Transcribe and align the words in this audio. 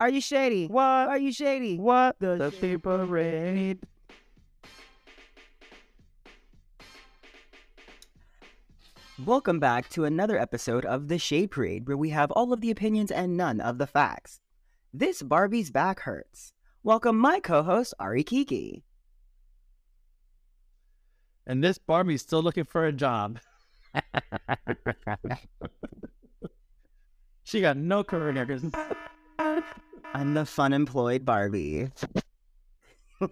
Are 0.00 0.08
you 0.08 0.20
shady? 0.20 0.66
What? 0.66 0.82
Are 0.82 1.18
you 1.18 1.32
shady? 1.32 1.78
What? 1.78 2.16
The 2.18 2.34
The 2.36 2.50
Shade 2.50 2.60
people 2.60 3.06
read. 3.06 3.78
Welcome 9.24 9.60
back 9.60 9.88
to 9.90 10.04
another 10.04 10.36
episode 10.36 10.84
of 10.84 11.06
The 11.06 11.18
Shade 11.18 11.52
Parade, 11.52 11.86
where 11.86 11.96
we 11.96 12.10
have 12.10 12.32
all 12.32 12.52
of 12.52 12.60
the 12.60 12.72
opinions 12.72 13.12
and 13.12 13.36
none 13.36 13.60
of 13.60 13.78
the 13.78 13.86
facts. 13.86 14.40
This 14.92 15.22
Barbie's 15.22 15.70
back 15.70 16.00
hurts. 16.00 16.52
Welcome 16.82 17.16
my 17.16 17.38
co-host 17.38 17.94
Ari 18.00 18.24
Kiki. 18.24 18.82
And 21.46 21.62
this 21.62 21.78
Barbie's 21.78 22.22
still 22.22 22.42
looking 22.42 22.64
for 22.64 22.84
a 22.84 22.92
job. 22.92 23.38
she 27.44 27.60
got 27.60 27.76
no 27.76 28.02
career. 28.02 28.58
'cause- 30.04 30.12
I'm 30.14 30.34
the 30.34 30.44
fun 30.46 30.72
employed 30.72 31.24
Barbie. 31.24 31.90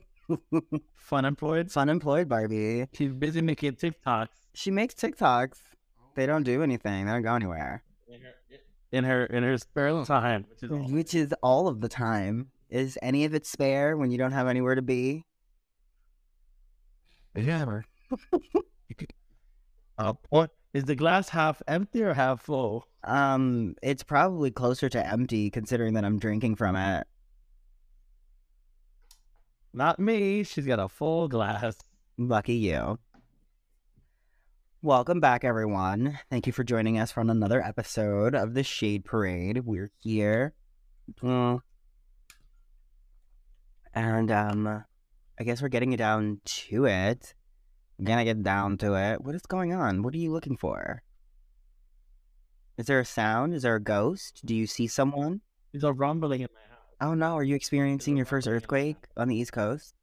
Fun 0.95 1.25
employed. 1.27 1.71
fun 1.71 1.89
employed 1.91 2.29
Barbie. 2.29 2.87
She's 2.95 3.13
busy 3.13 3.43
making 3.43 3.73
TikToks 3.75 4.29
She 4.55 4.71
makes 4.71 4.95
TikToks. 4.95 5.59
They 6.15 6.25
don't 6.27 6.43
do 6.43 6.63
anything. 6.63 7.05
They 7.07 7.13
don't 7.13 7.23
go 7.23 7.35
anywhere. 7.35 7.83
in 8.93 9.05
her 9.05 9.25
in 9.27 9.43
her 9.43 9.59
spare 9.59 10.05
time, 10.05 10.45
which 10.49 10.63
is 10.63 10.71
all. 10.71 10.79
Which 10.91 11.15
is 11.15 11.35
all 11.43 11.69
of 11.69 11.81
the 11.81 11.89
time. 11.89 12.51
Is 12.71 12.99
any 13.03 13.25
of 13.27 13.35
it 13.35 13.45
spare 13.47 13.97
when 13.97 14.11
you 14.11 14.17
don't 14.19 14.33
have 14.33 14.47
anywhere 14.49 14.75
to 14.75 14.83
be? 14.83 15.25
Yeah. 17.35 17.81
uh, 19.99 20.15
what 20.31 20.51
is 20.75 20.85
the 20.85 20.95
glass 20.97 21.29
half 21.29 21.63
empty 21.69 22.03
or 22.03 22.15
half 22.15 22.41
full? 22.43 22.87
Um, 23.05 23.75
it's 23.83 24.03
probably 24.03 24.51
closer 24.51 24.89
to 24.89 25.07
empty 25.07 25.51
considering 25.51 25.95
that 25.95 26.05
I'm 26.05 26.19
drinking 26.19 26.57
from 26.57 26.77
it. 26.77 27.07
Not 29.75 29.99
me. 29.99 30.45
She's 30.45 30.67
got 30.67 30.79
a 30.79 30.89
full 30.89 31.29
glass. 31.29 31.77
Lucky 32.17 32.55
you. 32.55 32.99
Welcome 34.81 35.21
back, 35.21 35.45
everyone. 35.45 36.19
Thank 36.31 36.47
you 36.47 36.53
for 36.53 36.65
joining 36.65 36.99
us 36.99 37.13
for 37.13 37.21
another 37.21 37.63
episode 37.63 38.35
of 38.35 38.55
the 38.55 38.63
Shade 38.63 39.05
Parade. 39.05 39.65
We're 39.65 39.93
here. 40.01 40.55
Mm. 41.23 41.61
And 43.95 44.31
um 44.31 44.85
I 45.39 45.45
guess 45.45 45.63
we're 45.63 45.69
getting 45.69 45.95
down 45.97 46.41
to 46.45 46.87
it. 46.87 47.35
We're 48.03 48.09
gonna 48.09 48.25
get 48.25 48.43
down 48.43 48.79
to 48.79 48.95
it. 48.95 49.23
What 49.23 49.37
is 49.37 49.43
going 49.43 49.73
on? 49.73 50.03
What 50.03 50.13
are 50.13 50.19
you 50.19 50.33
looking 50.33 50.57
for? 50.57 51.05
Is 52.77 52.87
there 52.87 52.99
a 52.99 53.05
sound? 53.05 53.55
Is 53.55 53.63
there 53.63 53.77
a 53.77 53.81
ghost? 53.81 54.41
Do 54.45 54.57
you 54.57 54.67
see 54.67 54.89
someone? 54.89 55.41
There's 55.71 55.85
a 55.85 55.93
rumbling 55.93 56.41
in 56.41 56.49
my 56.53 56.75
house. 56.75 56.97
Oh 57.01 57.15
no, 57.15 57.37
are 57.37 57.45
you 57.45 57.55
experiencing 57.55 58.17
your 58.17 58.27
first 58.27 58.49
earthquake 58.49 58.97
on 59.17 59.29
the 59.29 59.37
East 59.37 59.53
Coast? 59.53 59.95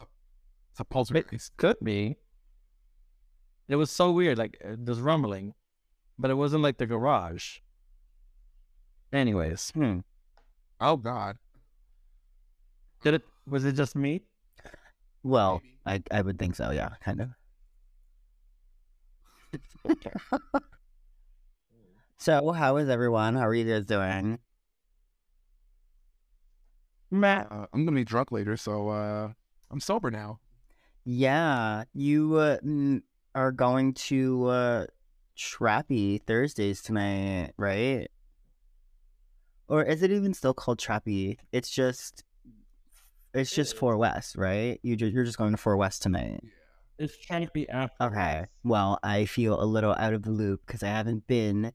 It's 0.00 0.80
a 0.80 0.84
pulse 0.84 1.12
It 1.12 1.26
could 1.56 1.76
be. 1.84 2.16
It 3.68 3.76
was 3.76 3.92
so 3.92 4.10
weird, 4.10 4.36
like 4.36 4.58
uh, 4.64 4.74
there's 4.76 5.00
rumbling, 5.00 5.54
but 6.18 6.32
it 6.32 6.34
wasn't 6.34 6.64
like 6.64 6.78
the 6.78 6.86
garage. 6.86 7.58
Anyways, 9.12 9.70
Hmm. 9.70 10.00
Oh 10.80 10.96
God. 10.96 11.38
did 13.04 13.14
it? 13.14 13.22
Was 13.46 13.64
it 13.64 13.76
just 13.76 13.94
me? 13.94 14.22
Well, 15.24 15.62
I 15.86 16.02
I 16.10 16.20
would 16.22 16.38
think 16.38 16.54
so, 16.54 16.70
yeah, 16.70 16.90
kind 17.02 17.22
of. 17.22 17.30
so, 22.18 22.52
how 22.52 22.76
is 22.76 22.88
everyone? 22.88 23.34
How 23.34 23.48
are 23.48 23.54
you 23.54 23.64
guys 23.64 23.86
doing? 23.86 24.38
Matt. 27.10 27.50
Uh, 27.50 27.66
I'm 27.72 27.84
gonna 27.84 27.94
be 27.94 28.04
drunk 28.04 28.32
later, 28.32 28.56
so 28.56 28.88
uh, 28.90 29.30
I'm 29.70 29.80
sober 29.80 30.10
now. 30.10 30.40
Yeah, 31.04 31.84
you 31.94 32.36
uh, 32.36 32.58
mm, 32.58 33.02
are 33.34 33.52
going 33.52 33.94
to 33.94 34.46
uh, 34.46 34.86
Trappy 35.36 36.22
Thursdays 36.22 36.82
tonight, 36.82 37.52
right? 37.56 38.08
Or 39.68 39.82
is 39.82 40.02
it 40.02 40.10
even 40.10 40.34
still 40.34 40.54
called 40.54 40.78
Trappy? 40.78 41.38
It's 41.52 41.70
just, 41.70 42.24
it's 43.34 43.52
It 43.52 43.56
just 43.56 43.74
is. 43.74 43.78
Four 43.78 43.96
West, 43.96 44.36
right? 44.36 44.78
You 44.82 44.96
ju- 44.96 45.06
you're 45.08 45.24
just 45.24 45.38
going 45.38 45.52
to 45.52 45.56
Four 45.56 45.76
West 45.76 46.02
tonight. 46.02 46.40
It's 46.98 47.16
can't 47.26 47.52
be 47.52 47.68
after. 47.68 48.04
Okay. 48.04 48.46
Well, 48.62 48.98
I 49.02 49.24
feel 49.24 49.60
a 49.60 49.64
little 49.66 49.94
out 49.98 50.14
of 50.14 50.22
the 50.22 50.30
loop 50.30 50.60
because 50.66 50.82
I 50.82 50.88
haven't 50.88 51.26
been 51.26 51.72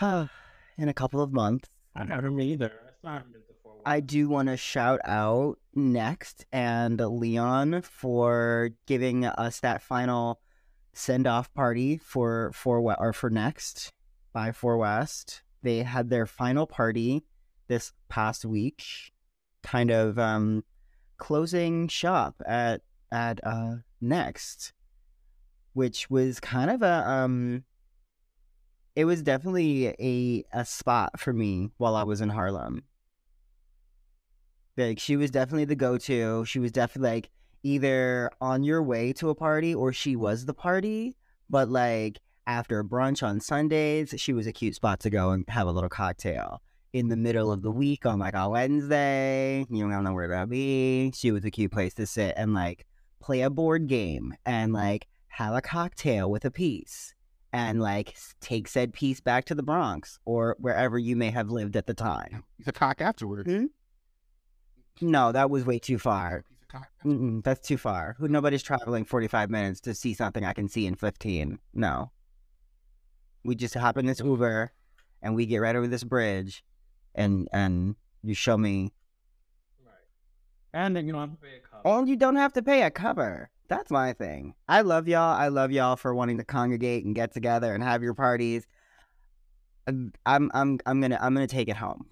in 0.00 0.88
a 0.88 0.94
couple 0.94 1.20
of 1.20 1.32
months. 1.32 1.68
I 1.94 2.04
haven't 2.04 2.40
either. 2.40 2.72
It's 2.88 3.04
not 3.04 3.30
been 3.30 3.42
before. 3.46 3.76
I 3.84 4.00
do 4.00 4.28
want 4.28 4.48
to 4.48 4.56
shout 4.56 5.00
out 5.04 5.58
Next 5.74 6.46
and 6.52 6.98
Leon 7.00 7.82
for 7.82 8.70
giving 8.86 9.24
us 9.24 9.60
that 9.60 9.82
final 9.82 10.40
send 10.92 11.26
off 11.26 11.52
party 11.54 11.98
for 11.98 12.50
for 12.54 12.80
what 12.80 12.98
or 13.00 13.12
for 13.12 13.30
Next 13.30 13.92
by 14.32 14.52
Four 14.52 14.78
West. 14.78 15.42
They 15.62 15.78
had 15.78 16.08
their 16.10 16.26
final 16.26 16.66
party 16.66 17.22
this 17.66 17.92
past 18.08 18.44
week, 18.44 18.84
kind 19.68 19.90
of 19.90 20.18
um 20.18 20.64
closing 21.18 21.88
shop 21.88 22.34
at 22.46 22.80
at 23.12 23.40
uh 23.44 23.76
Next, 24.00 24.72
which 25.72 26.08
was 26.08 26.38
kind 26.38 26.70
of 26.70 26.82
a 26.82 27.08
um 27.08 27.64
it 28.94 29.04
was 29.04 29.22
definitely 29.22 29.88
a 29.88 30.44
a 30.52 30.64
spot 30.64 31.18
for 31.18 31.32
me 31.32 31.70
while 31.78 31.96
I 31.96 32.04
was 32.04 32.20
in 32.20 32.28
Harlem. 32.28 32.84
Like 34.76 35.00
she 35.00 35.16
was 35.16 35.32
definitely 35.32 35.64
the 35.64 35.74
go-to. 35.74 36.44
She 36.44 36.60
was 36.60 36.70
definitely 36.70 37.10
like 37.10 37.30
either 37.64 38.30
on 38.40 38.62
your 38.62 38.82
way 38.82 39.12
to 39.14 39.30
a 39.30 39.34
party 39.34 39.74
or 39.74 39.92
she 39.92 40.14
was 40.14 40.46
the 40.46 40.54
party. 40.54 41.16
But 41.50 41.68
like 41.68 42.20
after 42.46 42.84
brunch 42.84 43.22
on 43.22 43.40
Sundays, 43.40 44.14
she 44.16 44.32
was 44.32 44.46
a 44.46 44.52
cute 44.52 44.76
spot 44.76 45.00
to 45.00 45.10
go 45.10 45.30
and 45.32 45.44
have 45.48 45.66
a 45.66 45.72
little 45.72 45.90
cocktail. 45.90 46.62
In 46.92 47.08
the 47.08 47.16
middle 47.16 47.52
of 47.52 47.60
the 47.60 47.70
week 47.70 48.06
on 48.06 48.18
like 48.18 48.34
a 48.34 48.48
Wednesday, 48.48 49.66
you 49.68 49.90
don't 49.90 50.04
know 50.04 50.14
where 50.14 50.28
to 50.28 50.46
be. 50.46 51.12
She 51.14 51.30
was 51.30 51.44
a 51.44 51.50
cute 51.50 51.70
place 51.70 51.92
to 51.94 52.06
sit 52.06 52.34
and 52.36 52.54
like 52.54 52.86
play 53.20 53.42
a 53.42 53.50
board 53.50 53.88
game 53.88 54.34
and 54.46 54.72
like 54.72 55.06
have 55.28 55.54
a 55.54 55.60
cocktail 55.60 56.30
with 56.30 56.44
a 56.46 56.50
piece 56.50 57.14
and 57.52 57.80
like 57.80 58.16
take 58.40 58.68
said 58.68 58.92
piece 58.92 59.20
back 59.20 59.44
to 59.46 59.54
the 59.54 59.62
Bronx 59.62 60.18
or 60.24 60.56
wherever 60.58 60.98
you 60.98 61.14
may 61.14 61.30
have 61.30 61.50
lived 61.50 61.76
at 61.76 61.86
the 61.86 61.94
time. 61.94 62.44
Piece 62.56 62.68
of 62.68 62.74
cock 62.74 63.00
afterwards. 63.00 63.50
Hmm? 63.50 63.66
No, 65.00 65.32
that 65.32 65.50
was 65.50 65.64
way 65.64 65.78
too 65.78 65.98
far. 65.98 66.44
Piece 66.48 66.62
of 66.62 66.68
cock. 66.68 66.88
Mm-mm, 67.04 67.44
that's 67.44 67.66
too 67.66 67.76
far. 67.76 68.16
Who 68.18 68.28
nobody's 68.28 68.62
traveling 68.62 69.04
45 69.04 69.50
minutes 69.50 69.80
to 69.82 69.94
see 69.94 70.14
something 70.14 70.44
I 70.44 70.52
can 70.52 70.68
see 70.68 70.86
in 70.86 70.94
15. 70.94 71.58
No. 71.74 72.12
We 73.44 73.54
just 73.54 73.74
hop 73.74 73.96
in 73.96 74.06
this 74.06 74.20
Uber 74.20 74.72
and 75.22 75.34
we 75.34 75.46
get 75.46 75.58
right 75.58 75.76
over 75.76 75.86
this 75.86 76.04
bridge 76.04 76.64
and 77.18 77.48
and 77.52 77.96
you 78.22 78.34
show 78.34 78.56
me 78.56 78.92
Right. 79.84 79.94
And 80.72 80.96
then 80.96 81.06
you 81.06 81.12
don't 81.12 81.28
have 81.28 81.38
to 81.38 81.42
pay 81.42 81.56
a 81.56 81.60
cover. 81.60 81.82
Oh, 81.84 82.04
you 82.04 82.16
don't 82.16 82.36
have 82.36 82.52
to 82.54 82.62
pay 82.62 82.82
a 82.82 82.90
cover. 82.90 83.50
That's 83.68 83.90
my 83.90 84.14
thing. 84.14 84.54
I 84.68 84.80
love 84.80 85.08
y'all. 85.08 85.36
I 85.36 85.48
love 85.48 85.70
y'all 85.72 85.96
for 85.96 86.14
wanting 86.14 86.38
to 86.38 86.44
congregate 86.44 87.04
and 87.04 87.14
get 87.14 87.34
together 87.34 87.74
and 87.74 87.82
have 87.82 88.02
your 88.02 88.14
parties. 88.14 88.66
I'm 89.86 90.12
I'm 90.26 90.78
I'm 90.86 91.00
gonna 91.00 91.18
I'm 91.20 91.34
gonna 91.34 91.46
take 91.46 91.68
it 91.68 91.76
home. 91.76 92.06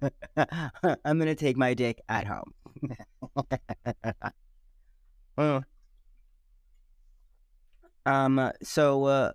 I'm 0.36 1.18
gonna 1.18 1.34
take 1.34 1.56
my 1.56 1.74
dick 1.74 2.00
at 2.08 2.26
home. 2.26 2.54
Well, 5.36 5.62
um. 8.06 8.50
So, 8.60 9.04
uh, 9.04 9.32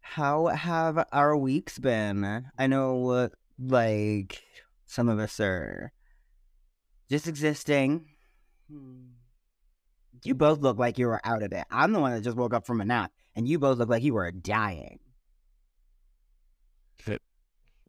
how 0.00 0.46
have 0.46 1.04
our 1.10 1.36
weeks 1.36 1.80
been? 1.80 2.44
I 2.56 2.66
know, 2.68 3.08
uh, 3.10 3.28
like 3.58 4.42
some 4.86 5.08
of 5.08 5.18
us 5.18 5.38
are 5.40 5.92
just 7.10 7.26
existing. 7.26 8.06
Hmm. 8.70 9.06
You 10.24 10.34
both 10.34 10.60
look 10.60 10.78
like 10.78 10.98
you 10.98 11.06
were 11.06 11.20
out 11.24 11.42
of 11.42 11.52
it. 11.52 11.64
I'm 11.70 11.92
the 11.92 12.00
one 12.00 12.12
that 12.12 12.22
just 12.22 12.36
woke 12.36 12.52
up 12.54 12.66
from 12.66 12.80
a 12.80 12.84
nap, 12.84 13.12
and 13.36 13.46
you 13.48 13.58
both 13.58 13.78
look 13.78 13.88
like 13.88 14.02
you 14.02 14.14
were 14.14 14.30
dying. 14.32 14.98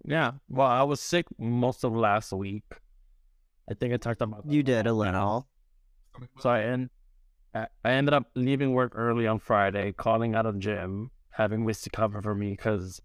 yeah. 0.05 0.33
Well, 0.47 0.67
I 0.67 0.83
was 0.83 1.01
sick 1.01 1.25
most 1.37 1.83
of 1.83 1.95
last 1.95 2.31
week. 2.31 2.63
I 3.69 3.73
think 3.73 3.93
I 3.93 3.97
talked 3.97 4.21
about 4.21 4.45
that 4.45 4.53
You 4.53 4.63
did 4.63 4.87
a 4.87 4.93
little. 4.93 5.47
So 6.39 6.49
I 6.49 6.61
en- 6.63 6.89
I 7.53 7.67
I 7.83 7.91
ended 7.91 8.13
up 8.13 8.29
leaving 8.35 8.73
work 8.73 8.93
early 8.95 9.27
on 9.27 9.39
Friday, 9.39 9.91
calling 9.91 10.35
out 10.35 10.45
of 10.45 10.59
gym, 10.59 11.11
having 11.31 11.65
Wiz 11.65 11.81
to 11.81 11.89
cover 11.89 12.21
for 12.21 12.35
me 12.35 12.51
because 12.51 13.01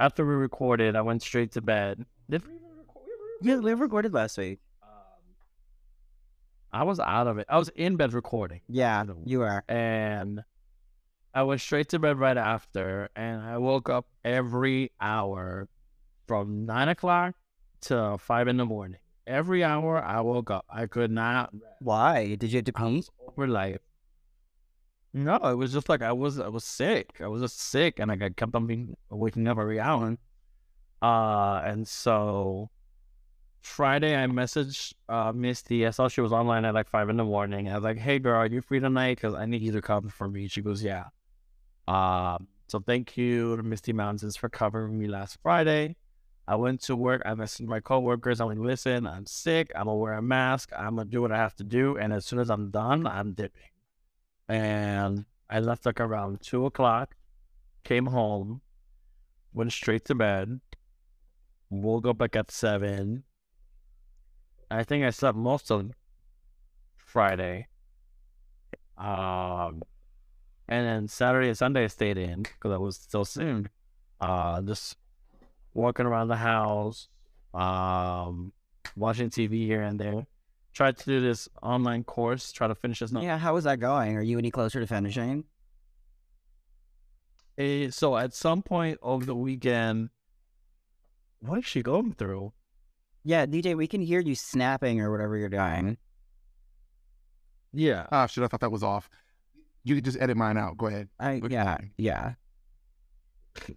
after 0.00 0.24
we 0.26 0.34
recorded, 0.34 0.96
I 0.96 1.02
went 1.02 1.22
straight 1.22 1.52
to 1.52 1.60
bed. 1.60 2.04
Did 2.28 2.46
we 2.46 2.54
even 2.54 2.68
record? 2.78 3.04
Yeah, 3.42 3.56
we 3.58 3.72
recorded 3.74 4.12
last 4.14 4.38
week. 4.38 4.58
Um, 4.82 4.88
I 6.72 6.82
was 6.84 6.98
out 6.98 7.26
of 7.26 7.38
it. 7.38 7.46
I 7.48 7.58
was 7.58 7.68
in 7.70 7.96
bed 7.96 8.12
recording, 8.12 8.60
Yeah, 8.68 9.04
you 9.24 9.40
were. 9.40 9.62
and 9.68 10.42
I 11.34 11.42
went 11.44 11.60
straight 11.60 11.88
to 11.90 11.98
bed 11.98 12.18
right 12.18 12.36
after, 12.36 13.08
and 13.14 13.40
I 13.42 13.58
woke 13.58 13.88
up 13.88 14.06
every 14.24 14.90
hour 15.00 15.68
from 16.26 16.64
nine 16.66 16.88
o'clock 16.88 17.34
to 17.82 18.16
five 18.18 18.48
in 18.48 18.56
the 18.56 18.64
morning. 18.64 19.00
Every 19.26 19.62
hour 19.62 20.02
I 20.02 20.20
woke 20.22 20.50
up, 20.50 20.64
I 20.68 20.86
could 20.86 21.10
not 21.10 21.52
Why? 21.80 22.34
Did 22.34 22.50
you 22.52 22.58
have 22.58 22.64
to 22.64 22.72
pee? 22.72 23.04
over 23.28 23.46
life. 23.46 23.80
No, 25.12 25.36
it 25.36 25.56
was 25.56 25.72
just 25.72 25.88
like 25.88 26.02
I 26.02 26.12
was 26.12 26.38
I 26.38 26.48
was 26.48 26.64
sick. 26.64 27.20
I 27.20 27.26
was 27.26 27.42
just 27.42 27.60
sick 27.60 27.98
and 27.98 28.08
like 28.08 28.22
I 28.22 28.30
kept 28.30 28.54
on 28.54 28.66
being 28.66 28.96
waking 29.10 29.48
up 29.48 29.58
every 29.58 29.80
hour. 29.80 30.16
Uh 31.02 31.62
and 31.64 31.86
so 31.88 32.70
Friday 33.62 34.14
I 34.16 34.26
messaged 34.26 34.94
uh 35.08 35.32
Misty. 35.32 35.86
I 35.86 35.90
saw 35.90 36.08
she 36.08 36.20
was 36.20 36.32
online 36.32 36.64
at 36.64 36.74
like 36.74 36.88
five 36.88 37.08
in 37.08 37.16
the 37.16 37.24
morning. 37.24 37.68
I 37.68 37.74
was 37.74 37.84
like, 37.84 37.98
Hey 37.98 38.20
girl, 38.20 38.36
are 38.36 38.46
you 38.46 38.60
free 38.62 38.78
tonight? 38.80 39.20
Cause 39.20 39.34
I 39.34 39.46
need 39.46 39.62
you 39.62 39.72
to 39.72 39.82
cover 39.82 40.08
for 40.08 40.28
me. 40.28 40.46
She 40.48 40.62
goes, 40.62 40.82
Yeah. 40.82 41.06
Um 41.88 42.46
so 42.68 42.78
thank 42.78 43.16
you 43.16 43.56
to 43.56 43.62
Misty 43.64 43.92
Mountains 43.92 44.36
for 44.36 44.48
covering 44.48 44.96
me 44.96 45.08
last 45.08 45.38
Friday. 45.42 45.96
I 46.46 46.54
went 46.56 46.82
to 46.82 46.96
work. 46.96 47.22
I 47.24 47.34
messaged 47.34 47.66
my 47.66 47.80
coworkers. 47.80 48.40
I'm 48.40 48.48
like, 48.48 48.58
listen, 48.58 49.06
I'm 49.06 49.26
sick. 49.26 49.72
I'm 49.74 49.86
gonna 49.86 49.96
wear 49.96 50.14
a 50.14 50.22
mask. 50.22 50.70
I'm 50.76 50.96
gonna 50.96 51.06
do 51.08 51.20
what 51.22 51.32
I 51.32 51.36
have 51.36 51.54
to 51.56 51.64
do. 51.64 51.96
And 51.96 52.12
as 52.12 52.26
soon 52.26 52.38
as 52.38 52.50
I'm 52.50 52.70
done, 52.70 53.06
I'm 53.06 53.32
dipping. 53.34 53.69
And 54.50 55.26
I 55.48 55.60
left 55.60 55.86
like 55.86 56.00
around 56.00 56.40
two 56.42 56.66
o'clock, 56.66 57.14
came 57.84 58.06
home, 58.06 58.62
went 59.52 59.70
straight 59.70 60.04
to 60.06 60.14
bed, 60.16 60.60
woke 61.70 62.04
up 62.04 62.20
like 62.20 62.34
at 62.34 62.50
seven. 62.50 63.22
I 64.68 64.82
think 64.82 65.04
I 65.04 65.10
slept 65.10 65.38
most 65.38 65.70
of 65.70 65.92
Friday. 66.96 67.68
Um, 68.98 69.82
and 70.68 70.84
then 70.86 71.06
Saturday 71.06 71.48
and 71.48 71.56
Sunday 71.56 71.84
I 71.84 71.86
stayed 71.86 72.18
in 72.18 72.42
because 72.42 72.72
I 72.72 72.76
was 72.76 72.96
still 72.96 73.24
soon. 73.24 73.68
Uh, 74.20 74.60
just 74.62 74.96
walking 75.74 76.06
around 76.06 76.26
the 76.26 76.36
house, 76.36 77.08
um, 77.54 78.52
watching 78.96 79.30
TV 79.30 79.64
here 79.64 79.82
and 79.82 80.00
there. 80.00 80.26
Tried 80.72 80.96
to 80.98 81.04
do 81.04 81.20
this 81.20 81.48
online 81.62 82.04
course, 82.04 82.52
try 82.52 82.68
to 82.68 82.74
finish 82.74 83.00
this. 83.00 83.12
Yeah, 83.12 83.38
how 83.38 83.56
is 83.56 83.64
that 83.64 83.80
going? 83.80 84.16
Are 84.16 84.22
you 84.22 84.38
any 84.38 84.50
closer 84.50 84.80
to 84.80 84.86
finishing? 84.86 85.44
Eh, 87.58 87.90
so 87.90 88.16
at 88.16 88.32
some 88.32 88.62
point 88.62 88.98
over 89.02 89.24
the 89.24 89.34
weekend, 89.34 90.10
what 91.40 91.58
is 91.58 91.66
she 91.66 91.82
going 91.82 92.14
through? 92.14 92.52
Yeah, 93.24 93.46
DJ, 93.46 93.76
we 93.76 93.86
can 93.86 94.00
hear 94.00 94.20
you 94.20 94.34
snapping 94.34 95.00
or 95.00 95.10
whatever 95.10 95.36
you're 95.36 95.48
doing. 95.48 95.98
Yeah. 97.72 98.06
Ah, 98.10 98.26
shit, 98.26 98.44
I 98.44 98.46
thought 98.46 98.60
that 98.60 98.72
was 98.72 98.82
off. 98.82 99.10
You 99.84 99.94
could 99.94 100.04
just 100.04 100.20
edit 100.20 100.36
mine 100.36 100.56
out. 100.56 100.76
Go 100.76 100.86
ahead. 100.86 101.08
I 101.18 101.40
yeah, 101.48 101.78
yeah. 101.96 102.34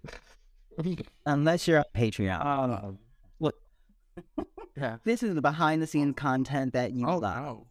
Unless 1.25 1.67
you're 1.67 1.79
on 1.79 1.85
Patreon. 1.95 2.83
Look. 2.83 2.95
Yeah. 4.77 4.97
this 5.03 5.23
is 5.23 5.35
the 5.35 5.41
behind 5.41 5.81
the 5.81 5.87
scenes 5.87 6.13
content 6.15 6.73
that 6.73 6.91
you 6.93 7.07
Oh, 7.07 7.17
love. 7.17 7.35
no. 7.43 7.67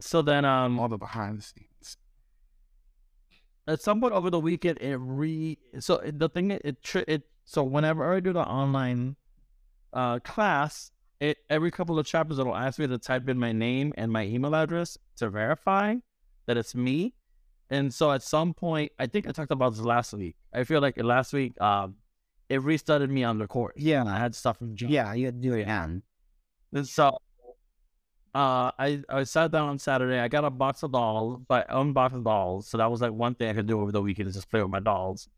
So 0.00 0.20
then, 0.22 0.44
um, 0.44 0.78
All 0.80 0.88
the 0.88 0.98
behind 0.98 1.38
the 1.38 1.42
scenes. 1.42 1.96
at 3.68 3.80
some 3.80 4.00
point 4.00 4.12
over 4.12 4.30
the 4.30 4.40
weekend 4.40 4.78
it 4.80 4.96
re 4.96 5.56
so 5.78 6.00
the 6.04 6.28
thing 6.28 6.50
it, 6.50 6.62
it 6.64 6.82
tri- 6.82 7.04
it 7.06 7.22
so 7.44 7.62
whenever 7.62 8.12
I 8.12 8.18
do 8.18 8.32
the 8.32 8.40
online 8.44 9.14
uh 9.92 10.18
class 10.20 10.90
it 11.20 11.36
every 11.48 11.70
couple 11.70 11.96
of 11.96 12.04
chapters 12.04 12.40
it'll 12.40 12.56
ask 12.56 12.80
me 12.80 12.88
to 12.88 12.98
type 12.98 13.28
in 13.28 13.38
my 13.38 13.52
name 13.52 13.92
and 13.96 14.10
my 14.10 14.24
email 14.24 14.56
address 14.56 14.98
to 15.18 15.30
verify 15.30 15.94
that 16.46 16.56
it's 16.56 16.74
me 16.74 17.14
and 17.70 17.94
so 17.94 18.10
at 18.10 18.22
some 18.24 18.52
point 18.52 18.90
I 18.98 19.06
think 19.06 19.28
I 19.28 19.32
talked 19.32 19.52
about 19.52 19.74
this 19.74 19.84
last 19.84 20.12
week 20.12 20.34
I 20.52 20.64
feel 20.64 20.80
like 20.80 21.00
last 21.00 21.32
week 21.32 21.60
um 21.60 21.94
it 22.52 22.62
restarted 22.62 23.10
me 23.10 23.24
on 23.24 23.38
the 23.38 23.46
course 23.46 23.74
Yeah. 23.76 24.04
I 24.04 24.18
had 24.18 24.34
stuff 24.34 24.58
from 24.58 24.76
John 24.76 24.90
Yeah, 24.90 25.12
you 25.14 25.26
had 25.26 25.40
to 25.42 25.48
do 25.48 25.54
it 25.56 25.62
again. 25.62 26.02
and 26.72 26.86
so 26.86 27.16
uh, 28.34 28.70
I, 28.78 29.02
I 29.10 29.24
sat 29.24 29.50
down 29.52 29.68
on 29.68 29.78
Saturday. 29.78 30.18
I 30.18 30.28
got 30.28 30.44
a 30.44 30.50
box 30.50 30.82
of 30.82 30.92
dolls, 30.92 31.40
but 31.48 31.70
I 31.70 31.80
unboxed 31.80 32.24
dolls. 32.24 32.66
So 32.68 32.78
that 32.78 32.90
was 32.90 33.02
like 33.02 33.12
one 33.12 33.34
thing 33.34 33.50
I 33.50 33.52
could 33.52 33.66
do 33.66 33.78
over 33.80 33.92
the 33.92 34.00
weekend 34.00 34.28
is 34.28 34.34
just 34.34 34.50
play 34.50 34.62
with 34.62 34.70
my 34.70 34.80
dolls. 34.80 35.28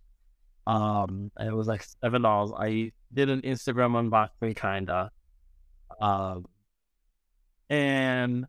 Um, 0.67 1.33
it 1.41 1.53
was 1.53 1.67
like 1.67 1.85
seven 2.03 2.23
dolls. 2.23 2.53
I 2.57 2.93
did 3.13 3.31
an 3.31 3.43
Instagram 3.43 3.93
unboxing 3.99 4.55
kinda. 4.57 5.11
Um, 6.01 6.47
and 7.69 8.47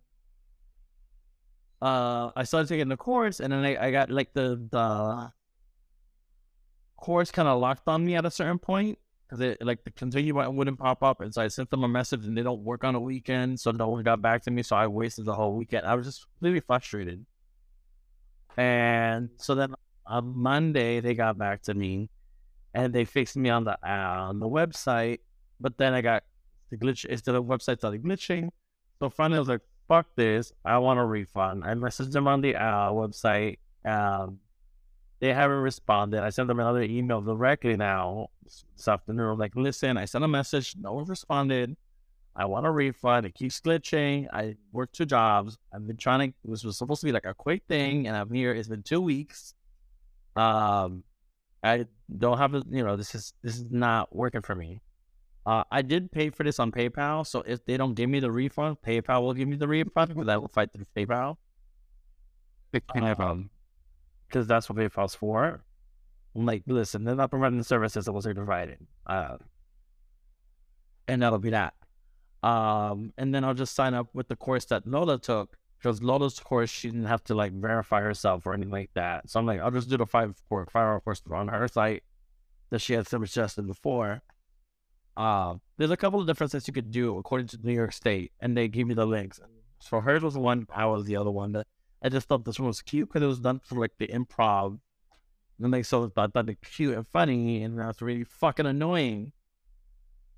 uh, 1.82 2.30
I 2.36 2.44
started 2.44 2.68
taking 2.68 2.88
the 2.90 2.98
course, 2.98 3.40
and 3.40 3.52
then 3.52 3.64
I, 3.66 3.88
I 3.88 3.92
got 3.92 4.10
like 4.10 4.34
the 4.34 4.62
the 4.72 5.32
course 6.98 7.32
kind 7.32 7.48
of 7.48 7.60
locked 7.60 7.88
on 7.88 8.06
me 8.06 8.16
at 8.16 8.26
a 8.26 8.32
certain 8.32 8.60
point 8.60 8.98
because 9.26 9.42
it 9.42 9.58
like 9.66 9.84
the 9.84 9.92
continue 9.92 10.34
button 10.34 10.56
wouldn't 10.56 10.80
pop 10.80 11.02
up, 11.04 11.22
and 11.22 11.34
so 11.34 11.42
I 11.42 11.48
sent 11.48 11.70
them 11.70 11.84
a 11.84 11.88
message, 11.88 12.26
and 12.26 12.38
they 12.38 12.44
don't 12.44 12.64
work 12.64 12.84
on 12.84 12.96
a 12.96 13.00
weekend, 13.00 13.60
so 13.60 13.72
no 13.72 13.88
one 13.90 14.04
got 14.04 14.22
back 14.22 14.44
to 14.44 14.52
me, 14.52 14.64
so 14.64 14.76
I 14.76 14.88
wasted 14.88 15.26
the 15.26 15.34
whole 15.34 15.56
weekend. 15.56 15.86
I 15.86 15.96
was 15.96 16.06
just 16.06 16.26
really 16.42 16.60
frustrated, 16.60 17.26
and 18.58 19.30
so 19.38 19.56
then 19.56 19.74
on 20.06 20.38
Monday 20.38 21.00
they 21.00 21.16
got 21.16 21.38
back 21.38 21.64
to 21.64 21.74
me, 21.74 22.10
and 22.74 22.94
they 22.94 23.06
fixed 23.06 23.36
me 23.36 23.50
on 23.50 23.64
the 23.64 23.78
uh, 23.84 24.30
on 24.30 24.40
the 24.40 24.48
website, 24.48 25.20
but 25.60 25.78
then 25.78 25.94
I 25.94 26.02
got 26.02 26.24
the 26.70 26.78
glitch. 26.78 27.06
Instead 27.06 27.36
of 27.36 27.46
website 27.46 27.80
started 27.80 28.04
glitching, 28.04 28.50
so 29.00 29.10
finally 29.10 29.38
I 29.38 29.40
was 29.40 29.50
like, 29.50 29.62
"Fuck 29.88 30.08
this! 30.16 30.54
I 30.64 30.78
want 30.78 31.00
a 31.00 31.06
refund." 31.06 31.64
I 31.66 31.74
messaged 31.74 32.12
them 32.12 32.28
on 32.28 32.42
the 32.42 32.56
uh, 32.56 32.92
website. 32.92 33.58
Um, 33.84 34.40
they 35.20 35.34
haven't 35.34 35.58
responded. 35.58 36.22
I 36.22 36.30
sent 36.30 36.48
them 36.48 36.60
another 36.60 36.84
email 36.84 37.22
directly 37.22 37.78
now 37.78 38.28
this 38.44 38.88
afternoon. 38.88 39.38
Like, 39.38 39.56
listen, 39.56 39.98
I 39.98 40.06
sent 40.06 40.24
a 40.24 40.28
message. 40.28 40.76
No 40.80 40.94
one 40.94 41.06
responded. 41.06 41.76
I 42.36 42.46
want 42.46 42.66
a 42.66 42.72
refund. 42.72 43.26
It 43.26 43.34
keeps 43.34 43.62
glitching. 43.62 44.28
I 44.34 44.58
work 44.74 44.92
two 44.92 45.06
jobs. 45.06 45.58
I've 45.74 45.88
been 45.88 45.98
trying 45.98 46.32
to. 46.32 46.38
This 46.44 46.66
was 46.66 46.78
supposed 46.78 47.02
to 47.02 47.06
be 47.06 47.14
like 47.14 47.26
a 47.26 47.34
quick 47.34 47.64
thing, 47.70 48.08
and 48.08 48.18
I'm 48.18 48.32
here. 48.32 48.54
It's 48.54 48.68
been 48.68 48.84
two 48.84 49.00
weeks. 49.00 49.54
Um, 50.36 51.04
I 51.64 51.86
don't 52.18 52.38
have. 52.38 52.54
You 52.70 52.84
know, 52.84 52.98
this 52.98 53.16
is 53.16 53.34
this 53.42 53.56
is 53.56 53.66
not 53.72 54.14
working 54.14 54.42
for 54.42 54.54
me. 54.54 54.82
Uh, 55.46 55.64
I 55.72 55.82
did 55.82 56.12
pay 56.12 56.30
for 56.30 56.44
this 56.44 56.60
on 56.60 56.72
PayPal, 56.72 57.26
so 57.26 57.42
if 57.42 57.64
they 57.66 57.78
don't 57.78 57.94
give 57.94 58.10
me 58.10 58.20
the 58.20 58.32
refund, 58.32 58.78
PayPal 58.86 59.22
will 59.22 59.34
give 59.34 59.48
me 59.48 59.56
the 59.56 59.68
refund 59.68 60.10
because 60.10 60.28
I 60.28 60.38
will 60.38 60.48
fight 60.50 60.74
through 60.74 60.86
PayPal. 60.96 61.38
Um, 63.20 63.50
because 64.36 64.48
that's 64.48 64.70
what 64.70 64.78
PayPal's 64.78 65.16
for. 65.16 65.64
I'm 66.36 66.46
like, 66.46 66.64
listen, 66.68 67.06
they're 67.06 67.16
not 67.16 67.30
providing 67.30 67.58
the 67.58 67.64
services 67.64 68.04
that 68.04 68.12
was 68.12 68.26
providing. 68.26 68.88
Uh, 69.08 69.38
and 71.08 71.22
that'll 71.22 71.40
be 71.40 71.52
that. 71.52 71.74
Um, 72.44 73.14
and 73.18 73.34
then 73.34 73.46
I'll 73.46 73.54
just 73.54 73.76
sign 73.76 73.94
up 73.94 74.08
with 74.14 74.28
the 74.28 74.36
course 74.36 74.66
that 74.66 74.86
Lola 74.86 75.20
took 75.20 75.56
because 75.78 76.04
Lola's 76.04 76.38
course 76.38 76.70
she 76.70 76.90
didn't 76.90 77.06
have 77.06 77.24
to 77.24 77.34
like 77.34 77.54
verify 77.54 78.02
herself 78.02 78.46
or 78.46 78.54
anything 78.54 78.74
like 78.74 78.90
that. 78.96 79.30
So 79.30 79.40
I'm 79.40 79.46
like, 79.46 79.62
I'll 79.62 79.72
just 79.72 79.90
do 79.90 79.96
the 79.96 80.06
five 80.06 80.36
course, 80.50 80.68
five 80.70 80.84
hour 80.84 81.00
course 81.00 81.22
on 81.32 81.48
her 81.48 81.70
site 81.70 82.04
that 82.72 82.80
she 82.80 82.92
had 82.92 83.08
suggested 83.08 83.66
before. 83.66 84.22
Uh, 85.16 85.56
there's 85.78 85.92
a 85.92 85.98
couple 85.98 86.20
of 86.20 86.28
different 86.28 86.52
things 86.52 86.68
you 86.68 86.74
could 86.74 86.92
do 86.92 87.18
according 87.18 87.48
to 87.48 87.60
New 87.64 87.74
York 87.74 87.94
State, 87.94 88.34
and 88.42 88.58
they 88.58 88.68
give 88.68 88.86
me 88.86 88.96
the 88.96 89.06
links. 89.06 89.40
So 89.80 90.02
hers 90.02 90.24
was 90.24 90.38
one, 90.38 90.68
I 90.76 90.88
was 90.88 91.06
the 91.06 91.16
other 91.16 91.32
one. 91.32 91.54
That 91.54 91.68
I 92.06 92.10
just 92.10 92.28
thought 92.28 92.46
this 92.46 92.60
one 92.60 92.68
was 92.68 92.84
cute 92.84 93.10
because 93.10 93.24
it 93.24 93.28
was 93.28 93.40
done 93.40 93.60
for 93.64 93.80
like 93.80 93.98
the 93.98 94.08
improv. 94.08 94.78
And 95.60 95.86
so 95.86 96.12
I 96.16 96.28
thought 96.28 96.50
it 96.50 96.62
cute 96.62 96.96
and 96.96 97.08
funny 97.08 97.64
and 97.64 97.80
that's 97.80 98.00
really 98.00 98.24
fucking 98.24 98.68
annoying. 98.68 99.32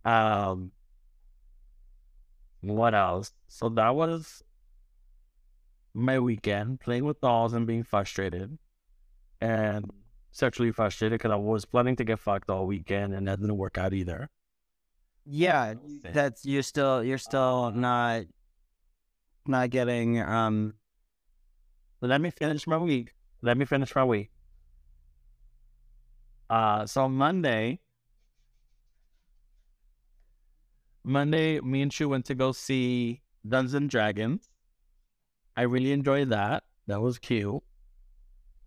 Um 0.05 0.71
what 2.61 2.95
else? 2.95 3.33
So 3.49 3.67
that 3.69 3.93
was 3.95 4.43
my 5.93 6.19
weekend 6.19 6.79
playing 6.79 7.03
with 7.03 7.19
dolls 7.19 7.51
and 7.51 7.67
being 7.67 7.83
frustrated. 7.83 8.57
And 9.41 9.91
sexually 10.31 10.71
frustrated 10.71 11.19
because 11.19 11.31
I 11.31 11.35
was 11.35 11.65
planning 11.65 11.97
to 11.97 12.05
get 12.05 12.19
fucked 12.19 12.49
all 12.49 12.65
weekend 12.65 13.13
and 13.13 13.27
that 13.27 13.41
didn't 13.41 13.57
work 13.57 13.77
out 13.77 13.93
either. 13.93 14.29
Yeah, 15.25 15.73
that's 16.13 16.45
you're 16.45 16.63
still 16.63 17.03
you're 17.03 17.17
still 17.17 17.71
not 17.71 18.23
not 19.45 19.69
getting 19.69 20.21
um 20.21 20.73
Let 22.01 22.21
me 22.21 22.29
finish 22.29 22.67
my 22.67 22.77
week. 22.77 23.13
Let 23.41 23.57
me 23.57 23.65
finish 23.65 23.95
my 23.95 24.03
week. 24.03 24.29
Uh, 26.49 26.85
so 26.85 27.09
Monday, 27.09 27.79
Monday, 31.03 31.59
me 31.59 31.81
and 31.81 31.91
Chu 31.91 32.09
went 32.09 32.25
to 32.25 32.35
go 32.35 32.51
see 32.51 33.21
Dungeons 33.47 33.73
and 33.73 33.89
Dragons. 33.89 34.49
I 35.55 35.63
really 35.63 35.91
enjoyed 35.91 36.29
that. 36.29 36.63
That 36.87 37.01
was 37.01 37.17
cute. 37.17 37.61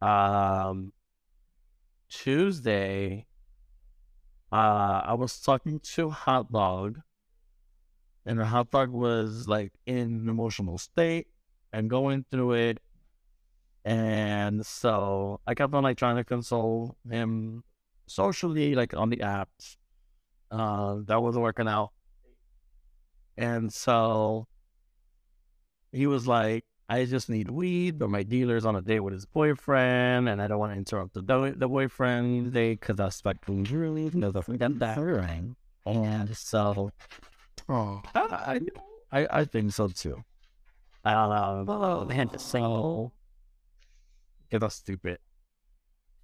Um, 0.02 0.92
Tuesday, 2.08 3.26
uh, 4.52 5.02
I 5.04 5.14
was 5.14 5.40
talking 5.40 5.80
to 5.94 6.10
Hot 6.10 6.50
Dog, 6.50 7.00
and 8.26 8.42
Hot 8.42 8.70
Dog 8.70 8.90
was 8.90 9.46
like 9.46 9.72
in 9.86 9.98
an 9.98 10.28
emotional 10.28 10.78
state 10.78 11.28
and 11.72 11.88
going 11.88 12.24
through 12.30 12.52
it. 12.54 12.80
And 13.84 14.64
so 14.64 15.40
I 15.46 15.54
kept 15.54 15.74
on 15.74 15.82
like 15.82 15.96
trying 15.96 16.16
to 16.16 16.24
console 16.24 16.96
him 17.08 17.64
socially, 18.06 18.74
like 18.74 18.94
on 18.94 19.10
the 19.10 19.18
apps. 19.18 19.76
Uh, 20.50 20.96
that 21.06 21.22
wasn't 21.22 21.42
working 21.42 21.68
out. 21.68 21.92
And 23.36 23.72
so 23.72 24.46
he 25.92 26.06
was 26.06 26.26
like, 26.26 26.64
I 26.88 27.04
just 27.04 27.28
need 27.30 27.48
weed, 27.48 27.98
but 28.00 28.10
my 28.10 28.24
dealer's 28.24 28.64
on 28.64 28.74
a 28.74 28.82
date 28.82 28.98
with 28.98 29.12
his 29.14 29.24
boyfriend, 29.24 30.28
and 30.28 30.42
I 30.42 30.48
don't 30.48 30.58
want 30.58 30.72
to 30.72 30.76
interrupt 30.76 31.14
the, 31.14 31.22
do- 31.22 31.54
the 31.54 31.68
boyfriend 31.68 32.52
date 32.52 32.80
because 32.80 32.98
I 32.98 33.06
expect 33.06 33.48
him 33.48 33.64
to 33.64 33.78
really 33.78 34.10
know 34.10 34.32
the 34.32 34.42
that. 34.80 34.96
And 35.86 36.36
so 36.36 36.90
Oh, 37.68 38.02
I, 38.14 38.60
I, 39.12 39.26
I 39.30 39.44
think 39.44 39.72
so 39.72 39.86
too. 39.86 40.24
I 41.04 41.12
don't 41.12 41.66
know. 41.66 41.72
Oh, 41.72 42.04
Man, 42.04 42.36
so 42.38 43.12
us 44.62 44.74
stupid. 44.74 45.18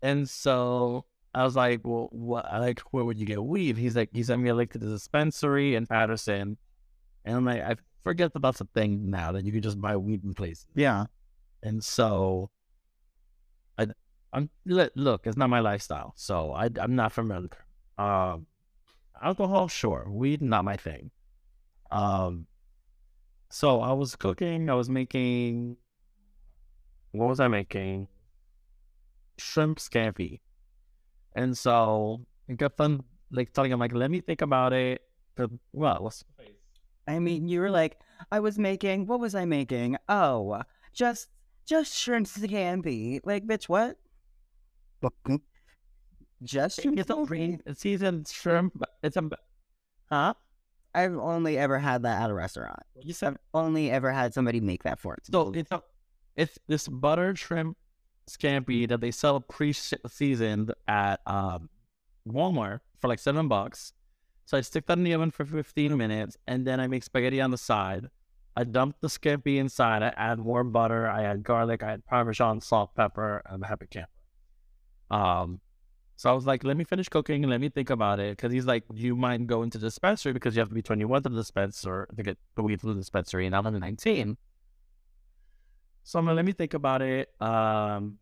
And 0.02 0.28
so 0.28 1.04
I 1.35 1.45
was 1.45 1.56
like, 1.56 1.80
well, 1.85 2.09
what? 2.12 2.45
Like, 2.52 2.80
where 2.92 3.04
would 3.04 3.18
you 3.18 3.26
get 3.26 3.42
weed? 3.42 3.76
He's 3.76 3.97
like, 3.97 4.11
he 4.12 4.23
sent 4.23 4.42
me 4.42 4.50
a 4.50 4.54
link 4.54 4.73
to 4.73 4.78
the 4.78 4.87
dispensary 4.87 5.75
in 5.75 5.87
Paterson, 5.87 6.56
and 7.25 7.37
I'm 7.37 7.45
like, 7.45 7.62
I 7.62 7.76
forget 8.02 8.33
that 8.33 8.40
that's 8.40 8.61
a 8.61 8.68
thing 8.75 9.11
now 9.11 9.33
that 9.33 9.45
you 9.45 9.52
can 9.52 9.62
just 9.62 9.80
buy 9.80 9.97
weed 9.97 10.25
in 10.25 10.35
places. 10.35 10.66
Yeah. 10.75 11.06
And 11.62 11.83
so, 11.83 12.50
I, 13.78 13.88
I'm 14.33 14.49
look, 14.64 14.92
look, 14.95 15.26
it's 15.26 15.37
not 15.37 15.50
my 15.50 15.61
lifestyle, 15.61 16.12
so 16.16 16.52
I, 16.52 16.71
I'm 16.80 16.95
not 16.95 17.12
familiar. 17.12 17.50
Um, 17.99 18.47
alcohol, 19.23 19.68
sure, 19.68 20.06
weed, 20.09 20.42
not 20.42 20.64
my 20.64 20.76
thing. 20.76 21.11
Um, 21.90 22.47
so 23.50 23.80
I 23.80 23.92
was 23.92 24.16
cooking. 24.16 24.71
I 24.71 24.75
was 24.75 24.88
making. 24.88 25.76
What 27.12 27.28
was 27.28 27.40
I 27.40 27.49
making? 27.49 28.09
Shrimp 29.38 29.78
scampi, 29.78 30.40
and 31.35 31.57
so 31.57 32.25
I 32.49 32.55
got 32.55 32.73
on 32.78 33.05
like 33.31 33.52
telling 33.52 33.73
him 33.73 33.78
like, 33.78 33.95
"Let 33.95 34.11
me 34.11 34.21
think 34.21 34.43
about 34.43 34.73
it." 34.73 35.02
The, 35.37 35.50
well, 35.73 35.99
what's 36.00 36.25
I 37.09 37.19
mean, 37.19 37.49
you 37.49 37.61
were 37.61 37.71
like, 37.71 37.99
I 38.33 38.40
was 38.40 38.59
making. 38.59 39.07
What 39.07 39.21
was 39.21 39.35
I 39.35 39.45
making? 39.45 39.97
Oh, 40.09 40.62
just 40.93 41.28
just 41.64 41.95
shrimp 41.95 42.26
scampi. 42.26 43.21
Like, 43.25 43.47
bitch, 43.47 43.69
what? 43.69 43.99
Just 46.43 46.83
shrimp 46.83 46.99
it's 46.99 47.11
a 47.66 47.75
seasoned 47.75 48.28
shrimp. 48.28 48.83
It's 49.02 49.16
a 49.16 49.31
huh? 50.11 50.35
I've 50.95 51.16
only 51.16 51.59
ever 51.59 51.78
had 51.78 52.02
that 52.02 52.23
at 52.23 52.31
a 52.31 52.35
restaurant. 52.35 52.81
You 53.02 53.12
said 53.12 53.35
I've 53.35 53.38
only 53.55 53.90
ever 53.90 54.12
had 54.12 54.35
somebody 54.35 54.61
make 54.61 54.83
that 54.83 54.99
for 54.99 55.14
it. 55.14 55.26
So 55.31 55.52
it's 55.55 55.73
a, 55.73 55.83
it's 56.37 56.59
this 56.69 56.88
butter 56.88 57.35
shrimp 57.37 57.76
scampi 58.28 58.88
that 58.88 59.00
they 59.00 59.11
sell 59.11 59.40
pre-seasoned 59.40 60.73
at 60.88 61.21
um, 61.26 61.68
Walmart 62.28 62.80
for 63.00 63.09
like 63.09 63.18
seven 63.18 63.49
bucks. 63.49 63.92
So 64.45 64.56
I 64.56 64.61
stick 64.61 64.87
that 64.87 64.99
in 64.99 65.04
the 65.04 65.12
oven 65.14 65.30
for 65.30 65.45
15 65.45 65.97
minutes, 65.97 66.37
and 66.47 66.66
then 66.66 66.78
I 66.78 66.87
make 66.87 67.02
spaghetti 67.02 67.40
on 67.40 67.50
the 67.50 67.59
side. 67.59 68.09
I 68.56 68.64
dump 68.64 68.97
the 69.00 69.09
scampi 69.09 69.56
inside. 69.56 70.02
I 70.02 70.14
add 70.16 70.40
warm 70.40 70.73
butter. 70.73 71.09
I 71.09 71.25
add 71.25 71.42
garlic. 71.42 71.83
I 71.83 71.92
add 71.92 72.06
parmesan, 72.06 72.61
salt, 72.61 72.95
pepper, 72.95 73.42
and 73.47 73.62
a 73.62 73.66
happy 73.66 73.87
camper. 73.87 74.09
Um, 75.11 75.61
so 76.16 76.30
I 76.30 76.33
was 76.33 76.47
like, 76.47 76.64
let 76.64 76.78
me 76.78 76.85
finish 76.85 77.09
cooking 77.11 77.45
and 77.45 77.50
let 77.50 77.61
me 77.61 77.68
think 77.68 77.90
about 77.90 78.18
it. 78.18 78.37
Because 78.37 78.52
he's 78.52 78.64
like, 78.64 78.85
you 78.95 79.14
might 79.14 79.47
go 79.47 79.62
into 79.62 79.76
the 79.76 79.87
dispensary 79.87 80.33
because 80.33 80.56
you 80.56 80.61
have 80.61 80.71
to 80.71 80.75
be 80.75 80.80
21 80.80 81.25
to 81.25 81.28
the 81.28 81.37
dispenser 81.37 82.09
to 82.16 82.23
get 82.23 82.38
the 82.54 82.62
weed 82.62 82.80
from 82.80 82.90
the 82.90 82.97
dispensary, 82.97 83.45
and 83.47 83.54
I'm 83.54 83.66
only 83.66 83.80
19. 83.80 84.38
So 86.06 86.20
let 86.20 86.44
me 86.44 86.52
think 86.52 86.75
about 86.75 87.02
it. 87.02 87.30
Um, 87.40 88.18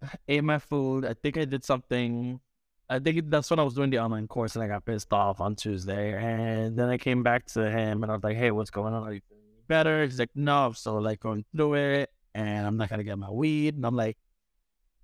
ate 0.26 0.42
my 0.42 0.58
food. 0.58 1.04
I 1.04 1.12
think 1.12 1.36
I 1.36 1.44
did 1.44 1.64
something. 1.66 2.40
I 2.88 2.98
think 2.98 3.28
that's 3.28 3.50
when 3.50 3.58
I 3.58 3.62
was 3.62 3.74
doing 3.74 3.90
the 3.90 3.98
online 3.98 4.26
course, 4.26 4.56
and 4.56 4.64
I 4.64 4.68
got 4.68 4.86
pissed 4.86 5.12
off 5.12 5.42
on 5.42 5.54
Tuesday. 5.54 6.14
And 6.14 6.74
then 6.74 6.88
I 6.88 6.96
came 6.96 7.22
back 7.22 7.44
to 7.48 7.70
him, 7.70 8.02
and 8.02 8.10
I 8.10 8.14
was 8.14 8.24
like, 8.24 8.38
"Hey, 8.38 8.50
what's 8.52 8.70
going 8.70 8.94
on? 8.94 9.02
Are 9.02 9.12
you 9.12 9.20
feeling 9.28 9.44
better?" 9.68 10.02
He's 10.02 10.18
like, 10.18 10.30
"No, 10.34 10.64
I'm 10.66 10.72
still 10.72 10.98
like 11.02 11.20
going 11.20 11.44
through 11.54 11.74
it, 11.74 12.10
and 12.34 12.66
I'm 12.66 12.78
not 12.78 12.88
gonna 12.88 13.04
get 13.04 13.18
my 13.18 13.30
weed." 13.30 13.76
And 13.76 13.84
I'm 13.84 13.94
like, 13.94 14.16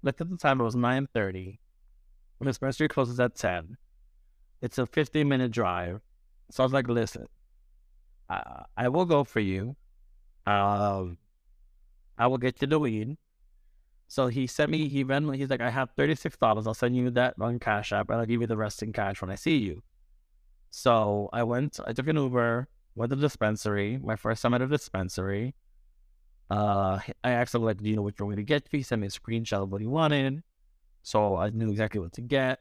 "Look 0.02 0.22
at 0.22 0.30
the 0.30 0.38
time; 0.38 0.62
it 0.62 0.64
was 0.64 0.74
9:30. 0.74 1.58
The 2.38 2.44
dispensary 2.46 2.88
closes 2.88 3.20
at 3.20 3.34
10. 3.34 3.76
It's 4.62 4.78
a 4.78 4.86
15 4.86 5.28
minute 5.28 5.50
drive. 5.50 6.00
So 6.50 6.62
I 6.62 6.64
was 6.64 6.72
like, 6.72 6.88
listen, 6.88 7.26
I, 8.30 8.64
I 8.74 8.88
will 8.88 9.04
go 9.04 9.22
for 9.22 9.40
you. 9.40 9.76
Um, 10.46 11.18
I 12.18 12.26
will 12.26 12.38
get 12.38 12.60
you 12.60 12.66
the 12.66 12.78
weed. 12.78 13.16
So 14.08 14.26
he 14.28 14.46
sent 14.46 14.70
me, 14.70 14.88
he 14.88 15.04
ran, 15.04 15.30
he's 15.34 15.50
like, 15.50 15.60
I 15.60 15.70
have 15.70 15.94
$36. 15.96 16.66
I'll 16.66 16.74
send 16.74 16.96
you 16.96 17.10
that 17.10 17.34
on 17.40 17.58
Cash 17.58 17.92
App 17.92 18.08
and 18.10 18.18
I'll 18.18 18.26
give 18.26 18.40
you 18.40 18.46
the 18.46 18.56
rest 18.56 18.82
in 18.82 18.92
cash 18.92 19.20
when 19.20 19.30
I 19.30 19.34
see 19.34 19.58
you. 19.58 19.82
So 20.70 21.28
I 21.32 21.42
went, 21.42 21.78
I 21.86 21.92
took 21.92 22.08
an 22.08 22.16
Uber, 22.16 22.68
went 22.94 23.10
to 23.10 23.16
the 23.16 23.22
dispensary, 23.22 23.98
my 24.02 24.16
first 24.16 24.42
time 24.42 24.54
at 24.54 24.62
a 24.62 24.66
dispensary. 24.66 25.54
Uh, 26.50 26.98
I 27.22 27.30
asked 27.30 27.54
him, 27.54 27.62
like, 27.62 27.82
do 27.82 27.88
you 27.88 27.96
know 27.96 28.02
which 28.02 28.18
way 28.20 28.34
to 28.34 28.42
get? 28.42 28.66
He 28.70 28.82
sent 28.82 29.02
me 29.02 29.08
a 29.08 29.10
screenshot 29.10 29.62
of 29.62 29.70
what 29.70 29.82
he 29.82 29.86
wanted. 29.86 30.42
So 31.02 31.36
I 31.36 31.50
knew 31.50 31.70
exactly 31.70 32.00
what 32.00 32.12
to 32.14 32.22
get. 32.22 32.60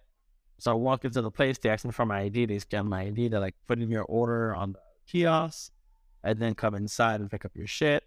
So 0.60 0.72
I 0.72 0.76
walked 0.76 1.06
into 1.06 1.22
the 1.22 1.32
place, 1.32 1.58
they 1.58 1.70
asked 1.70 1.86
me 1.86 1.92
for 1.92 2.06
my 2.06 2.22
ID, 2.22 2.48
they 2.48 2.60
scanned 2.60 2.90
my 2.90 3.04
ID, 3.04 3.30
they 3.30 3.38
like 3.38 3.56
put 3.68 3.80
in 3.80 3.90
your 3.90 4.04
order 4.04 4.56
on 4.56 4.74
the 4.74 4.80
kiosk, 5.08 5.72
and 6.24 6.40
then 6.40 6.56
come 6.56 6.76
inside 6.76 7.22
and 7.22 7.30
pick 7.30 7.46
up 7.46 7.52
your 7.56 7.68
shit. 7.68 8.04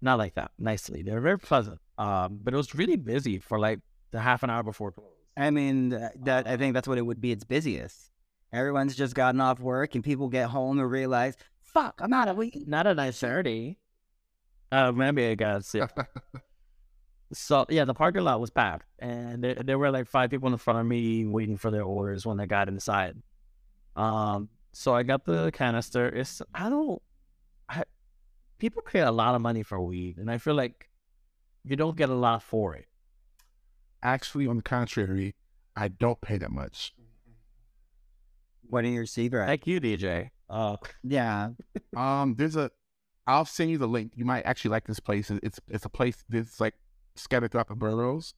Not 0.00 0.18
like 0.18 0.34
that, 0.34 0.50
nicely. 0.58 1.02
They 1.02 1.12
were 1.12 1.20
very 1.20 1.38
pleasant. 1.38 1.78
Um, 1.98 2.40
but 2.42 2.52
it 2.52 2.56
was 2.56 2.74
really 2.74 2.96
busy 2.96 3.38
for 3.38 3.58
like 3.58 3.80
the 4.10 4.20
half 4.20 4.42
an 4.42 4.50
hour 4.50 4.62
before 4.62 4.92
close. 4.92 5.06
I 5.36 5.50
mean, 5.50 5.90
that 5.90 6.46
I 6.46 6.56
think 6.56 6.74
that's 6.74 6.88
what 6.88 6.98
it 6.98 7.02
would 7.02 7.20
be. 7.20 7.32
Its 7.32 7.44
busiest. 7.44 8.10
Everyone's 8.52 8.96
just 8.96 9.14
gotten 9.14 9.40
off 9.40 9.60
work, 9.60 9.94
and 9.94 10.04
people 10.04 10.28
get 10.28 10.48
home 10.48 10.78
and 10.78 10.90
realize, 10.90 11.36
"Fuck, 11.60 12.00
I'm 12.02 12.12
out 12.12 12.28
of 12.28 12.36
weed." 12.36 12.64
Not 12.66 12.86
at 12.86 12.96
nine 12.96 13.12
thirty. 13.12 13.78
Uh, 14.72 14.92
maybe 14.92 15.26
I 15.26 15.34
got 15.34 15.64
see. 15.64 15.82
So 17.32 17.66
yeah, 17.68 17.84
the 17.84 17.94
parking 17.94 18.22
lot 18.22 18.40
was 18.40 18.50
packed, 18.50 18.86
and 19.00 19.42
there, 19.42 19.54
there 19.54 19.78
were 19.78 19.90
like 19.90 20.06
five 20.06 20.30
people 20.30 20.48
in 20.48 20.56
front 20.58 20.78
of 20.78 20.86
me 20.86 21.26
waiting 21.26 21.56
for 21.56 21.72
their 21.72 21.82
orders 21.82 22.24
when 22.24 22.38
I 22.38 22.46
got 22.46 22.68
inside. 22.68 23.16
Um, 23.96 24.48
so 24.72 24.94
I 24.94 25.02
got 25.02 25.24
the 25.24 25.50
canister. 25.50 26.06
It's 26.06 26.40
I 26.54 26.68
don't, 26.70 27.02
I, 27.68 27.82
people 28.58 28.82
pay 28.82 29.00
a 29.00 29.10
lot 29.12 29.34
of 29.34 29.40
money 29.42 29.62
for 29.62 29.80
weed, 29.80 30.18
and 30.18 30.30
I 30.30 30.38
feel 30.38 30.54
like 30.54 30.88
you 31.64 31.76
don't 31.76 31.96
get 31.96 32.08
a 32.08 32.14
lot 32.14 32.42
for 32.42 32.74
it. 32.74 32.86
actually, 34.02 34.46
on 34.46 34.56
the 34.56 34.62
contrary, 34.62 35.34
I 35.76 35.88
don't 35.88 36.20
pay 36.20 36.38
that 36.38 36.50
much. 36.50 36.92
What 38.68 38.82
do 38.82 38.88
you 38.88 39.00
receive, 39.00 39.32
right? 39.32 39.48
Like 39.48 39.66
you, 39.66 39.80
DJ. 39.80 40.30
Uh, 40.48 40.76
yeah, 41.02 41.50
Um, 41.96 42.34
there's 42.36 42.56
a, 42.56 42.70
I'll 43.26 43.44
send 43.44 43.70
you 43.70 43.78
the 43.78 43.88
link. 43.88 44.12
You 44.14 44.24
might 44.24 44.46
actually 44.46 44.70
like 44.70 44.86
this 44.86 45.00
place. 45.00 45.30
It's 45.30 45.58
it's 45.68 45.84
a 45.84 45.88
place 45.88 46.22
that's 46.28 46.60
like 46.60 46.74
scattered 47.16 47.50
throughout 47.50 47.68
the 47.68 47.74
boroughs. 47.74 48.34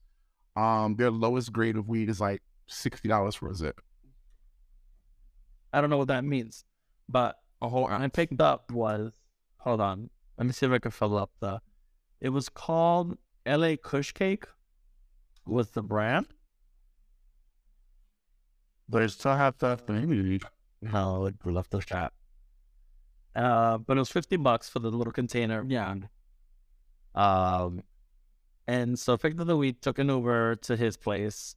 Um, 0.55 0.95
their 0.95 1.11
lowest 1.11 1.53
grade 1.53 1.77
of 1.77 1.87
weed 1.87 2.09
is 2.09 2.19
like 2.19 2.41
sixty 2.67 3.07
dollars 3.07 3.35
for 3.35 3.49
a 3.49 3.55
zip. 3.55 3.79
I 5.71 5.81
don't 5.81 5.91
know 5.91 5.97
what 5.97 6.07
that 6.07 6.23
means, 6.23 6.65
but 7.07 7.35
A 7.61 7.69
whole 7.69 7.85
I 7.85 8.07
picked 8.07 8.41
up 8.41 8.71
was 8.71 9.13
hold 9.59 9.81
on. 9.81 10.09
Let 10.37 10.47
me 10.47 10.53
see 10.53 10.65
if 10.65 10.71
I 10.71 10.79
can 10.79 10.91
fill 10.91 11.17
up 11.17 11.31
the. 11.39 11.61
It 12.21 12.29
was 12.29 12.49
called 12.49 13.17
L.A. 13.45 13.77
Kush 13.77 14.11
Cake. 14.11 14.45
Was 15.45 15.71
the 15.71 15.81
brand? 15.81 16.27
But 18.87 18.99
They 18.99 19.07
still 19.07 19.35
have 19.35 19.57
that 19.59 19.85
thing. 19.85 20.41
No, 20.81 21.25
it 21.25 21.35
left 21.45 21.71
the 21.71 21.81
shop. 21.81 22.13
Uh, 23.35 23.77
but 23.77 23.97
it 23.97 23.99
was 23.99 24.09
fifty 24.09 24.37
bucks 24.37 24.67
for 24.67 24.79
the 24.79 24.89
little 24.89 25.13
container. 25.13 25.63
Yeah. 25.67 25.95
Um, 27.15 27.83
and 28.67 28.97
so 28.97 29.17
picked 29.17 29.39
up 29.39 29.47
the 29.47 29.57
weed, 29.57 29.81
took 29.81 29.99
an 29.99 30.09
Uber 30.09 30.55
to 30.55 30.75
his 30.75 30.97
place. 30.97 31.55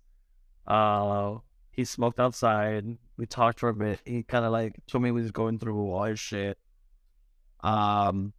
Uh, 0.67 1.37
he 1.71 1.85
smoked 1.85 2.21
outside. 2.21 2.99
We 3.17 3.27
talked 3.27 3.61
for 3.61 3.71
a 3.71 3.75
bit. 3.75 4.01
He 4.05 4.23
kind 4.23 4.45
of 4.45 4.53
like 4.53 4.77
told 4.87 5.03
me 5.03 5.09
he 5.09 5.13
was 5.13 5.31
going 5.31 5.59
through 5.59 5.91
all 5.91 6.05
his 6.05 6.21
shit. 6.21 6.59
Um, 7.63 8.33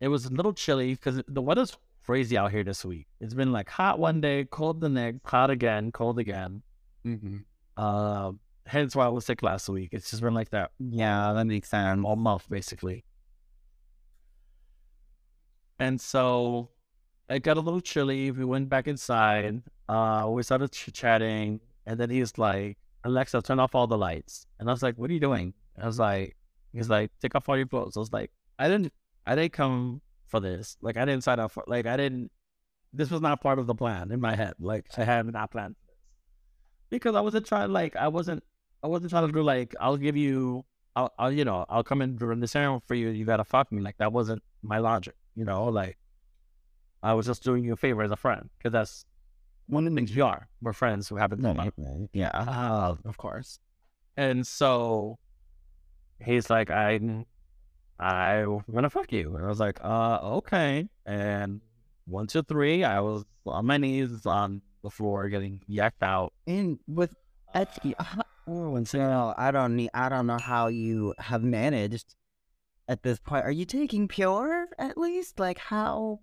it 0.00 0.08
was 0.08 0.26
a 0.26 0.30
little 0.30 0.52
chilly 0.52 0.94
because 0.94 1.22
the 1.28 1.42
weather's 1.42 1.76
crazy 2.04 2.36
out 2.36 2.50
here 2.50 2.64
this 2.64 2.84
week. 2.84 3.06
It's 3.20 3.34
been 3.34 3.52
like 3.52 3.68
hot 3.68 3.98
one 3.98 4.20
day, 4.20 4.46
cold 4.50 4.80
the 4.80 4.88
next, 4.88 5.20
hot 5.24 5.50
again, 5.50 5.92
cold 5.92 6.18
again. 6.18 6.62
Mm-hmm. 7.06 7.38
Uh, 7.76 8.32
hence 8.66 8.94
why 8.96 9.06
I 9.06 9.08
was 9.08 9.24
sick 9.26 9.42
last 9.42 9.68
week. 9.68 9.90
It's 9.92 10.10
just 10.10 10.22
been 10.22 10.34
like 10.34 10.50
that 10.50 10.72
yeah, 10.78 11.32
that 11.32 11.46
makes 11.46 11.68
sense. 11.68 12.04
all 12.04 12.16
month 12.16 12.48
basically. 12.48 13.04
And 15.78 16.00
so 16.00 16.70
it 17.28 17.42
got 17.42 17.56
a 17.56 17.60
little 17.60 17.80
chilly. 17.80 18.30
We 18.30 18.44
went 18.44 18.68
back 18.68 18.86
inside. 18.86 19.62
Uh, 19.88 20.28
we 20.30 20.42
started 20.42 20.70
ch- 20.70 20.92
chatting, 20.92 21.60
and 21.86 21.98
then 21.98 22.08
he's 22.10 22.38
like, 22.38 22.78
"Alexa, 23.04 23.42
turn 23.42 23.58
off 23.58 23.74
all 23.74 23.86
the 23.86 23.98
lights." 23.98 24.46
And 24.60 24.68
I 24.68 24.72
was 24.72 24.82
like, 24.82 24.96
"What 24.96 25.10
are 25.10 25.14
you 25.14 25.20
doing?" 25.20 25.54
I 25.80 25.86
was 25.86 25.98
like, 25.98 26.36
"He's 26.72 26.88
like, 26.88 27.10
take 27.20 27.34
off 27.34 27.48
all 27.48 27.56
your 27.56 27.66
clothes." 27.66 27.96
I 27.96 28.00
was 28.00 28.12
like, 28.12 28.30
"I 28.58 28.68
didn't, 28.68 28.92
I 29.26 29.34
didn't 29.34 29.52
come 29.52 30.00
for 30.26 30.40
this. 30.40 30.76
Like, 30.80 30.96
I 30.96 31.04
didn't 31.04 31.24
sign 31.24 31.40
up 31.40 31.52
for. 31.52 31.64
Like, 31.66 31.86
I 31.86 31.96
didn't. 31.96 32.30
This 32.92 33.10
was 33.10 33.20
not 33.20 33.40
part 33.40 33.58
of 33.58 33.66
the 33.66 33.74
plan 33.74 34.10
in 34.12 34.20
my 34.20 34.34
head. 34.36 34.54
Like, 34.58 34.86
I 34.96 35.04
had 35.04 35.26
not 35.32 35.50
planned 35.50 35.76
this 35.86 35.96
because 36.90 37.14
I 37.14 37.20
wasn't 37.20 37.46
trying. 37.46 37.72
Like, 37.72 37.96
I 37.96 38.08
wasn't. 38.08 38.42
I 38.82 38.88
wasn't 38.88 39.10
trying 39.10 39.26
to 39.26 39.32
do 39.32 39.42
like 39.42 39.74
I'll 39.80 39.96
give 39.96 40.16
you, 40.16 40.64
I'll, 40.96 41.12
I'll 41.18 41.32
you 41.32 41.44
know, 41.44 41.64
I'll 41.68 41.84
come 41.84 42.02
in 42.02 42.16
during 42.16 42.40
the 42.40 42.48
ceremony 42.48 42.82
for 42.86 42.94
you. 42.94 43.10
You 43.10 43.24
gotta 43.24 43.44
fuck 43.44 43.70
me. 43.70 43.80
Like 43.80 43.96
that 43.98 44.12
wasn't 44.12 44.42
my 44.62 44.78
logic. 44.78 45.14
You 45.36 45.44
know, 45.44 45.66
like 45.66 45.98
I 47.02 47.14
was 47.14 47.26
just 47.26 47.44
doing 47.44 47.64
you 47.64 47.74
a 47.74 47.76
favor 47.76 48.02
as 48.02 48.10
a 48.10 48.16
friend 48.16 48.50
because 48.58 48.72
that's 48.72 49.04
one 49.66 49.86
of 49.86 49.92
the 49.92 49.96
things 49.96 50.14
we 50.14 50.20
are. 50.20 50.48
We're 50.60 50.72
friends 50.72 51.08
who 51.08 51.16
happen 51.16 51.38
to 51.38 51.44
fuck. 51.54 51.74
Yeah, 52.12 52.30
uh, 52.34 52.96
of 53.04 53.16
course. 53.16 53.60
And 54.16 54.46
so 54.46 55.18
he's 56.24 56.50
like, 56.50 56.70
I, 56.70 56.92
I'm 57.98 58.64
gonna 58.72 58.90
fuck 58.90 59.12
you. 59.12 59.36
And 59.36 59.44
I 59.44 59.48
was 59.48 59.60
like, 59.60 59.78
uh, 59.82 60.18
okay. 60.22 60.88
And 61.06 61.60
one, 62.06 62.26
two, 62.26 62.42
three, 62.42 62.84
I 62.84 63.00
was 63.00 63.24
on 63.46 63.66
my 63.66 63.76
knees 63.76 64.26
on 64.26 64.62
the 64.82 64.90
floor 64.90 65.28
getting 65.28 65.60
yacked 65.68 66.02
out. 66.02 66.32
And 66.46 66.78
with 66.86 67.14
Etsy, 67.54 67.94
oh, 68.46 68.76
and 68.76 68.88
so 68.88 69.34
I 69.36 69.50
don't 69.50 69.76
need. 69.76 69.90
I 69.94 70.08
don't 70.08 70.26
know 70.26 70.38
how 70.38 70.68
you 70.68 71.14
have 71.18 71.42
managed 71.42 72.14
at 72.88 73.02
this 73.02 73.18
point. 73.18 73.44
Are 73.44 73.50
you 73.50 73.64
taking 73.64 74.08
pure 74.08 74.68
at 74.78 74.98
least? 74.98 75.38
Like 75.38 75.58
how? 75.58 76.20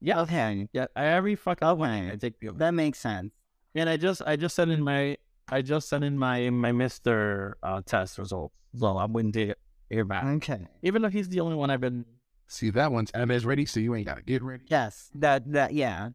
Yeah. 0.00 0.20
Okay, 0.22 0.68
Yeah, 0.72 0.86
I 0.94 1.06
every 1.06 1.36
fuck 1.36 1.62
Okay. 1.62 2.10
I 2.12 2.16
take 2.16 2.38
the 2.40 2.52
that 2.52 2.72
makes 2.72 3.00
sense. 3.00 3.32
And 3.74 3.88
I 3.88 3.96
just 3.96 4.22
I 4.24 4.36
just 4.36 4.54
sent 4.56 4.70
in 4.70 4.82
my 4.82 5.16
I 5.48 5.62
just 5.62 5.88
sent 5.88 6.04
in 6.04 6.18
my 6.18 6.48
my 6.50 6.72
Mister 6.72 7.56
uh, 7.62 7.82
test 7.84 8.18
results. 8.18 8.54
So 8.78 8.98
I'm 8.98 9.12
waiting 9.12 9.32
to 9.32 9.54
hear 9.90 10.04
back. 10.04 10.24
Okay. 10.24 10.66
Even 10.82 11.02
though 11.02 11.08
he's 11.08 11.28
the 11.28 11.40
only 11.40 11.56
one 11.56 11.70
I've 11.70 11.80
been. 11.80 12.04
See 12.46 12.70
that 12.70 12.90
one's 12.92 13.10
MS 13.14 13.44
ready, 13.44 13.66
so 13.66 13.78
you 13.80 13.94
ain't 13.94 14.06
gotta 14.06 14.22
get 14.22 14.42
ready. 14.42 14.64
Yes. 14.68 15.10
That. 15.14 15.52
That. 15.52 15.74
Yeah. 15.74 16.10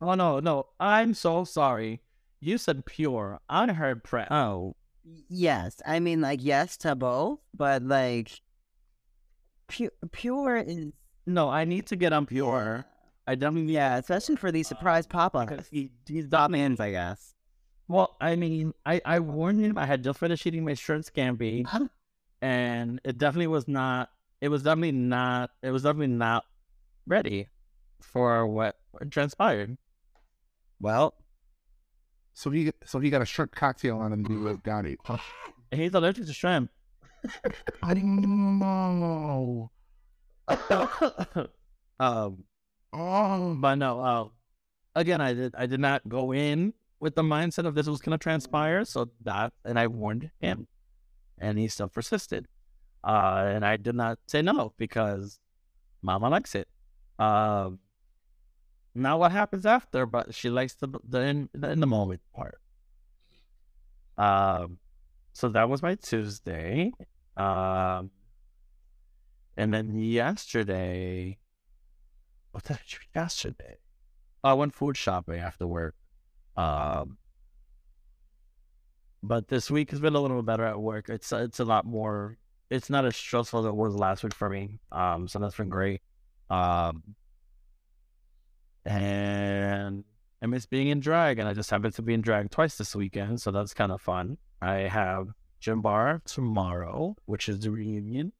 Oh 0.00 0.14
no 0.14 0.40
no! 0.40 0.66
I'm 0.78 1.14
so 1.14 1.44
sorry. 1.44 2.00
You 2.40 2.58
said 2.58 2.84
pure. 2.86 3.40
I 3.48 3.72
heard 3.72 4.04
pre. 4.04 4.22
Oh. 4.30 4.74
Yes. 5.28 5.80
I 5.86 6.00
mean, 6.00 6.20
like, 6.20 6.40
yes 6.42 6.76
to 6.78 6.94
both, 6.94 7.38
but 7.54 7.82
like, 7.82 8.40
pure. 9.68 9.90
Pure 10.12 10.56
is. 10.58 10.92
No, 11.26 11.48
I 11.48 11.64
need 11.64 11.86
to 11.86 11.96
get 11.96 12.12
on 12.12 12.26
pure. 12.26 12.84
I 13.26 13.34
definitely 13.34 13.72
Yeah, 13.74 13.96
especially 13.96 14.36
for 14.36 14.52
these 14.52 14.68
surprise 14.68 15.06
pop-ups. 15.06 15.50
because 15.50 15.66
he 15.68 15.90
he's 16.06 16.28
Top 16.28 16.50
not 16.50 16.80
I 16.80 16.90
guess. 16.90 17.34
Well, 17.88 18.16
I 18.20 18.36
mean, 18.36 18.72
I 18.84 19.00
I 19.04 19.18
warned 19.20 19.60
him. 19.60 19.78
I 19.78 19.86
had 19.86 20.04
just 20.04 20.18
finished 20.18 20.46
eating 20.46 20.64
my 20.64 20.74
shrimp 20.74 21.04
scampi, 21.04 21.66
Huh? 21.66 21.86
and 22.46 23.00
it 23.04 23.18
definitely 23.18 23.48
was 23.48 23.66
not. 23.66 24.10
It 24.40 24.48
was 24.48 24.62
definitely 24.62 24.92
not. 24.92 25.50
It 25.62 25.70
was 25.70 25.82
definitely 25.82 26.14
not 26.14 26.44
ready 27.06 27.48
for 28.00 28.46
what 28.46 28.76
transpired. 29.10 29.76
Well, 30.80 31.14
So 32.34 32.50
he 32.50 32.70
so 32.84 33.00
he 33.00 33.10
got 33.10 33.22
a 33.22 33.26
shrimp 33.26 33.54
cocktail 33.54 33.98
on 33.98 34.12
him 34.12 34.24
to 34.24 34.28
do 34.30 34.60
down. 34.64 34.96
And 35.72 35.80
he's 35.80 35.92
allergic 35.94 36.26
to 36.26 36.32
shrimp. 36.32 36.70
I 37.82 37.92
didn't 37.94 38.20
know. 38.60 39.72
um, 41.98 42.44
Oh, 42.92 43.54
but 43.60 43.74
no. 43.74 44.00
Uh, 44.00 44.24
again, 44.94 45.20
I 45.20 45.34
did. 45.34 45.54
I 45.56 45.66
did 45.66 45.80
not 45.80 46.08
go 46.08 46.32
in 46.32 46.72
with 47.00 47.16
the 47.16 47.22
mindset 47.22 47.66
of 47.66 47.74
this 47.74 47.88
was 47.88 48.00
going 48.00 48.16
to 48.16 48.22
transpire. 48.22 48.84
So 48.84 49.10
that, 49.24 49.52
and 49.64 49.76
I 49.78 49.88
warned 49.88 50.30
him, 50.40 50.68
and 51.38 51.58
he 51.58 51.68
still 51.68 51.88
persisted. 51.88 52.46
Uh, 53.04 53.50
and 53.54 53.64
I 53.64 53.76
did 53.76 53.94
not 53.94 54.18
say 54.26 54.42
no 54.42 54.72
because 54.76 55.38
Mama 56.02 56.28
likes 56.28 56.54
it. 56.54 56.68
Um, 57.18 57.78
now 58.94 59.18
what 59.18 59.32
happens 59.32 59.66
after? 59.66 60.06
But 60.06 60.34
she 60.34 60.50
likes 60.50 60.74
the 60.74 60.88
the 61.08 61.20
in, 61.20 61.48
the 61.54 61.70
in 61.70 61.80
the 61.80 61.86
moment 61.86 62.20
part. 62.34 62.60
Um, 64.18 64.78
so 65.32 65.48
that 65.50 65.68
was 65.68 65.82
my 65.82 65.94
Tuesday. 65.94 66.92
Um, 67.36 68.10
and 69.56 69.72
then 69.72 69.98
yesterday, 69.98 71.38
what 72.50 72.64
did 72.64 72.76
I 72.76 72.80
do 72.88 72.96
yesterday? 73.14 73.76
I 74.42 74.54
went 74.54 74.74
food 74.74 74.96
shopping 74.96 75.40
after 75.40 75.66
work. 75.66 75.94
Um, 76.56 77.18
but 79.26 79.48
this 79.48 79.70
week 79.70 79.90
has 79.90 80.00
been 80.00 80.14
a 80.14 80.20
little 80.20 80.38
bit 80.38 80.46
better 80.46 80.64
at 80.64 80.80
work. 80.80 81.08
It's 81.08 81.32
it's 81.32 81.60
a 81.60 81.64
lot 81.64 81.84
more. 81.84 82.38
It's 82.70 82.90
not 82.90 83.04
as 83.04 83.16
stressful 83.16 83.60
as 83.60 83.66
it 83.66 83.74
was 83.74 83.94
last 83.94 84.24
week 84.24 84.34
for 84.34 84.48
me. 84.48 84.80
Um, 84.90 85.28
so 85.28 85.38
that's 85.38 85.56
been 85.56 85.68
great. 85.68 86.00
Um, 86.50 87.14
and 88.84 90.04
I 90.42 90.46
miss 90.46 90.66
being 90.66 90.88
in 90.88 91.00
drag, 91.00 91.38
and 91.38 91.48
I 91.48 91.54
just 91.54 91.70
happened 91.70 91.94
to 91.94 92.02
be 92.02 92.14
in 92.14 92.20
drag 92.20 92.50
twice 92.50 92.76
this 92.76 92.94
weekend, 92.94 93.40
so 93.40 93.50
that's 93.50 93.74
kind 93.74 93.92
of 93.92 94.00
fun. 94.00 94.38
I 94.62 94.74
have 94.82 95.28
Gym 95.60 95.82
Bar 95.82 96.22
tomorrow, 96.24 97.16
which 97.26 97.48
is 97.48 97.60
the 97.60 97.70
reunion, 97.70 98.32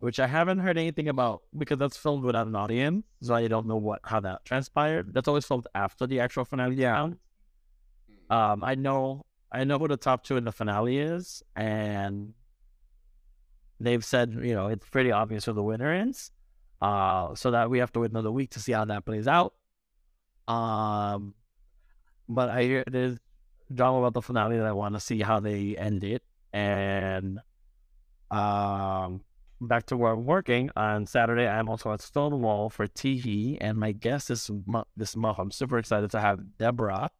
which 0.00 0.18
I 0.18 0.26
haven't 0.26 0.58
heard 0.58 0.78
anything 0.78 1.08
about 1.08 1.42
because 1.56 1.78
that's 1.78 1.96
filmed 1.96 2.24
without 2.24 2.46
an 2.46 2.56
audience, 2.56 3.04
so 3.22 3.34
I 3.34 3.46
don't 3.48 3.66
know 3.66 3.76
what 3.76 4.00
how 4.04 4.20
that 4.20 4.44
transpired. 4.44 5.14
That's 5.14 5.28
always 5.28 5.46
filmed 5.46 5.66
after 5.74 6.06
the 6.06 6.20
actual 6.20 6.44
finale. 6.44 6.76
Yeah. 6.76 7.10
Um, 8.30 8.62
I 8.62 8.74
know 8.74 9.24
I 9.50 9.64
know 9.64 9.78
who 9.78 9.88
the 9.88 9.96
top 9.96 10.24
two 10.24 10.36
in 10.36 10.44
the 10.44 10.52
finale 10.52 10.98
is, 10.98 11.42
and 11.56 12.34
they've 13.80 14.04
said 14.04 14.34
you 14.42 14.54
know 14.54 14.68
it's 14.68 14.88
pretty 14.88 15.12
obvious 15.12 15.44
who 15.44 15.52
the 15.52 15.62
winner 15.62 16.08
is. 16.08 16.30
Uh, 16.80 17.34
so 17.34 17.50
that 17.50 17.70
we 17.70 17.80
have 17.80 17.92
to 17.92 18.00
wait 18.00 18.10
another 18.10 18.30
week 18.30 18.50
to 18.50 18.60
see 18.60 18.70
how 18.70 18.84
that 18.84 19.04
plays 19.04 19.26
out. 19.26 19.54
Um, 20.46 21.34
but 22.28 22.50
I 22.50 22.62
hear 22.62 22.84
there's 22.86 23.18
drama 23.74 23.98
about 23.98 24.14
the 24.14 24.22
finale 24.22 24.58
that 24.58 24.66
I 24.66 24.72
want 24.72 24.94
to 24.94 25.00
see 25.00 25.20
how 25.20 25.40
they 25.40 25.76
end 25.76 26.04
it, 26.04 26.22
and 26.52 27.40
um, 28.30 29.22
back 29.60 29.86
to 29.86 29.96
where 29.96 30.12
I'm 30.12 30.24
working 30.24 30.70
on 30.76 31.06
Saturday. 31.06 31.48
I'm 31.48 31.68
also 31.68 31.92
at 31.92 32.00
Stonewall 32.00 32.70
for 32.70 32.86
TV, 32.86 33.58
and 33.60 33.78
my 33.78 33.92
guest 33.92 34.30
month, 34.66 34.86
this 34.96 35.16
month, 35.16 35.38
I'm 35.38 35.50
super 35.50 35.78
excited 35.78 36.10
to 36.12 36.20
have 36.20 36.40
Deborah. 36.58 37.10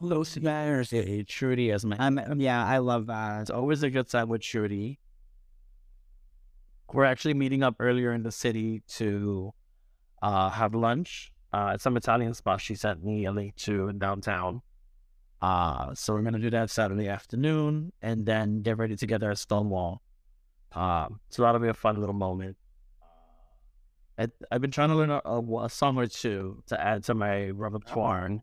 Hello, 0.00 0.22
Smash. 0.22 0.90
Hey, 0.90 1.22
Trudy 1.22 1.70
as 1.70 1.84
my. 1.84 1.96
I'm. 1.98 2.40
Yeah, 2.40 2.64
I 2.64 2.78
love 2.78 3.06
that. 3.06 3.42
It's 3.42 3.50
always 3.50 3.82
a 3.82 3.90
good 3.90 4.08
time 4.08 4.28
with 4.28 4.42
Trudy. 4.42 4.98
We're 6.92 7.04
actually 7.04 7.34
meeting 7.34 7.62
up 7.62 7.76
earlier 7.80 8.12
in 8.12 8.22
the 8.22 8.32
city 8.32 8.82
to 8.88 9.52
uh, 10.22 10.50
have 10.50 10.74
lunch 10.74 11.32
uh, 11.52 11.70
at 11.74 11.80
some 11.80 11.96
Italian 11.96 12.34
spot. 12.34 12.60
She 12.60 12.74
sent 12.74 13.04
me 13.04 13.24
a 13.24 13.32
link 13.32 13.56
to 13.56 13.88
in 13.88 13.98
downtown. 13.98 14.62
Uh, 15.42 15.94
so 15.94 16.14
we're 16.14 16.22
gonna 16.22 16.38
do 16.38 16.50
that 16.50 16.70
Saturday 16.70 17.08
afternoon, 17.08 17.92
and 18.02 18.24
then 18.24 18.62
get 18.62 18.78
ready 18.78 18.96
together 18.96 19.30
at 19.30 19.38
Stonewall. 19.38 20.02
Um, 20.72 21.20
so 21.30 21.42
that'll 21.42 21.60
be 21.60 21.68
a 21.68 21.74
fun 21.74 21.98
little 22.00 22.14
moment. 22.14 22.56
I, 24.18 24.28
I've 24.50 24.62
been 24.62 24.70
trying 24.70 24.88
to 24.88 24.94
learn 24.94 25.10
a, 25.10 25.20
a, 25.24 25.64
a 25.64 25.68
song 25.68 25.98
or 25.98 26.06
two 26.06 26.62
to 26.68 26.80
add 26.80 27.04
to 27.04 27.14
my 27.14 27.50
repertoire. 27.50 28.40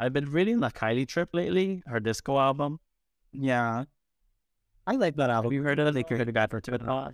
I've 0.00 0.14
been 0.14 0.30
reading 0.32 0.60
the 0.60 0.70
Kylie 0.70 1.06
Trip 1.06 1.28
lately, 1.34 1.82
her 1.86 2.00
disco 2.00 2.38
album. 2.38 2.80
Yeah, 3.32 3.84
I 4.86 4.94
like 4.96 5.16
that 5.16 5.28
Have 5.28 5.44
album. 5.44 5.52
you 5.52 5.62
heard 5.62 5.78
of 5.78 5.88
it? 5.88 5.94
Like 5.94 6.08
you 6.08 6.16
heard 6.16 6.28
a 6.28 6.32
guy 6.32 6.46
for 6.46 6.56
it 6.56 6.88
all. 6.88 7.12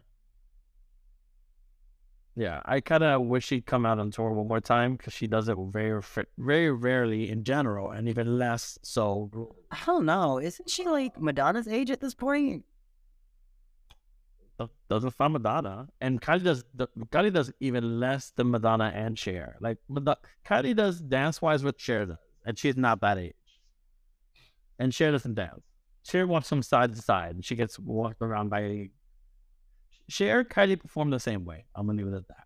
Yeah, 2.37 2.61
I 2.65 2.81
kind 2.81 3.03
of 3.03 3.23
wish 3.23 3.47
she'd 3.47 3.67
come 3.67 3.85
out 3.85 3.99
on 3.99 4.11
tour 4.13 4.31
one 4.31 4.47
more 4.47 4.61
time 4.61 4.95
because 4.95 5.15
she 5.15 5.27
does 5.27 5.49
it 5.49 5.57
very, 5.73 6.01
very 6.39 6.71
rarely 6.71 7.29
in 7.31 7.43
general, 7.43 7.91
and 7.91 8.09
even 8.09 8.39
less 8.39 8.79
so. 8.83 9.31
I 9.73 9.79
don't 9.85 10.07
know. 10.07 10.39
Isn't 10.39 10.71
she 10.71 10.85
like 10.85 11.21
Madonna's 11.21 11.67
age 11.67 11.91
at 11.91 12.01
this 12.01 12.15
point? 12.15 12.65
Doesn't 14.89 15.11
find 15.11 15.33
Madonna, 15.33 15.89
and 16.01 16.23
Kylie 16.23 16.45
does. 16.45 16.65
the- 16.73 16.87
Kylie 17.11 17.33
does 17.33 17.53
even 17.59 17.99
less 18.01 18.31
than 18.31 18.51
Madonna 18.53 18.93
and 18.95 19.19
Cher. 19.19 19.57
Like 19.61 19.79
Madonna, 19.89 20.19
Kylie 20.47 20.77
does 20.77 21.01
dance 21.01 21.43
wise 21.43 21.65
what 21.65 21.79
Cher 21.81 22.07
does, 22.07 22.17
and 22.47 22.59
she's 22.59 22.77
not 22.77 23.01
that 23.01 23.19
age. 23.19 23.35
And 24.79 24.95
Cher 24.95 25.11
doesn't 25.13 25.35
dance. 25.35 25.63
Cher 26.05 26.27
walks 26.27 26.49
from 26.49 26.63
side 26.63 26.95
to 26.95 27.03
side, 27.03 27.35
and 27.35 27.45
she 27.45 27.57
gets 27.57 27.79
walked 27.79 28.23
around 28.23 28.49
by. 28.49 28.91
Cher, 30.09 30.45
Kylie 30.45 30.81
perform 30.81 31.11
the 31.11 31.19
same 31.19 31.45
way. 31.45 31.65
I'm 31.75 31.87
gonna 31.87 32.03
leave 32.03 32.13
it 32.13 32.17
at 32.17 32.29
that. 32.29 32.45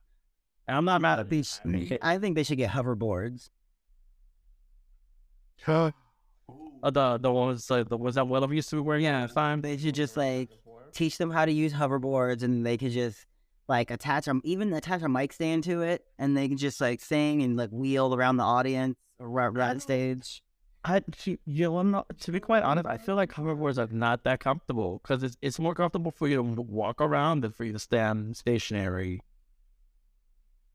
And 0.67 0.77
I'm 0.79 0.85
not 0.87 1.03
mad 1.03 1.21
at 1.21 1.29
They 1.29 1.41
it. 1.41 1.61
I 1.65 1.69
mean, 1.69 1.99
I 2.01 2.19
think 2.19 2.37
they 2.37 2.43
should 2.43 2.57
get 2.57 2.71
hoverboards. 2.71 3.51
Huh. 5.63 5.91
uh, 6.83 6.91
the 6.91 7.19
the 7.19 7.31
ones 7.31 7.69
like 7.69 7.89
the 7.89 7.99
was 7.99 8.15
that 8.15 8.27
Willow 8.27 8.51
used 8.51 8.71
to 8.71 8.77
be 8.77 8.81
wearing? 8.81 9.05
Yeah, 9.05 9.27
fine. 9.27 9.61
They 9.61 9.77
should 9.77 9.95
just 9.95 10.17
like 10.17 10.49
teach 10.93 11.19
them 11.19 11.31
how 11.31 11.45
to 11.45 11.53
use 11.53 11.75
hoverboards, 11.75 12.43
and 12.43 12.65
they 12.65 12.79
could 12.79 12.93
just 12.93 13.27
like 13.69 13.91
attach 13.91 14.25
them, 14.25 14.41
even 14.45 14.73
attach 14.73 15.03
a 15.03 15.09
mic 15.09 15.35
stand 15.35 15.65
to 15.65 15.83
it, 15.83 16.03
and 16.19 16.35
they 16.35 16.49
can 16.49 16.57
just 16.57 16.81
like 16.81 17.03
sing 17.03 17.43
and 17.43 17.59
like 17.59 17.71
wheel 17.71 18.15
around 18.15 18.39
the 18.39 18.45
audience 18.45 18.97
or 18.97 19.03
around 19.21 19.55
the 19.77 19.81
stage. 19.81 20.43
I, 20.85 21.01
to- 21.01 21.39
you 21.45 21.65
know, 21.65 21.79
I'm 21.79 21.91
not, 21.91 22.19
to 22.21 22.33
be 22.33 22.41
quite 22.41 22.63
honest, 22.63 22.87
I 22.87 22.97
feel 22.97 23.15
like 23.15 23.33
hoverboards 23.33 23.79
are 23.79 23.93
not 23.95 24.25
that 24.25 24.41
comfortable 24.41 25.01
because 25.03 25.23
it's, 25.23 25.37
it's 25.43 25.59
more 25.59 25.75
comfortable 25.75 26.11
for 26.11 26.27
you 26.27 26.37
to 26.37 26.43
walk 26.43 27.01
around 27.01 27.43
than 27.43 27.53
for 27.53 27.65
you 27.65 27.73
to 27.75 27.79
stand 27.79 28.37
stationary. 28.37 29.23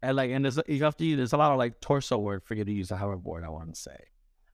And 0.03 0.15
like, 0.15 0.29
and 0.29 0.45
there's 0.45 0.59
you 0.67 0.83
have 0.83 0.97
to 0.97 1.05
use, 1.05 1.17
there's 1.17 1.33
a 1.33 1.37
lot 1.37 1.51
of 1.51 1.57
like 1.57 1.81
torso 1.81 2.19
work 2.19 2.45
for 2.45 2.53
you 2.53 2.63
to 2.63 2.71
use 2.71 2.91
a 2.91 2.95
hoverboard. 2.97 3.43
I 3.43 3.49
want 3.49 3.73
to 3.73 3.79
say, 3.79 3.97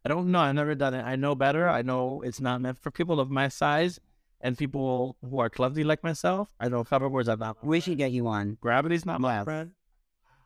I 0.06 0.10
don't 0.10 0.32
know, 0.32 0.40
I've 0.40 0.56
never 0.56 0.74
done 0.76 0.94
it. 0.94 1.04
I 1.04 1.18
know 1.18 1.36
better. 1.36 1.68
I 1.68 1.82
know 1.82 2.22
it's 2.22 2.40
not 2.40 2.62
meant 2.62 2.80
for 2.80 2.90
people 2.90 3.20
of 3.20 3.30
my 3.30 3.50
size, 3.50 4.00
and 4.40 4.58
people 4.58 5.18
who 5.22 5.40
are 5.40 5.50
clumsy 5.50 5.84
like 5.84 6.04
myself, 6.04 6.50
I 6.60 6.70
know 6.70 6.84
hoverboards 6.84 7.28
are 7.28 7.38
not. 7.38 7.64
We 7.64 7.80
should 7.82 7.98
get 7.98 8.12
you 8.12 8.24
one. 8.24 8.58
Gravity's 8.62 9.06
not 9.06 9.22
my 9.22 9.44
friend. 9.44 9.72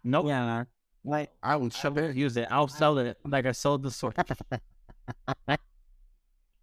Nope. 0.03 0.25
Yeah. 0.27 0.65
Like 1.05 1.31
I 1.43 1.55
will 1.55 1.69
shove 1.69 1.97
it. 1.99 2.15
Use 2.15 2.35
it. 2.35 2.47
I'll 2.49 2.67
sell 2.67 2.97
it 2.97 3.17
like 3.23 3.45
I 3.45 3.51
sold 3.51 3.83
the 3.83 3.91
sword. 3.91 4.15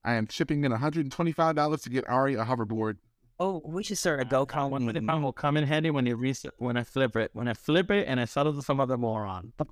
I 0.05 0.15
am 0.15 0.27
chipping 0.27 0.65
in 0.65 0.73
$125 0.73 1.83
to 1.83 1.91
get 1.91 2.09
Ari 2.09 2.35
a 2.35 2.45
hoverboard. 2.45 2.97
Oh, 3.39 3.63
we 3.65 3.85
should 3.85 3.99
start 3.99 4.21
a 4.21 4.25
GoFundMe 4.25 4.85
with 4.85 4.95
the 4.95 5.17
will 5.17 5.33
come 5.33 5.57
in 5.57 5.65
handy 5.65 5.91
when 5.91 6.07
you 6.07 6.17
re- 6.17 6.35
when 6.59 6.77
I 6.77 6.83
flip 6.83 7.15
it. 7.17 7.31
When 7.35 7.47
I 7.47 7.55
flip 7.55 7.91
it 7.91 8.09
and 8.09 8.21
I 8.21 8.25
sell 8.25 8.49
it 8.49 8.55
to 8.55 8.63
some 8.63 8.81
other 8.81 8.99
moron. 8.99 9.53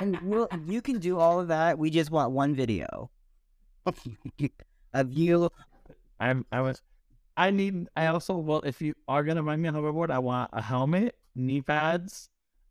And 0.00 0.18
we'll, 0.22 0.48
you 0.66 0.82
can 0.82 0.98
do 0.98 1.18
all 1.18 1.40
of 1.40 1.48
that. 1.48 1.78
We 1.78 1.90
just 1.90 2.10
want 2.10 2.32
one 2.32 2.54
video 2.54 3.10
of 4.94 5.12
you. 5.12 5.50
I'm 6.20 6.44
I 6.52 6.60
was 6.60 6.82
I 7.36 7.50
need 7.50 7.88
I 7.96 8.06
also 8.06 8.36
well 8.36 8.60
if 8.60 8.82
you 8.82 8.94
are 9.08 9.24
gonna 9.24 9.42
buy 9.42 9.56
me 9.56 9.68
a 9.68 9.72
hoverboard, 9.72 10.10
I 10.10 10.18
want 10.18 10.50
a 10.52 10.60
helmet, 10.60 11.16
knee 11.34 11.62
pads, 11.62 12.28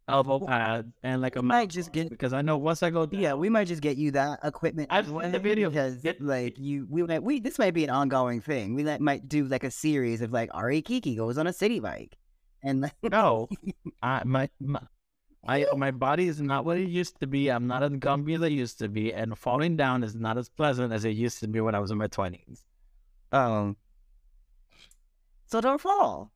elbow 0.07 0.39
pads, 0.39 0.87
and 1.03 1.21
like 1.21 1.35
a 1.35 1.41
might 1.41 1.69
just 1.69 1.91
get- 1.91 2.09
because 2.09 2.33
I 2.33 2.41
know 2.41 2.57
once 2.57 2.81
I 2.83 2.89
go 2.89 3.05
down, 3.05 3.19
Yeah, 3.21 3.33
we 3.33 3.49
might 3.49 3.67
just 3.67 3.81
get 3.81 3.97
you 3.97 4.11
that 4.11 4.39
equipment. 4.43 4.87
I've 4.91 5.07
seen 5.07 5.31
the 5.31 5.39
video. 5.39 5.69
because 5.69 5.97
Get- 6.01 6.21
like 6.21 6.57
you, 6.57 6.87
we 6.89 7.03
might 7.03 7.23
we 7.23 7.39
this 7.39 7.59
might 7.59 7.73
be 7.73 7.83
an 7.83 7.89
ongoing 7.89 8.41
thing. 8.41 8.73
We 8.75 8.83
like, 8.83 9.01
might 9.01 9.27
do 9.27 9.45
like 9.45 9.63
a 9.63 9.71
series 9.71 10.21
of 10.21 10.31
like 10.31 10.49
Ari 10.53 10.81
Kiki 10.81 11.15
goes 11.15 11.37
on 11.37 11.47
a 11.47 11.53
city 11.53 11.79
bike, 11.79 12.17
and 12.63 12.81
like, 12.81 12.95
no, 13.03 13.49
I 14.01 14.23
my, 14.25 14.49
my 14.59 14.81
I 15.47 15.65
my 15.75 15.91
body 15.91 16.27
is 16.27 16.41
not 16.41 16.65
what 16.65 16.77
it 16.77 16.89
used 16.89 17.19
to 17.21 17.27
be. 17.27 17.49
I'm 17.49 17.67
not 17.67 17.83
as 17.83 17.91
gumby 17.91 18.35
as 18.35 18.41
I 18.41 18.47
used 18.47 18.79
to 18.79 18.89
be, 18.89 19.13
and 19.13 19.37
falling 19.37 19.77
down 19.77 20.03
is 20.03 20.15
not 20.15 20.37
as 20.37 20.49
pleasant 20.49 20.91
as 20.93 21.05
it 21.05 21.11
used 21.11 21.39
to 21.41 21.47
be 21.47 21.59
when 21.61 21.75
I 21.75 21.79
was 21.79 21.91
in 21.91 21.97
my 21.97 22.07
twenties. 22.07 22.63
um, 23.31 23.75
so 25.45 25.61
don't 25.61 25.79
fall. 25.79 26.31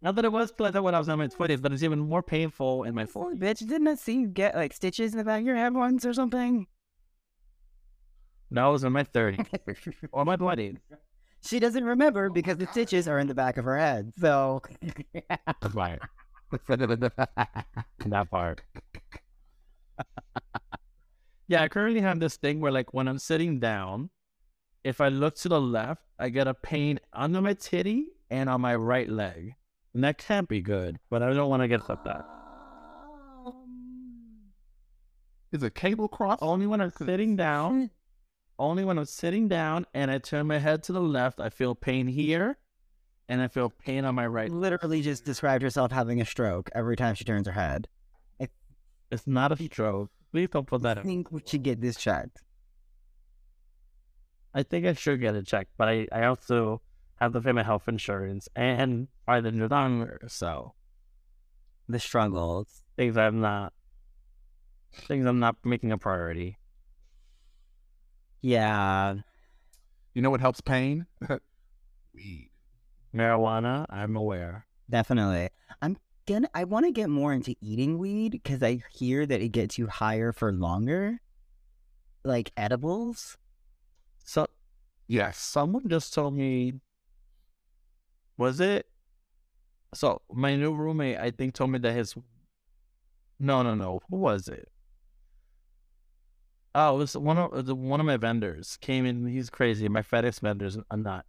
Not 0.00 0.14
that 0.14 0.24
it 0.24 0.32
was 0.32 0.52
pleasant 0.52 0.84
when 0.84 0.94
I 0.94 0.98
was 0.98 1.08
in 1.08 1.18
my 1.18 1.26
twenties, 1.26 1.60
but 1.60 1.72
it's 1.72 1.82
even 1.82 1.98
more 1.98 2.22
painful 2.22 2.84
in 2.84 2.94
my 2.94 3.06
forties. 3.06 3.40
bitch, 3.40 3.66
didn't 3.66 3.88
I 3.88 3.94
see 3.96 4.20
you 4.20 4.28
get 4.28 4.54
like 4.54 4.72
stitches 4.72 5.12
in 5.12 5.18
the 5.18 5.24
back 5.24 5.40
of 5.40 5.46
your 5.46 5.56
head 5.56 5.74
once 5.74 6.06
or 6.06 6.14
something? 6.14 6.66
No, 8.50 8.66
I 8.66 8.68
was 8.68 8.84
in 8.84 8.92
my 8.92 9.04
thirties 9.04 9.46
or 10.12 10.24
my 10.24 10.36
twenties. 10.36 10.76
She 11.44 11.58
doesn't 11.58 11.84
remember 11.84 12.30
because 12.30 12.58
the 12.58 12.66
stitches 12.66 13.08
are 13.08 13.18
in 13.18 13.26
the 13.26 13.34
back 13.34 13.56
of 13.56 13.64
her 13.64 13.78
head. 13.78 14.12
So 14.18 14.62
Right. 15.74 16.00
that 18.06 18.30
part. 18.30 18.62
yeah, 21.46 21.62
I 21.62 21.68
currently 21.68 22.00
have 22.00 22.20
this 22.20 22.36
thing 22.36 22.60
where, 22.60 22.72
like, 22.72 22.94
when 22.94 23.06
I'm 23.06 23.18
sitting 23.18 23.60
down, 23.60 24.10
if 24.82 25.00
I 25.00 25.08
look 25.08 25.34
to 25.36 25.48
the 25.48 25.60
left, 25.60 26.02
I 26.18 26.30
get 26.30 26.46
a 26.46 26.54
pain 26.54 27.00
under 27.12 27.40
my 27.40 27.54
titty 27.54 28.06
and 28.30 28.48
on 28.48 28.60
my 28.60 28.74
right 28.74 29.08
leg. 29.08 29.54
And 29.94 30.04
that 30.04 30.18
can't 30.18 30.48
be 30.48 30.60
good, 30.60 30.98
but 31.10 31.22
I 31.22 31.32
don't 31.32 31.48
want 31.48 31.62
to 31.62 31.68
get 31.68 31.88
like 31.88 32.04
that. 32.04 32.24
Um, 33.46 34.52
is 35.50 35.62
it 35.62 35.74
cable 35.74 36.08
cross? 36.08 36.38
Only 36.42 36.66
when 36.66 36.80
I'm 36.80 36.92
sitting 36.92 37.36
down, 37.36 37.90
only 38.58 38.84
when 38.84 38.98
I'm 38.98 39.06
sitting 39.06 39.48
down 39.48 39.86
and 39.94 40.10
I 40.10 40.18
turn 40.18 40.46
my 40.46 40.58
head 40.58 40.82
to 40.84 40.92
the 40.92 41.00
left, 41.00 41.40
I 41.40 41.48
feel 41.48 41.74
pain 41.74 42.06
here 42.06 42.58
and 43.28 43.42
I 43.42 43.48
feel 43.48 43.70
pain 43.70 44.04
on 44.04 44.14
my 44.14 44.26
right. 44.26 44.50
literally 44.50 45.02
just 45.02 45.24
described 45.24 45.62
herself 45.62 45.92
having 45.92 46.20
a 46.20 46.24
stroke 46.24 46.70
every 46.74 46.96
time 46.96 47.14
she 47.14 47.24
turns 47.24 47.46
her 47.46 47.52
head. 47.52 47.88
It's 49.10 49.26
not 49.26 49.52
a 49.52 49.56
stroke. 49.56 50.10
Please 50.32 50.48
don't 50.50 50.66
put 50.66 50.82
that 50.82 50.98
I 50.98 51.02
think 51.02 51.32
we 51.32 51.40
should 51.44 51.62
get 51.62 51.80
this 51.80 51.96
checked. 51.96 52.42
I 54.54 54.62
think 54.62 54.86
I 54.86 54.92
should 54.92 55.20
get 55.20 55.34
it 55.34 55.46
checked, 55.46 55.70
but 55.78 55.88
I, 55.88 56.08
I 56.12 56.24
also 56.24 56.82
have 57.20 57.32
the 57.32 57.40
pay 57.40 57.52
my 57.52 57.62
health 57.62 57.88
insurance 57.88 58.48
and 58.56 59.08
buy 59.26 59.40
the 59.40 59.50
new 59.52 59.66
longer, 59.68 60.20
so 60.28 60.74
The 61.88 61.98
struggles. 61.98 62.82
things 62.96 63.16
I'm 63.16 63.40
not 63.40 63.72
things 65.06 65.26
I'm 65.26 65.38
not 65.38 65.56
making 65.64 65.92
a 65.92 65.98
priority. 65.98 66.58
Yeah. 68.40 69.14
You 70.14 70.22
know 70.22 70.30
what 70.30 70.40
helps 70.40 70.60
pain? 70.60 71.06
Weed. 72.14 72.50
Marijuana, 73.14 73.86
I'm 73.88 74.16
aware. 74.16 74.66
Definitely. 74.90 75.50
I'm 75.82 75.96
gonna. 76.26 76.48
I 76.54 76.64
want 76.64 76.86
to 76.86 76.92
get 76.92 77.08
more 77.10 77.32
into 77.32 77.54
eating 77.60 77.98
weed 77.98 78.32
because 78.32 78.62
I 78.62 78.82
hear 78.92 79.26
that 79.26 79.40
it 79.40 79.48
gets 79.50 79.78
you 79.78 79.86
higher 79.86 80.32
for 80.32 80.52
longer, 80.52 81.20
like 82.24 82.52
edibles. 82.56 83.36
So 84.24 84.46
Yes. 85.06 85.38
someone 85.38 85.88
just 85.88 86.12
told 86.12 86.34
me 86.34 86.74
was 88.38 88.60
it 88.60 88.86
so 89.94 90.22
my 90.32 90.56
new 90.56 90.74
roommate 90.74 91.18
I 91.18 91.30
think 91.30 91.54
told 91.54 91.70
me 91.70 91.78
that 91.80 91.92
his 91.92 92.14
no 93.38 93.62
no 93.62 93.74
no 93.74 94.00
who 94.08 94.16
was 94.16 94.48
it 94.48 94.68
oh 96.74 96.94
it 96.96 96.98
was 96.98 97.16
one 97.16 97.38
of 97.38 97.66
the 97.66 97.74
one 97.74 98.00
of 98.00 98.06
my 98.06 98.16
vendors 98.16 98.78
came 98.80 99.04
in 99.04 99.26
he's 99.26 99.50
crazy 99.50 99.88
my 99.88 100.02
FedEx 100.02 100.40
vendors 100.40 100.78
are 100.90 100.96
not 100.96 101.26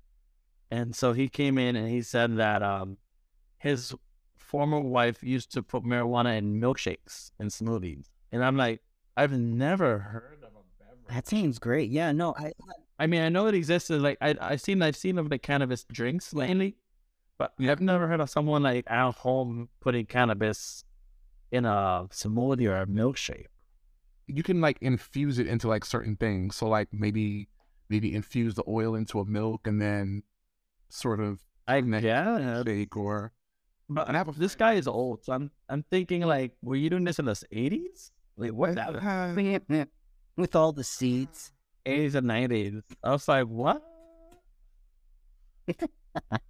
and 0.71 0.95
so 0.95 1.13
he 1.13 1.27
came 1.27 1.57
in 1.57 1.75
and 1.75 1.89
he 1.89 2.01
said 2.01 2.37
that 2.37 2.63
um 2.63 2.97
his 3.57 3.93
former 4.37 4.79
wife 4.79 5.21
used 5.21 5.51
to 5.53 5.61
put 5.61 5.83
marijuana 5.83 6.37
in 6.37 6.59
milkshakes 6.61 7.31
and 7.39 7.49
smoothies 7.49 8.05
and 8.31 8.43
I'm 8.43 8.55
like 8.57 8.81
I've 9.17 9.33
never 9.33 9.99
heard 9.99 10.43
of 10.43 10.51
a 10.51 10.63
beverage 10.79 11.07
That 11.09 11.27
seems 11.27 11.59
great. 11.59 11.89
Yeah. 11.89 12.11
No. 12.13 12.33
I. 12.37 12.53
I 12.97 13.07
mean, 13.07 13.21
I 13.21 13.29
know 13.29 13.47
it 13.47 13.55
exists. 13.55 13.89
Like 13.89 14.17
I, 14.21 14.35
I've 14.41 14.61
seen, 14.61 14.81
I've 14.81 14.95
seen 14.95 15.17
of 15.17 15.29
the 15.29 15.37
cannabis 15.37 15.85
drinks 15.85 16.33
lately, 16.33 16.75
but 17.39 17.53
I've 17.59 17.81
never 17.81 18.07
heard 18.07 18.19
of 18.21 18.29
someone 18.29 18.61
like 18.61 18.85
at 18.91 19.15
home 19.15 19.69
putting 19.79 20.05
cannabis 20.05 20.83
in 21.51 21.65
a 21.65 22.05
smoothie 22.11 22.69
or 22.69 22.81
a 22.81 22.85
milkshake. 22.85 23.45
You 24.27 24.43
can 24.43 24.61
like 24.61 24.77
infuse 24.81 25.39
it 25.39 25.47
into 25.47 25.67
like 25.67 25.83
certain 25.85 26.15
things. 26.17 26.57
So 26.57 26.67
like 26.67 26.89
maybe 26.91 27.47
maybe 27.89 28.13
infuse 28.13 28.53
the 28.53 28.63
oil 28.67 28.93
into 28.93 29.19
a 29.19 29.25
milk 29.25 29.65
and 29.65 29.81
then 29.81 30.21
sort 30.89 31.19
of 31.19 31.39
I 31.67 31.81
Next 31.81 32.03
yeah, 32.03 32.63
shake 32.63 32.95
or 32.95 33.31
but 33.89 34.07
an 34.09 34.15
apple. 34.15 34.33
this 34.33 34.53
guy 34.55 34.73
is 34.73 34.87
old, 34.87 35.23
so 35.23 35.33
I'm, 35.33 35.49
I'm 35.67 35.83
thinking 35.89 36.21
like, 36.21 36.51
were 36.61 36.75
you 36.75 36.91
doing 36.91 37.05
this 37.05 37.17
in 37.17 37.25
the 37.25 37.33
'80s? 37.33 38.11
Like 38.37 38.51
what? 38.51 38.75
With 40.35 40.55
all 40.55 40.71
the 40.71 40.83
seeds. 40.83 41.51
'80s 41.85 42.15
and 42.15 42.27
'90s? 42.27 42.83
I 43.03 43.11
was 43.11 43.27
like, 43.27 43.45
what? 43.47 43.81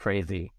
Crazy. 0.00 0.50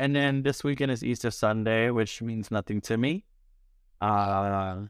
And 0.00 0.16
then 0.16 0.42
this 0.42 0.64
weekend 0.64 0.90
is 0.90 1.04
Easter 1.04 1.30
Sunday, 1.30 1.90
which 1.90 2.20
means 2.20 2.50
nothing 2.50 2.80
to 2.82 2.96
me. 2.96 3.24
Uh, 4.00 4.86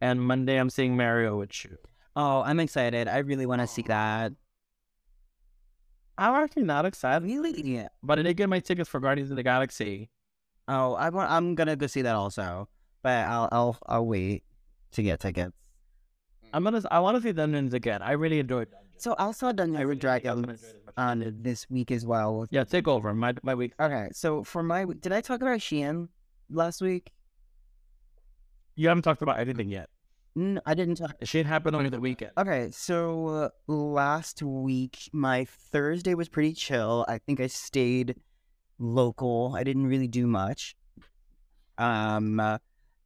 and 0.00 0.22
Monday 0.22 0.56
I'm 0.58 0.70
seeing 0.70 0.96
Mario 0.96 1.36
with 1.38 1.64
you. 1.64 1.76
Oh, 2.16 2.40
I'm 2.40 2.60
excited. 2.60 3.06
I 3.08 3.18
really 3.18 3.44
want 3.44 3.60
to 3.60 3.66
see 3.66 3.82
that. 3.82 4.32
I'm 6.16 6.34
actually 6.34 6.62
not 6.62 6.86
excited, 6.86 7.24
Really? 7.26 7.60
Yeah. 7.60 7.88
but 8.02 8.18
I 8.18 8.22
did 8.22 8.36
get 8.38 8.48
my 8.48 8.60
tickets 8.60 8.88
for 8.88 9.00
Guardians 9.00 9.30
of 9.30 9.36
the 9.36 9.42
Galaxy. 9.42 10.08
Oh, 10.66 10.94
I 10.94 11.10
want. 11.10 11.30
I'm 11.30 11.54
gonna 11.56 11.76
go 11.76 11.86
see 11.88 12.00
that 12.02 12.14
also, 12.14 12.68
but 13.02 13.26
I'll 13.26 13.48
I'll 13.52 13.78
I'll 13.86 14.06
wait 14.06 14.44
to 14.92 15.02
get 15.02 15.20
tickets. 15.20 15.52
I'm 16.54 16.64
gonna. 16.64 16.80
I 16.90 17.00
want 17.00 17.16
to 17.18 17.22
see 17.22 17.32
Dungeons 17.32 17.74
again. 17.74 18.00
I 18.00 18.12
really 18.12 18.38
enjoyed. 18.38 18.68
So 19.04 19.14
I 19.18 19.32
saw 19.32 19.52
Dungeons 19.52 19.90
and 19.90 20.00
Dragons 20.00 20.74
on 20.96 21.36
this 21.42 21.68
week 21.68 21.90
as 21.90 22.06
well. 22.06 22.46
Yeah, 22.50 22.64
take 22.64 22.88
over 22.88 23.12
my 23.12 23.34
my 23.42 23.54
week. 23.54 23.74
Okay, 23.78 24.08
so 24.12 24.42
for 24.42 24.62
my 24.62 24.86
did 24.86 25.12
I 25.12 25.20
talk 25.20 25.42
about 25.42 25.58
Shein 25.58 26.08
last 26.48 26.80
week? 26.80 27.12
You 28.76 28.88
haven't 28.88 29.02
talked 29.02 29.20
about 29.20 29.38
anything 29.38 29.68
yet. 29.68 29.90
No, 30.34 30.58
I 30.64 30.72
didn't 30.72 30.94
talk. 30.94 31.16
Shit 31.22 31.44
happened 31.44 31.76
over 31.76 31.90
the 31.90 32.00
weekend. 32.00 32.32
Okay, 32.38 32.70
so 32.70 33.26
uh, 33.26 33.48
last 33.66 34.42
week 34.42 35.10
my 35.12 35.44
Thursday 35.44 36.14
was 36.14 36.30
pretty 36.30 36.54
chill. 36.54 37.04
I 37.06 37.18
think 37.18 37.40
I 37.40 37.48
stayed 37.48 38.16
local. 38.78 39.52
I 39.54 39.64
didn't 39.64 39.86
really 39.86 40.08
do 40.08 40.26
much. 40.26 40.76
Um, 41.76 42.40
uh, 42.40 42.56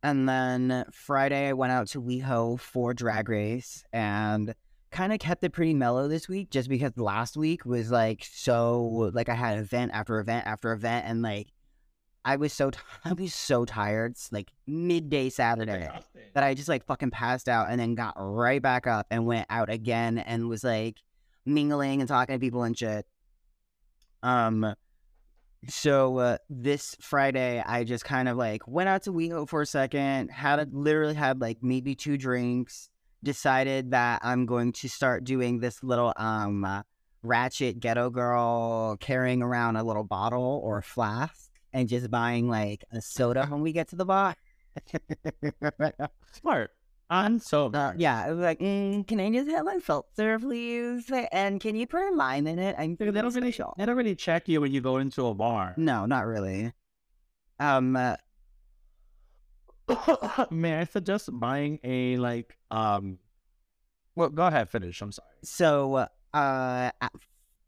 and 0.05 0.29
then 0.29 0.85
Friday 0.93 1.49
I 1.49 1.55
went 1.55 1.73
out 1.73 1.89
to 1.89 2.01
WeHo 2.01 2.61
for 2.61 2.95
Drag 2.95 3.29
Race 3.29 3.83
and 3.93 4.55
kind 4.90 5.12
of 5.12 5.18
kept 5.18 5.44
it 5.44 5.53
pretty 5.53 5.74
mellow 5.74 6.09
this 6.09 6.29
week, 6.29 6.51
just 6.51 6.68
because 6.68 6.96
last 6.96 7.37
week 7.37 7.64
was 7.64 7.90
like 7.90 8.27
so 8.31 9.11
like 9.12 9.29
I 9.29 9.35
had 9.35 9.59
event 9.59 9.92
after 9.94 10.18
event 10.18 10.46
after 10.46 10.72
event, 10.72 11.07
and 11.07 11.22
like 11.22 11.48
I 12.24 12.37
was 12.37 12.53
so 12.53 12.70
t- 12.70 12.79
I 13.05 13.12
was 13.12 13.35
so 13.35 13.64
tired. 13.64 14.12
It's 14.12 14.33
like 14.33 14.51
midday 14.66 15.31
Saturday 15.31 15.88
that 16.35 16.44
I 16.44 16.55
just 16.55 16.68
like 16.68 16.85
fucking 16.85 17.11
passed 17.11 17.48
out 17.48 17.68
and 17.70 17.81
then 17.81 17.94
got 17.94 18.14
right 18.18 18.61
back 18.61 18.87
up 18.87 19.07
and 19.11 19.27
went 19.27 19.46
out 19.51 19.70
again 19.70 20.18
and 20.18 20.48
was 20.48 20.64
like 20.64 20.98
mingling 21.46 22.01
and 22.01 22.09
talking 22.09 22.35
to 22.35 22.38
people 22.38 22.62
and 22.62 22.77
shit. 22.77 23.07
Um, 24.22 24.74
so 25.68 26.18
uh, 26.18 26.38
this 26.48 26.96
Friday 27.01 27.62
I 27.64 27.85
just 27.85 28.05
kind 28.05 28.29
of 28.29 28.37
like 28.37 28.66
went 28.68 28.88
out 28.88 29.03
to 29.05 29.12
WeHo 29.12 29.48
for 29.48 29.62
a 29.62 29.66
second, 29.66 30.31
had 30.31 30.59
a, 30.61 30.68
literally 30.70 31.14
had 31.14 31.40
like 31.40 31.59
maybe 31.62 31.94
two 31.94 32.16
drinks, 32.16 32.90
decided 33.23 33.91
that 33.91 34.21
I'm 34.23 34.47
going 34.47 34.73
to 34.73 34.89
start 34.89 35.25
doing 35.25 35.61
this 35.61 35.83
little 35.83 36.13
um 36.17 36.65
uh, 36.65 36.83
ratchet 37.23 37.81
ghetto 37.81 38.11
girl 38.11 38.97
carrying 38.99 39.43
around 39.43 39.77
a 39.77 39.83
little 39.83 40.05
bottle 40.05 40.61
or 40.63 40.83
flask 40.83 41.51
and 41.73 41.89
just 41.89 42.11
buying 42.11 42.49
like 42.49 42.85
a 42.93 43.01
soda 43.01 43.47
when 43.47 43.61
we 43.61 43.73
get 43.73 43.89
to 43.89 43.97
the 43.97 44.05
bar. 44.05 44.37
Smart. 46.33 46.71
And 47.11 47.41
so 47.41 47.71
Uh, 47.73 47.95
yeah, 47.97 48.25
I 48.27 48.33
was 48.33 48.39
like, 48.39 48.61
mm, 48.61 49.07
can 49.07 49.19
I 49.19 49.31
just 49.31 49.49
have 49.51 49.65
my 49.65 49.79
seltzer, 49.79 50.39
please? 50.39 51.11
And 51.33 51.59
can 51.59 51.75
you 51.75 51.87
put 51.87 52.03
a 52.03 52.15
lime 52.15 52.47
in 52.47 52.59
it? 52.59 52.77
I'm 52.79 52.97
they 52.97 53.11
don't 53.11 53.35
really 53.35 53.57
they 53.77 53.87
don't 53.87 53.97
really 53.97 54.15
check 54.15 54.47
you 54.47 54.61
when 54.61 54.73
you 54.73 54.81
go 54.81 54.99
into 54.99 55.27
a 55.27 55.35
bar. 55.35 55.75
No, 55.77 56.05
not 56.05 56.27
really. 56.27 56.73
Um, 57.59 57.97
uh, 57.97 58.17
May 60.51 60.79
I 60.81 60.85
suggest 60.85 61.29
buying 61.33 61.79
a 61.85 62.16
like 62.16 62.57
um 62.70 63.18
well 64.14 64.29
go 64.29 64.46
ahead, 64.46 64.68
finish. 64.68 65.01
I'm 65.01 65.12
sorry. 65.12 65.29
so 65.42 66.07
uh, 66.35 66.90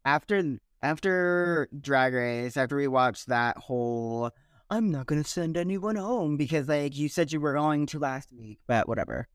after 0.05 0.57
after 0.83 1.69
Drag 1.79 2.13
Race, 2.13 2.57
after 2.57 2.75
we 2.75 2.87
watched 2.87 3.27
that 3.27 3.57
whole, 3.57 4.31
I'm 4.69 4.91
not 4.91 5.05
gonna 5.05 5.23
send 5.23 5.57
anyone 5.57 5.95
home 5.95 6.37
because 6.37 6.67
like 6.67 6.97
you 6.97 7.09
said 7.09 7.31
you 7.31 7.39
were 7.39 7.53
going 7.53 7.85
to 7.87 7.99
last 7.99 8.31
week, 8.33 8.59
but 8.67 8.87
whatever. 8.87 9.27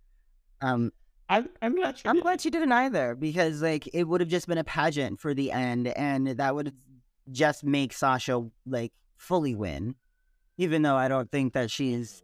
Um, 0.60 0.92
I'm 1.28 1.48
I'm 1.60 1.74
glad 1.74 1.96
you 1.96 2.10
I'm 2.10 2.16
did. 2.16 2.22
glad 2.22 2.44
you 2.44 2.50
didn't 2.50 2.72
either 2.72 3.14
because 3.14 3.62
like 3.62 3.88
it 3.92 4.04
would 4.04 4.20
have 4.20 4.30
just 4.30 4.46
been 4.46 4.58
a 4.58 4.64
pageant 4.64 5.20
for 5.20 5.34
the 5.34 5.52
end, 5.52 5.88
and 5.88 6.28
that 6.28 6.54
would 6.54 6.74
just 7.32 7.64
make 7.64 7.92
Sasha 7.92 8.46
like 8.66 8.92
fully 9.16 9.54
win, 9.54 9.94
even 10.58 10.82
though 10.82 10.96
I 10.96 11.08
don't 11.08 11.30
think 11.30 11.52
that 11.54 11.70
she's 11.70 12.22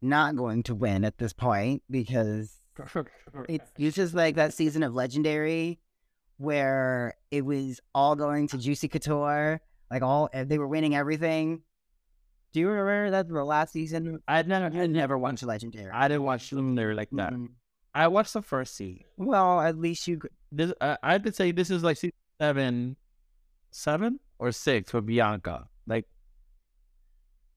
not 0.00 0.36
going 0.36 0.62
to 0.64 0.74
win 0.74 1.04
at 1.04 1.18
this 1.18 1.32
point 1.32 1.82
because 1.90 2.60
it's 3.48 3.70
it's 3.76 3.96
just 3.96 4.14
like 4.14 4.36
that 4.36 4.54
season 4.54 4.82
of 4.82 4.94
Legendary 4.94 5.78
where 6.36 7.14
it 7.30 7.44
was 7.44 7.80
all 7.94 8.14
going 8.14 8.46
to 8.48 8.58
Juicy 8.58 8.88
Couture, 8.88 9.60
like 9.90 10.02
all 10.02 10.30
they 10.32 10.58
were 10.58 10.68
winning 10.68 10.94
everything. 10.94 11.62
Do 12.52 12.60
you 12.60 12.68
remember 12.68 13.10
that 13.10 13.28
the 13.28 13.44
last 13.44 13.72
season? 13.72 14.20
I 14.26 14.42
never 14.42 14.66
I 14.66 14.86
never 14.86 15.18
watched 15.18 15.42
Legendary. 15.42 15.90
I 15.92 16.08
didn't 16.08 16.22
watch 16.22 16.50
there 16.50 16.94
like 16.94 17.10
that. 17.12 17.32
Mm. 17.32 17.48
I 17.94 18.08
watched 18.08 18.32
the 18.32 18.42
first 18.42 18.76
season. 18.76 19.04
Well, 19.16 19.60
at 19.60 19.76
least 19.76 20.06
you. 20.06 20.20
This 20.50 20.72
uh, 20.80 20.96
I 21.02 21.18
could 21.18 21.34
say 21.34 21.52
this 21.52 21.70
is 21.70 21.82
like 21.82 21.96
season 21.96 22.12
seven, 22.40 22.96
seven 23.70 24.20
or 24.38 24.52
six 24.52 24.90
for 24.90 25.00
Bianca. 25.00 25.68
Like 25.86 26.06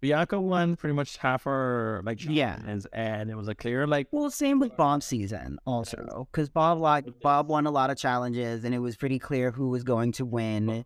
Bianca 0.02 0.42
won 0.42 0.76
pretty 0.76 0.96
much 0.96 1.18
half 1.18 1.44
her 1.44 2.02
like 2.04 2.24
Yeah. 2.26 2.56
challenges, 2.58 2.88
and 2.92 3.30
it 3.30 3.36
was 3.36 3.48
a 3.48 3.54
clear 3.56 3.86
like 3.86 4.08
Well, 4.12 4.32
same 4.32 4.60
with 4.60 4.76
Bob's 4.76 5.06
season 5.06 5.60
also, 5.66 6.28
because 6.32 6.50
Bob 6.50 6.80
like 6.80 7.06
Bob 7.22 7.48
won 7.48 7.68
a 7.68 7.72
lot 7.72 7.90
of 7.92 7.98
challenges, 7.98 8.64
and 8.64 8.74
it 8.74 8.80
was 8.80 8.96
pretty 8.98 9.20
clear 9.20 9.52
who 9.52 9.70
was 9.70 9.84
going 9.84 10.12
to 10.14 10.26
win. 10.26 10.86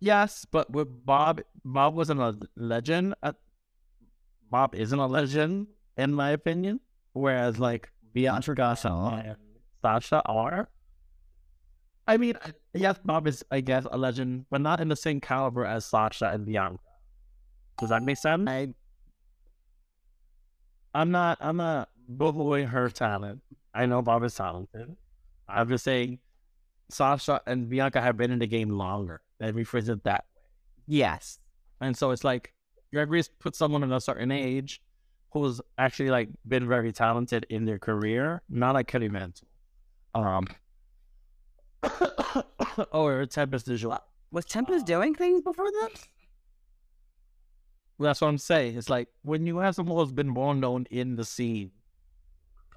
yes, 0.00 0.46
but 0.50 0.70
with 0.72 1.04
Bob, 1.04 1.42
Bob 1.64 1.94
wasn't 1.94 2.20
a 2.20 2.38
legend. 2.56 3.14
Uh, 3.22 3.32
Bob 4.50 4.74
isn't 4.74 4.98
a 4.98 5.06
legend 5.06 5.66
in 5.98 6.14
my 6.14 6.30
opinion, 6.30 6.80
whereas 7.12 7.58
like 7.58 7.92
Bianca 8.14 8.52
and 8.52 9.36
Sasha 9.82 10.22
are. 10.24 10.68
I 12.10 12.16
mean, 12.16 12.34
yes, 12.74 12.98
Bob 13.04 13.28
is, 13.28 13.44
I 13.52 13.60
guess, 13.60 13.86
a 13.88 13.96
legend, 13.96 14.46
but 14.50 14.60
not 14.60 14.80
in 14.80 14.88
the 14.88 14.96
same 14.96 15.20
caliber 15.20 15.64
as 15.64 15.86
Sasha 15.86 16.28
and 16.30 16.44
Bianca. 16.44 16.82
Does 17.78 17.90
that 17.90 18.02
make 18.02 18.16
sense? 18.16 18.50
I 18.50 18.74
I'm 20.92 21.12
not, 21.12 21.38
I'm 21.40 21.58
not 21.58 21.88
belittling 22.16 22.66
her 22.66 22.90
talent. 22.90 23.42
I 23.72 23.86
know 23.86 24.02
Bob 24.02 24.24
is 24.24 24.34
talented. 24.34 24.96
I'm 25.48 25.68
just 25.68 25.84
saying 25.84 26.18
Sasha 26.88 27.42
and 27.46 27.70
Bianca 27.70 28.00
have 28.00 28.16
been 28.16 28.32
in 28.32 28.40
the 28.40 28.48
game 28.48 28.70
longer. 28.70 29.20
Let 29.38 29.54
me 29.54 29.62
phrase 29.62 29.88
it 29.88 30.02
that 30.02 30.24
way. 30.34 30.42
yes, 30.88 31.38
And 31.80 31.96
so 31.96 32.10
it's 32.10 32.24
like, 32.24 32.52
Race 32.92 33.30
put 33.38 33.54
someone 33.54 33.84
at 33.84 33.96
a 33.96 34.00
certain 34.00 34.32
age 34.32 34.82
who's 35.32 35.60
actually 35.78 36.10
like 36.10 36.28
been 36.48 36.66
very 36.66 36.90
talented 36.90 37.46
in 37.50 37.66
their 37.66 37.78
career, 37.78 38.42
not 38.48 38.74
like 38.74 38.88
Kelly 38.88 39.08
Mantle. 39.08 39.46
Um, 40.12 40.48
or 42.92 43.26
Tempest 43.26 43.66
DuJour. 43.66 44.00
was 44.30 44.44
Tempest 44.44 44.86
doing 44.86 45.14
things 45.14 45.42
before 45.42 45.70
this? 45.70 46.08
Well, 47.98 48.08
that's 48.08 48.20
what 48.20 48.28
I'm 48.28 48.38
saying. 48.38 48.78
It's 48.78 48.88
like 48.88 49.08
when 49.22 49.46
you 49.46 49.58
have 49.58 49.74
someone 49.74 49.98
who's 49.98 50.12
been 50.12 50.32
well 50.34 50.54
known 50.54 50.86
in 50.90 51.16
the 51.16 51.24
scene 51.24 51.72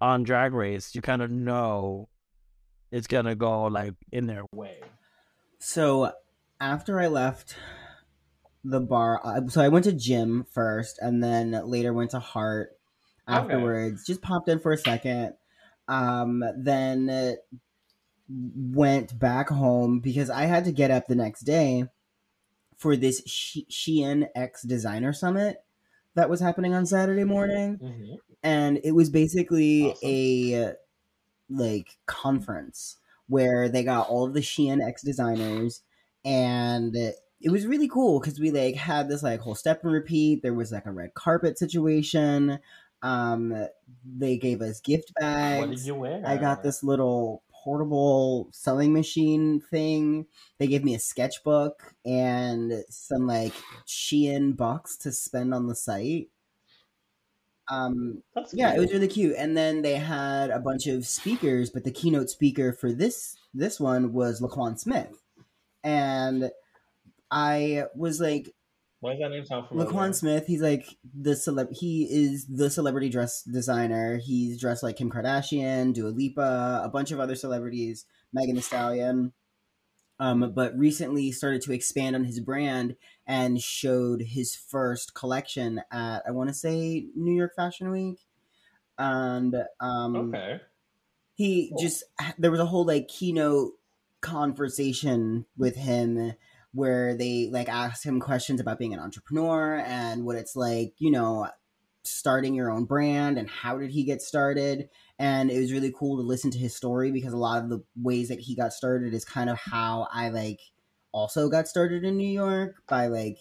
on 0.02 0.24
Drag 0.24 0.54
Race, 0.54 0.94
you 0.94 1.02
kind 1.02 1.22
of 1.22 1.32
know 1.32 2.10
it's 2.92 3.08
gonna 3.08 3.36
go 3.36 3.64
like 3.64 3.94
in 4.12 4.28
their 4.28 4.44
way. 4.54 4.82
So 5.60 6.12
after 6.60 7.00
I 7.00 7.08
left 7.08 7.56
the 8.66 8.82
bar, 8.82 9.22
I, 9.24 9.40
so 9.48 9.62
I 9.62 9.70
went 9.70 9.86
to 9.86 9.94
gym 9.94 10.46
first, 10.52 11.00
and 11.00 11.24
then 11.24 11.52
later 11.68 11.94
went 11.94 12.12
to 12.12 12.20
Heart. 12.20 12.78
Okay. 13.28 13.38
Afterwards, 13.38 14.06
just 14.06 14.22
popped 14.22 14.50
in 14.50 14.60
for 14.60 14.74
a 14.74 14.78
second. 14.78 15.36
Um, 15.88 16.44
then 16.58 17.10
uh, 17.10 17.34
went 18.30 19.18
back 19.20 19.50
home 19.50 20.00
because 20.00 20.30
I 20.30 20.44
had 20.46 20.66
to 20.66 20.72
get 20.72 20.92
up 20.92 21.08
the 21.08 21.16
next 21.16 21.42
day 21.42 21.86
for 22.78 22.96
this 22.96 23.22
She- 23.26 23.66
Shein 23.70 24.28
X 24.36 24.64
Designer 24.64 25.14
Summit 25.14 25.64
that 26.16 26.30
was 26.30 26.40
happening 26.40 26.74
on 26.74 26.86
Saturday 26.86 27.24
morning. 27.24 28.20
And 28.44 28.80
it 28.84 28.92
was 28.92 29.10
basically 29.10 29.92
Awesome. 29.92 30.10
a 30.10 30.74
like 31.50 31.98
conference 32.06 32.98
where 33.28 33.70
they 33.70 33.84
got 33.84 34.10
all 34.10 34.26
of 34.26 34.34
the 34.34 34.40
Shein 34.42 34.86
X 34.86 35.02
designers 35.02 35.82
and 36.26 36.96
it 36.96 37.52
was 37.52 37.66
really 37.68 37.88
cool 37.90 38.20
because 38.20 38.40
we 38.40 38.52
like 38.52 38.76
had 38.76 39.10
this 39.10 39.24
like 39.24 39.42
whole 39.42 39.56
step 39.56 39.84
and 39.84 39.92
repeat. 39.92 40.42
There 40.42 40.54
was 40.54 40.72
like 40.72 40.86
a 40.86 40.92
red 40.92 41.14
carpet 41.14 41.58
situation. 41.60 42.60
Um 43.02 43.68
they 44.06 44.38
gave 44.38 44.62
us 44.62 44.80
gift 44.82 45.14
bags 45.16 45.60
What 45.68 45.76
did 45.76 45.86
you 45.86 45.96
wear? 45.96 46.22
I 46.26 46.38
got 46.38 46.64
this 46.64 46.84
little 46.84 47.44
portable 47.64 48.50
sewing 48.52 48.94
machine 48.94 49.62
thing. 49.62 50.26
They 50.60 50.68
gave 50.68 50.84
me 50.84 50.96
a 50.96 51.00
sketchbook 51.00 51.94
and 52.06 52.84
some 52.90 53.28
like 53.28 53.54
Shein 53.88 54.58
bucks 54.58 54.98
to 54.98 55.12
spend 55.12 55.54
on 55.54 55.68
the 55.68 55.76
site. 55.76 56.30
Um, 57.70 58.24
yeah, 58.52 58.76
it 58.76 58.80
was 58.80 58.92
really 58.92 59.08
cute. 59.08 59.36
And 59.38 59.56
then 59.56 59.82
they 59.82 59.96
had 59.96 60.50
a 60.50 60.60
bunch 60.60 60.88
of 60.88 61.06
speakers, 61.06 61.70
but 61.70 61.86
the 61.86 61.92
keynote 61.92 62.30
speaker 62.30 62.74
for 62.74 62.92
this 62.92 63.38
this 63.54 63.80
one 63.80 64.14
was 64.14 64.42
LaQuan 64.42 64.80
Smith, 64.80 65.22
and 65.84 66.52
I 67.32 67.86
was 67.96 68.20
like, 68.20 68.54
Why 69.04 69.12
does 69.16 69.20
that 69.20 69.32
name 69.32 69.46
sound 69.46 69.68
LaQuan 69.68 70.16
Smith, 70.16 70.48
he's 70.48 70.62
like 70.62 70.86
the 71.14 71.32
celeb. 71.32 71.76
He 71.76 72.04
is 72.10 72.46
the 72.46 72.70
celebrity 72.70 73.10
dress 73.10 73.44
designer. 73.44 74.18
He's 74.18 74.62
dressed 74.62 74.82
like 74.82 74.96
Kim 74.96 75.12
Kardashian, 75.12 75.94
Dua 75.94 76.08
Lipa, 76.08 76.82
a 76.86 76.88
bunch 76.88 77.12
of 77.12 77.20
other 77.20 77.36
celebrities, 77.36 78.06
Megan 78.32 78.56
Thee 78.56 78.62
Stallion. 78.62 79.34
Um, 80.22 80.54
but 80.56 80.78
recently 80.78 81.34
started 81.34 81.62
to 81.64 81.74
expand 81.74 82.16
on 82.16 82.24
his 82.24 82.40
brand 82.40 82.96
and 83.28 83.60
showed 83.60 84.22
his 84.22 84.56
first 84.56 85.14
collection 85.14 85.82
at 85.92 86.22
I 86.26 86.32
want 86.32 86.48
to 86.48 86.54
say 86.56 87.08
New 87.14 87.34
York 87.36 87.56
Fashion 87.58 87.92
Week, 87.92 88.22
and 88.98 89.54
um, 89.82 90.16
Okay. 90.16 90.62
he 91.34 91.72
Cool. 91.72 91.82
just 91.82 92.06
there 92.38 92.52
was 92.52 92.62
a 92.62 92.66
whole 92.68 92.86
like 92.86 93.10
keynote 93.10 93.74
conversation 94.22 95.46
with 95.58 95.76
him 95.76 96.36
where 96.74 97.16
they 97.16 97.50
like 97.52 97.70
asked 97.70 98.06
him 98.06 98.20
questions 98.20 98.60
about 98.60 98.80
being 98.80 98.94
an 98.94 99.00
entrepreneur 99.00 99.78
and 99.86 100.26
what 100.26 100.36
it's 100.36 100.56
like 100.56 100.94
you 100.98 101.12
know 101.12 101.48
starting 102.06 102.54
your 102.54 102.70
own 102.70 102.84
brand 102.84 103.38
and 103.38 103.50
how 103.50 103.78
did 103.78 103.90
he 103.90 104.04
get 104.04 104.22
started. 104.22 104.90
And 105.18 105.50
it 105.50 105.58
was 105.58 105.72
really 105.72 105.94
cool 105.98 106.18
to 106.18 106.22
listen 106.24 106.52
to 106.52 106.58
his 106.58 106.76
story 106.76 107.14
because 107.14 107.32
a 107.32 107.38
lot 107.38 107.64
of 107.64 107.70
the 107.70 107.82
ways 107.96 108.28
that 108.28 108.42
he 108.42 108.56
got 108.56 108.74
started 108.74 109.14
is 109.14 109.24
kind 109.24 109.50
of 109.50 109.58
how 109.58 110.10
i 110.12 110.28
like 110.30 110.60
also 111.14 111.48
got 111.48 111.68
started 111.68 112.04
in 112.04 112.18
new 112.18 112.28
york 112.28 112.84
by 112.90 113.08
like 113.08 113.38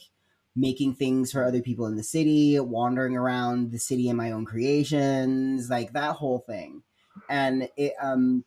making 0.54 0.94
things 0.94 1.32
for 1.32 1.44
other 1.44 1.62
people 1.62 1.86
in 1.86 1.96
the 1.96 2.02
city 2.02 2.58
wandering 2.60 3.16
around 3.16 3.72
the 3.72 3.78
city 3.78 4.08
in 4.08 4.16
my 4.16 4.30
own 4.30 4.44
creations 4.44 5.70
like 5.70 5.92
that 5.92 6.16
whole 6.16 6.40
thing. 6.40 6.82
And 7.28 7.68
it 7.76 7.94
um 8.00 8.44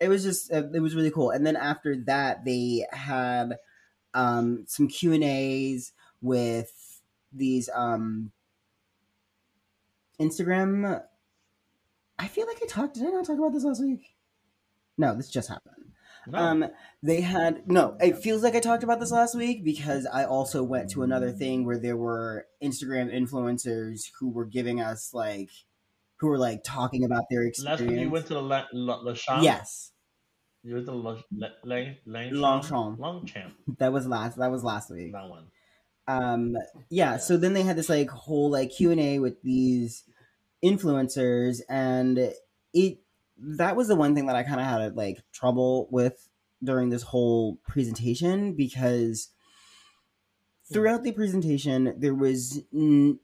it 0.00 0.08
was 0.08 0.24
just 0.24 0.50
it 0.50 0.82
was 0.82 0.96
really 0.96 1.10
cool. 1.10 1.30
And 1.30 1.46
then 1.46 1.56
after 1.56 1.96
that 2.06 2.44
they 2.44 2.86
had 2.90 3.56
um 4.14 4.64
some 4.66 4.88
q 4.88 5.12
and 5.12 5.24
a's 5.24 5.92
with 6.20 7.00
these 7.32 7.68
um 7.74 8.30
instagram 10.20 11.02
i 12.18 12.28
feel 12.28 12.46
like 12.46 12.58
i 12.62 12.66
talked 12.66 12.94
did 12.94 13.04
i 13.06 13.10
not 13.10 13.24
talk 13.24 13.38
about 13.38 13.52
this 13.52 13.64
last 13.64 13.82
week 13.82 14.14
no 14.96 15.14
this 15.14 15.28
just 15.28 15.48
happened 15.48 15.84
um, 16.32 16.66
they 17.02 17.20
had 17.20 17.68
no. 17.70 17.96
It 18.00 18.18
feels 18.18 18.42
like 18.42 18.54
I 18.54 18.60
talked 18.60 18.82
about 18.82 19.00
this 19.00 19.12
last 19.12 19.34
week 19.34 19.64
because 19.64 20.06
I 20.06 20.24
also 20.24 20.62
went 20.62 20.90
to 20.90 21.02
another 21.02 21.30
thing 21.30 21.66
where 21.66 21.78
there 21.78 21.96
were 21.96 22.46
Instagram 22.62 23.12
influencers 23.12 24.10
who 24.18 24.30
were 24.30 24.46
giving 24.46 24.80
us 24.80 25.12
like, 25.12 25.50
who 26.16 26.28
were 26.28 26.38
like 26.38 26.62
talking 26.64 27.04
about 27.04 27.24
their 27.30 27.42
experience. 27.42 27.80
Last 27.80 27.88
time 27.88 27.98
you 27.98 28.10
went 28.10 28.26
to 28.28 28.34
the 28.34 29.14
Chambre? 29.14 29.44
yes, 29.44 29.92
You 30.64 30.74
went 30.74 30.86
to 30.86 30.92
La, 30.92 31.16
La, 31.36 31.48
La, 31.62 31.84
La, 32.06 32.20
Longchamp. 32.32 32.98
Longchamp. 32.98 33.54
that 33.78 33.92
was 33.92 34.06
last. 34.06 34.38
That 34.38 34.50
was 34.50 34.64
last 34.64 34.90
week. 34.90 35.12
That 35.12 35.28
one. 35.28 35.44
um 36.08 36.56
yeah 36.90 37.16
so 37.16 37.36
then 37.38 37.54
they 37.54 37.62
had 37.62 37.76
this 37.76 37.88
like 37.88 38.10
whole 38.10 38.50
like 38.50 38.70
q&a 38.76 39.18
with 39.18 39.40
these 39.42 40.04
influencers 40.62 41.60
and 41.68 42.18
it 42.74 42.98
that 43.38 43.74
was 43.74 43.88
the 43.88 43.94
one 43.96 44.14
thing 44.14 44.26
that 44.26 44.36
i 44.36 44.42
kind 44.42 44.60
of 44.60 44.66
had 44.66 44.96
like 44.96 45.18
trouble 45.32 45.88
with 45.90 46.28
during 46.62 46.90
this 46.90 47.02
whole 47.04 47.56
presentation 47.66 48.52
because 48.54 49.30
throughout 50.70 51.02
the 51.04 51.12
presentation 51.12 51.94
there 51.98 52.14
was 52.14 52.60
n- 52.74 53.18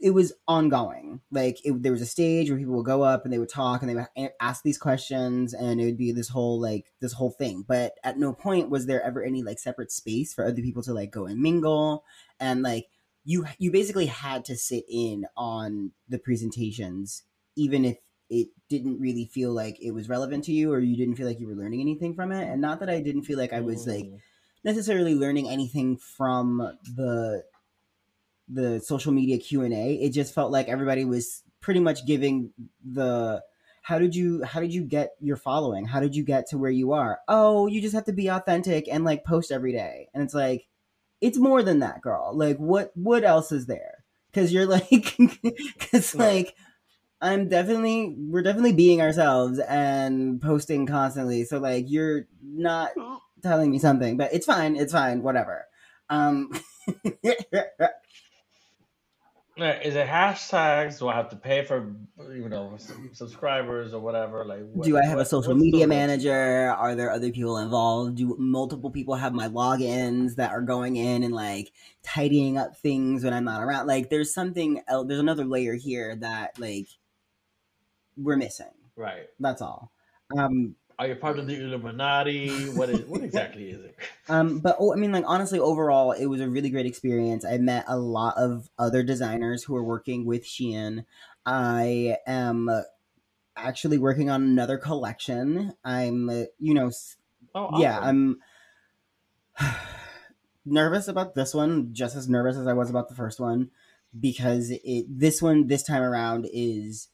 it 0.00 0.10
was 0.10 0.32
ongoing. 0.48 1.20
Like 1.30 1.58
it, 1.64 1.82
there 1.82 1.92
was 1.92 2.02
a 2.02 2.06
stage 2.06 2.48
where 2.50 2.58
people 2.58 2.74
would 2.76 2.86
go 2.86 3.02
up 3.02 3.24
and 3.24 3.32
they 3.32 3.38
would 3.38 3.48
talk 3.48 3.82
and 3.82 3.90
they 3.90 3.94
would 3.94 4.30
ask 4.40 4.62
these 4.62 4.78
questions 4.78 5.54
and 5.54 5.80
it 5.80 5.84
would 5.84 5.98
be 5.98 6.12
this 6.12 6.28
whole 6.28 6.60
like 6.60 6.92
this 7.00 7.12
whole 7.14 7.30
thing. 7.30 7.64
But 7.66 7.94
at 8.04 8.18
no 8.18 8.32
point 8.32 8.70
was 8.70 8.86
there 8.86 9.02
ever 9.02 9.22
any 9.22 9.42
like 9.42 9.58
separate 9.58 9.92
space 9.92 10.32
for 10.34 10.44
other 10.44 10.62
people 10.62 10.82
to 10.84 10.92
like 10.94 11.10
go 11.10 11.26
and 11.26 11.40
mingle. 11.40 12.04
And 12.38 12.62
like 12.62 12.86
you 13.24 13.46
you 13.58 13.70
basically 13.70 14.06
had 14.06 14.44
to 14.46 14.56
sit 14.56 14.84
in 14.88 15.26
on 15.36 15.92
the 16.08 16.18
presentations 16.18 17.22
even 17.56 17.84
if 17.84 17.98
it 18.30 18.48
didn't 18.68 19.00
really 19.00 19.24
feel 19.26 19.52
like 19.52 19.76
it 19.82 19.90
was 19.90 20.08
relevant 20.08 20.44
to 20.44 20.52
you 20.52 20.72
or 20.72 20.78
you 20.78 20.96
didn't 20.96 21.16
feel 21.16 21.26
like 21.26 21.40
you 21.40 21.48
were 21.48 21.54
learning 21.54 21.80
anything 21.80 22.14
from 22.14 22.32
it. 22.32 22.48
And 22.48 22.60
not 22.60 22.80
that 22.80 22.88
i 22.90 23.00
didn't 23.00 23.22
feel 23.24 23.38
like 23.38 23.52
i 23.52 23.60
was 23.60 23.86
like 23.86 24.04
Mm. 24.04 24.20
necessarily 24.64 25.14
learning 25.14 25.48
anything 25.48 25.96
from 25.96 26.58
the 26.96 27.42
the 28.52 28.80
social 28.80 29.12
media 29.12 29.38
q&a 29.38 29.94
it 29.94 30.10
just 30.10 30.34
felt 30.34 30.50
like 30.50 30.68
everybody 30.68 31.04
was 31.04 31.42
pretty 31.60 31.80
much 31.80 32.06
giving 32.06 32.52
the 32.84 33.42
how 33.82 33.98
did 33.98 34.14
you 34.14 34.42
how 34.44 34.60
did 34.60 34.72
you 34.74 34.82
get 34.84 35.10
your 35.20 35.36
following? 35.36 35.86
How 35.86 36.00
did 36.00 36.14
you 36.14 36.22
get 36.22 36.48
to 36.48 36.58
where 36.58 36.70
you 36.70 36.92
are? 36.92 37.18
Oh 37.28 37.66
you 37.66 37.80
just 37.80 37.94
have 37.94 38.04
to 38.04 38.12
be 38.12 38.28
authentic 38.28 38.86
and 38.88 39.04
like 39.04 39.24
post 39.24 39.50
every 39.50 39.72
day. 39.72 40.08
And 40.14 40.22
it's 40.22 40.34
like 40.34 40.68
it's 41.20 41.38
more 41.38 41.62
than 41.62 41.80
that 41.80 42.00
girl. 42.02 42.32
Like 42.34 42.58
what 42.58 42.92
what 42.94 43.24
else 43.24 43.52
is 43.52 43.66
there? 43.66 44.04
Because 44.30 44.52
you're 44.52 44.66
like 44.66 45.16
because 45.78 46.14
Right. 46.14 46.46
like 46.46 46.54
i'm 47.22 47.48
definitely 47.48 48.14
we're 48.16 48.42
definitely 48.42 48.72
being 48.72 49.00
ourselves 49.02 49.58
and 49.58 50.40
posting 50.40 50.86
constantly. 50.86 51.44
So 51.44 51.58
like 51.58 51.86
you're 51.88 52.26
not 52.42 52.90
telling 53.42 53.70
me 53.70 53.78
something 53.78 54.16
but 54.18 54.32
it's 54.32 54.46
fine 54.46 54.76
it's 54.76 54.92
fine 54.92 55.22
whatever. 55.22 55.66
Um 56.10 56.50
Is 59.56 59.94
it 59.94 60.06
hashtags? 60.06 60.98
Do 60.98 61.08
I 61.08 61.16
have 61.16 61.28
to 61.30 61.36
pay 61.36 61.64
for 61.64 61.94
you 62.32 62.48
know 62.48 62.78
subscribers 63.12 63.92
or 63.92 64.00
whatever? 64.00 64.44
Like, 64.44 64.60
what, 64.72 64.86
do 64.86 64.96
i 64.96 65.04
have 65.04 65.18
a 65.18 65.24
social 65.24 65.52
what's 65.52 65.60
the 65.60 65.64
media 65.66 65.86
manager 65.86 66.74
are 66.78 66.94
there 66.94 67.10
other 67.10 67.30
people 67.30 67.58
involved 67.58 68.16
do 68.16 68.36
multiple 68.38 68.90
people 68.90 69.14
have 69.16 69.32
my 69.32 69.48
logins 69.48 70.36
that 70.36 70.52
are 70.52 70.62
going 70.62 70.96
in 70.96 71.24
and 71.24 71.34
like 71.34 71.72
tidying 72.02 72.56
up 72.56 72.76
things 72.76 73.24
when 73.24 73.34
i'm 73.34 73.44
not 73.44 73.62
around 73.62 73.86
like 73.86 74.08
there's 74.10 74.32
something 74.32 74.80
else 74.86 75.08
there's 75.08 75.20
another 75.20 75.44
layer 75.44 75.74
here 75.74 76.14
that 76.16 76.58
like 76.58 76.86
we're 78.16 78.36
missing 78.36 78.66
Right. 78.96 79.26
that's 79.40 79.60
all 79.60 79.90
um 80.38 80.76
Are 81.00 81.08
you 81.08 81.16
part 81.16 81.38
of 81.38 81.46
the 81.46 81.58
Illuminati? 81.58 82.50
What 82.68 82.90
is 82.90 83.06
what 83.06 83.22
exactly 83.22 83.70
is 83.70 83.82
it? 83.82 83.96
Um, 84.28 84.60
but 84.60 84.76
oh, 84.78 84.92
I 84.92 84.96
mean, 84.96 85.10
like 85.10 85.24
honestly, 85.26 85.58
overall, 85.58 86.12
it 86.12 86.26
was 86.26 86.40
a 86.40 86.48
really 86.48 86.70
great 86.70 86.86
experience. 86.86 87.44
I 87.44 87.58
met 87.58 87.84
a 87.88 87.98
lot 87.98 88.36
of 88.36 88.70
other 88.78 89.02
designers 89.02 89.64
who 89.64 89.74
are 89.74 89.82
working 89.82 90.24
with 90.24 90.44
Shein. 90.44 91.04
I 91.44 92.18
am 92.28 92.70
actually 93.56 93.98
working 93.98 94.30
on 94.30 94.42
another 94.42 94.78
collection. 94.78 95.72
I'm, 95.84 96.28
you 96.60 96.74
know, 96.74 96.92
Oh, 97.54 97.80
yeah. 97.80 97.98
I'm 98.00 98.38
nervous 100.64 101.08
about 101.08 101.34
this 101.34 101.54
one, 101.54 101.92
just 101.92 102.14
as 102.14 102.28
nervous 102.28 102.56
as 102.56 102.66
I 102.66 102.72
was 102.72 102.90
about 102.90 103.08
the 103.08 103.14
first 103.14 103.40
one, 103.40 103.70
because 104.18 104.70
it 104.70 105.06
this 105.08 105.42
one 105.42 105.66
this 105.66 105.82
time 105.82 106.02
around 106.02 106.48
is 106.52 107.08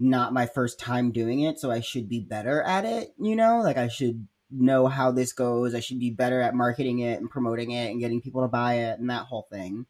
not 0.00 0.32
my 0.32 0.46
first 0.46 0.80
time 0.80 1.12
doing 1.12 1.40
it, 1.40 1.60
so 1.60 1.70
I 1.70 1.80
should 1.80 2.08
be 2.08 2.20
better 2.20 2.62
at 2.62 2.84
it. 2.84 3.14
You 3.20 3.36
know, 3.36 3.60
like 3.60 3.76
I 3.76 3.88
should 3.88 4.26
know 4.50 4.86
how 4.88 5.12
this 5.12 5.32
goes. 5.32 5.74
I 5.74 5.80
should 5.80 6.00
be 6.00 6.10
better 6.10 6.40
at 6.40 6.54
marketing 6.54 7.00
it 7.00 7.20
and 7.20 7.30
promoting 7.30 7.70
it 7.70 7.90
and 7.90 8.00
getting 8.00 8.20
people 8.20 8.42
to 8.42 8.48
buy 8.48 8.74
it 8.74 8.98
and 8.98 9.10
that 9.10 9.26
whole 9.26 9.46
thing. 9.52 9.86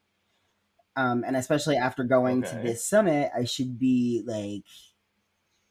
Um, 0.97 1.25
and 1.25 1.37
especially 1.37 1.77
after 1.77 2.05
going 2.05 2.43
to 2.43 2.57
this 2.57 2.85
summit, 2.85 3.31
I 3.35 3.45
should 3.45 3.79
be 3.79 4.23
like 4.27 4.65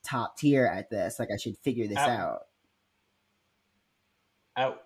top 0.04 0.38
tier 0.38 0.66
at 0.66 0.90
this. 0.90 1.20
Like 1.20 1.30
I 1.32 1.38
should 1.38 1.58
figure 1.58 1.88
this 1.88 1.98
At- 1.98 2.10
out. 2.10 2.40
At 4.56 4.82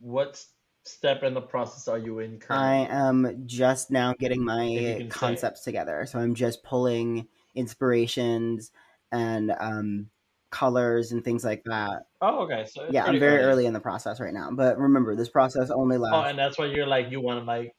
what 0.00 0.42
step 0.84 1.22
in 1.22 1.34
the 1.34 1.40
process 1.40 1.86
are 1.86 1.98
you 1.98 2.18
in 2.20 2.40
I 2.48 2.86
am 2.90 3.42
just 3.46 3.90
now 3.90 4.14
getting 4.18 4.42
my 4.42 5.06
concepts 5.10 5.62
together. 5.62 6.06
So 6.06 6.18
I'm 6.18 6.34
just 6.34 6.64
pulling 6.64 7.28
inspirations 7.58 8.70
and 9.12 9.52
um, 9.58 10.10
colors 10.50 11.12
and 11.12 11.24
things 11.24 11.44
like 11.44 11.62
that. 11.64 12.06
oh, 12.22 12.44
okay. 12.44 12.66
So 12.66 12.88
Yeah, 12.90 13.04
I'm 13.04 13.18
very 13.18 13.42
early 13.42 13.66
in 13.66 13.72
the 13.72 13.80
process 13.80 14.20
right 14.20 14.32
now. 14.32 14.50
But 14.50 14.78
remember, 14.78 15.14
this 15.16 15.28
process 15.28 15.70
only 15.70 15.98
lasts. 15.98 16.16
Oh, 16.16 16.28
and 16.28 16.38
that's 16.38 16.58
why 16.58 16.66
you're 16.66 16.86
like 16.86 17.10
you 17.10 17.20
want 17.20 17.40
to 17.40 17.44
like 17.44 17.74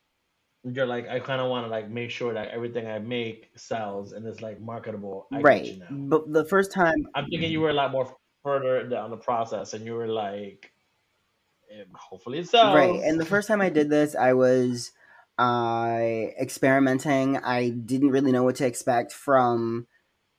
you're 0.63 0.85
like 0.85 1.07
I 1.07 1.19
kind 1.19 1.41
of 1.41 1.49
want 1.49 1.65
to 1.65 1.69
like 1.69 1.89
make 1.89 2.11
sure 2.11 2.33
that 2.33 2.49
everything 2.49 2.85
I 2.87 2.99
make 2.99 3.49
sells 3.55 4.11
and 4.11 4.27
is 4.27 4.41
like 4.41 4.59
marketable. 4.59 5.27
I 5.33 5.39
right. 5.39 5.81
But 5.89 6.31
the 6.31 6.45
first 6.45 6.71
time, 6.71 7.07
I'm 7.15 7.25
thinking 7.29 7.51
you 7.51 7.61
were 7.61 7.69
a 7.69 7.73
lot 7.73 7.91
more 7.91 8.13
further 8.43 8.87
down 8.87 9.09
the 9.09 9.17
process, 9.17 9.73
and 9.73 9.85
you 9.85 9.93
were 9.93 10.07
like, 10.07 10.71
hopefully 11.93 12.39
it 12.39 12.49
sells. 12.49 12.75
right. 12.75 13.01
And 13.03 13.19
the 13.19 13.25
first 13.25 13.47
time 13.47 13.61
I 13.61 13.69
did 13.69 13.89
this, 13.89 14.15
I 14.15 14.33
was 14.33 14.91
uh, 15.39 15.99
experimenting. 16.39 17.38
I 17.38 17.69
didn't 17.71 18.12
really 18.12 18.32
know 18.34 18.43
what 18.43 18.58
to 18.58 18.67
expect 18.67 19.13
from 19.13 19.88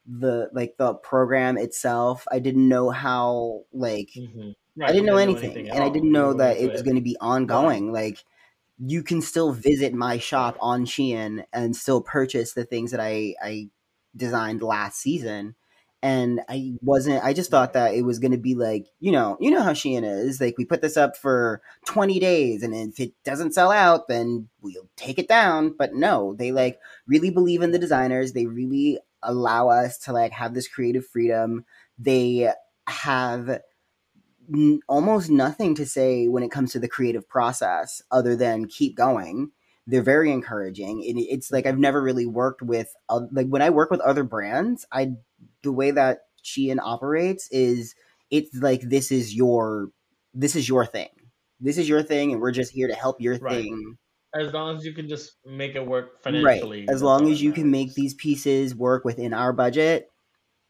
the 0.05 0.49
like 0.53 0.77
the 0.77 0.95
program 0.95 1.57
itself. 1.57 2.27
I 2.31 2.39
didn't 2.39 2.69
know 2.69 2.91
how 2.91 3.65
like 3.73 4.11
Mhm. 4.15 4.55
I 4.87 4.91
Right, 4.91 4.93
didn't 4.93 5.07
know 5.07 5.17
anything, 5.17 5.67
at 5.69 5.73
and 5.73 5.83
I 5.83 5.89
didn't 5.89 6.11
know 6.11 6.33
that 6.35 6.57
it 6.57 6.71
was 6.71 6.81
going 6.83 6.95
to 6.95 7.01
be 7.01 7.17
ongoing. 7.21 7.91
Like 7.91 8.23
you 8.79 9.03
can 9.03 9.21
still 9.21 9.53
visit 9.53 9.93
my 9.93 10.17
shop 10.19 10.57
on 10.61 10.85
Shein 10.85 11.45
and 11.53 11.75
still 11.75 12.01
purchase 12.01 12.53
the 12.53 12.65
things 12.65 12.91
that 12.91 12.99
I 13.01 13.35
I 13.41 13.69
designed 14.15 14.63
last 14.63 14.99
season. 15.01 15.55
And 16.03 16.41
I 16.49 16.73
wasn't. 16.81 17.23
I 17.23 17.33
just 17.33 17.51
thought 17.51 17.73
that 17.73 17.93
it 17.93 18.01
was 18.01 18.17
going 18.17 18.31
to 18.31 18.37
be 18.37 18.55
like 18.55 18.87
you 18.99 19.11
know 19.11 19.37
you 19.39 19.51
know 19.51 19.61
how 19.61 19.73
Shein 19.73 20.03
is. 20.03 20.41
Like 20.41 20.57
we 20.57 20.65
put 20.65 20.81
this 20.81 20.97
up 20.97 21.15
for 21.15 21.61
twenty 21.85 22.19
days, 22.19 22.63
and 22.63 22.73
if 22.73 22.99
it 22.99 23.13
doesn't 23.23 23.53
sell 23.53 23.71
out, 23.71 24.07
then 24.07 24.49
we'll 24.61 24.89
take 24.95 25.19
it 25.19 25.27
down. 25.27 25.75
But 25.77 25.93
no, 25.93 26.33
they 26.33 26.51
like 26.51 26.79
really 27.05 27.29
believe 27.29 27.61
in 27.61 27.71
the 27.71 27.79
designers. 27.79 28.33
They 28.33 28.47
really 28.47 28.97
allow 29.23 29.69
us 29.69 29.97
to 29.99 30.13
like 30.13 30.31
have 30.31 30.53
this 30.53 30.67
creative 30.67 31.05
freedom. 31.05 31.65
They 31.99 32.51
have 32.87 33.61
n- 34.53 34.81
almost 34.87 35.29
nothing 35.29 35.75
to 35.75 35.85
say 35.85 36.27
when 36.27 36.43
it 36.43 36.51
comes 36.51 36.71
to 36.71 36.79
the 36.79 36.87
creative 36.87 37.27
process 37.27 38.01
other 38.11 38.35
than 38.35 38.67
keep 38.67 38.95
going. 38.95 39.51
They're 39.87 40.03
very 40.03 40.31
encouraging. 40.31 41.03
It, 41.03 41.19
it's 41.19 41.51
like 41.51 41.65
I've 41.65 41.79
never 41.79 42.01
really 42.01 42.25
worked 42.25 42.61
with 42.61 42.93
uh, 43.09 43.21
like 43.31 43.47
when 43.47 43.61
I 43.61 43.69
work 43.69 43.91
with 43.91 43.99
other 44.01 44.23
brands, 44.23 44.85
I 44.91 45.13
the 45.63 45.71
way 45.71 45.91
that 45.91 46.19
Shein 46.43 46.77
operates 46.81 47.47
is 47.51 47.95
it's 48.29 48.55
like 48.55 48.81
this 48.81 49.11
is 49.11 49.35
your 49.35 49.89
this 50.33 50.55
is 50.55 50.67
your 50.67 50.85
thing. 50.85 51.09
This 51.59 51.77
is 51.77 51.87
your 51.87 52.01
thing 52.03 52.31
and 52.31 52.41
we're 52.41 52.51
just 52.51 52.71
here 52.71 52.87
to 52.87 52.95
help 52.95 53.21
your 53.21 53.37
Right. 53.37 53.63
thing. 53.63 53.97
As 54.33 54.53
long 54.53 54.77
as 54.77 54.85
you 54.85 54.93
can 54.93 55.09
just 55.09 55.33
make 55.45 55.75
it 55.75 55.85
work 55.85 56.23
financially. 56.23 56.81
Right. 56.81 56.89
As 56.89 57.01
long 57.03 57.29
as 57.29 57.41
you 57.41 57.51
can 57.51 57.69
make 57.69 57.93
these 57.93 58.13
pieces 58.13 58.73
work 58.73 59.03
within 59.03 59.33
our 59.33 59.51
budget, 59.51 60.09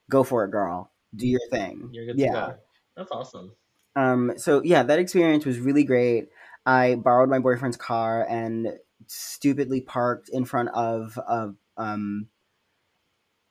go 0.09 0.23
for 0.23 0.43
it, 0.45 0.51
girl. 0.51 0.91
Do 1.15 1.27
your 1.27 1.41
thing. 1.51 1.89
you're 1.91 2.07
good 2.07 2.17
yeah. 2.19 2.31
to 2.31 2.33
go. 2.33 2.55
That's 2.97 3.11
awesome. 3.11 3.51
Um, 3.95 4.33
so 4.37 4.61
yeah, 4.63 4.83
that 4.83 4.99
experience 4.99 5.45
was 5.45 5.59
really 5.59 5.83
great. 5.83 6.29
I 6.65 6.95
borrowed 6.95 7.29
my 7.29 7.39
boyfriend's 7.39 7.77
car 7.77 8.25
and 8.27 8.73
stupidly 9.07 9.81
parked 9.81 10.29
in 10.29 10.45
front 10.45 10.69
of 10.69 11.17
a 11.17 11.51
um 11.77 12.27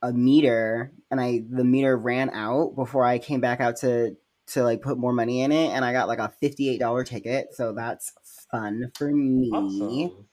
a 0.03 0.13
meter, 0.13 0.93
and 1.11 1.21
I 1.21 1.43
the 1.49 1.65
meter 1.65 1.97
ran 1.97 2.31
out 2.31 2.75
before 2.77 3.05
I 3.05 3.19
came 3.19 3.41
back 3.41 3.61
out 3.61 3.77
to 3.79 4.17
to 4.49 4.65
like 4.65 4.83
put 4.83 4.99
more 4.99 5.13
money 5.13 5.43
in 5.43 5.53
it, 5.53 5.71
and 5.71 5.85
I 5.85 5.93
got 5.93 6.09
like 6.09 6.19
a 6.19 6.33
fifty 6.41 6.69
eight 6.69 6.81
dollar 6.81 7.05
ticket. 7.05 7.55
So 7.55 7.73
that's 7.73 8.13
fun 8.51 8.93
for 8.97 9.11
me. 9.11 9.51
Awesome. 9.53 10.27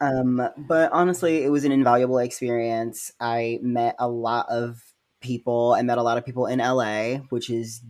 Um, 0.00 0.48
but 0.68 0.92
honestly, 0.92 1.44
it 1.44 1.50
was 1.50 1.64
an 1.64 1.72
invaluable 1.72 2.18
experience. 2.18 3.12
I 3.20 3.58
met 3.62 3.96
a 3.98 4.08
lot 4.08 4.48
of 4.48 4.82
people. 5.20 5.72
I 5.72 5.82
met 5.82 5.98
a 5.98 6.02
lot 6.02 6.18
of 6.18 6.26
people 6.26 6.46
in 6.46 6.58
LA, 6.58 7.18
which 7.30 7.48
is, 7.48 7.82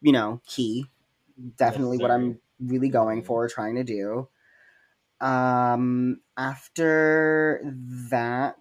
you 0.00 0.12
know, 0.12 0.40
key. 0.46 0.86
Definitely 1.56 1.98
what 1.98 2.10
I'm 2.10 2.40
really 2.58 2.88
going 2.88 3.22
for, 3.22 3.48
trying 3.48 3.76
to 3.76 3.84
do. 3.84 4.28
Um, 5.20 6.20
after 6.36 7.62
that, 8.10 8.56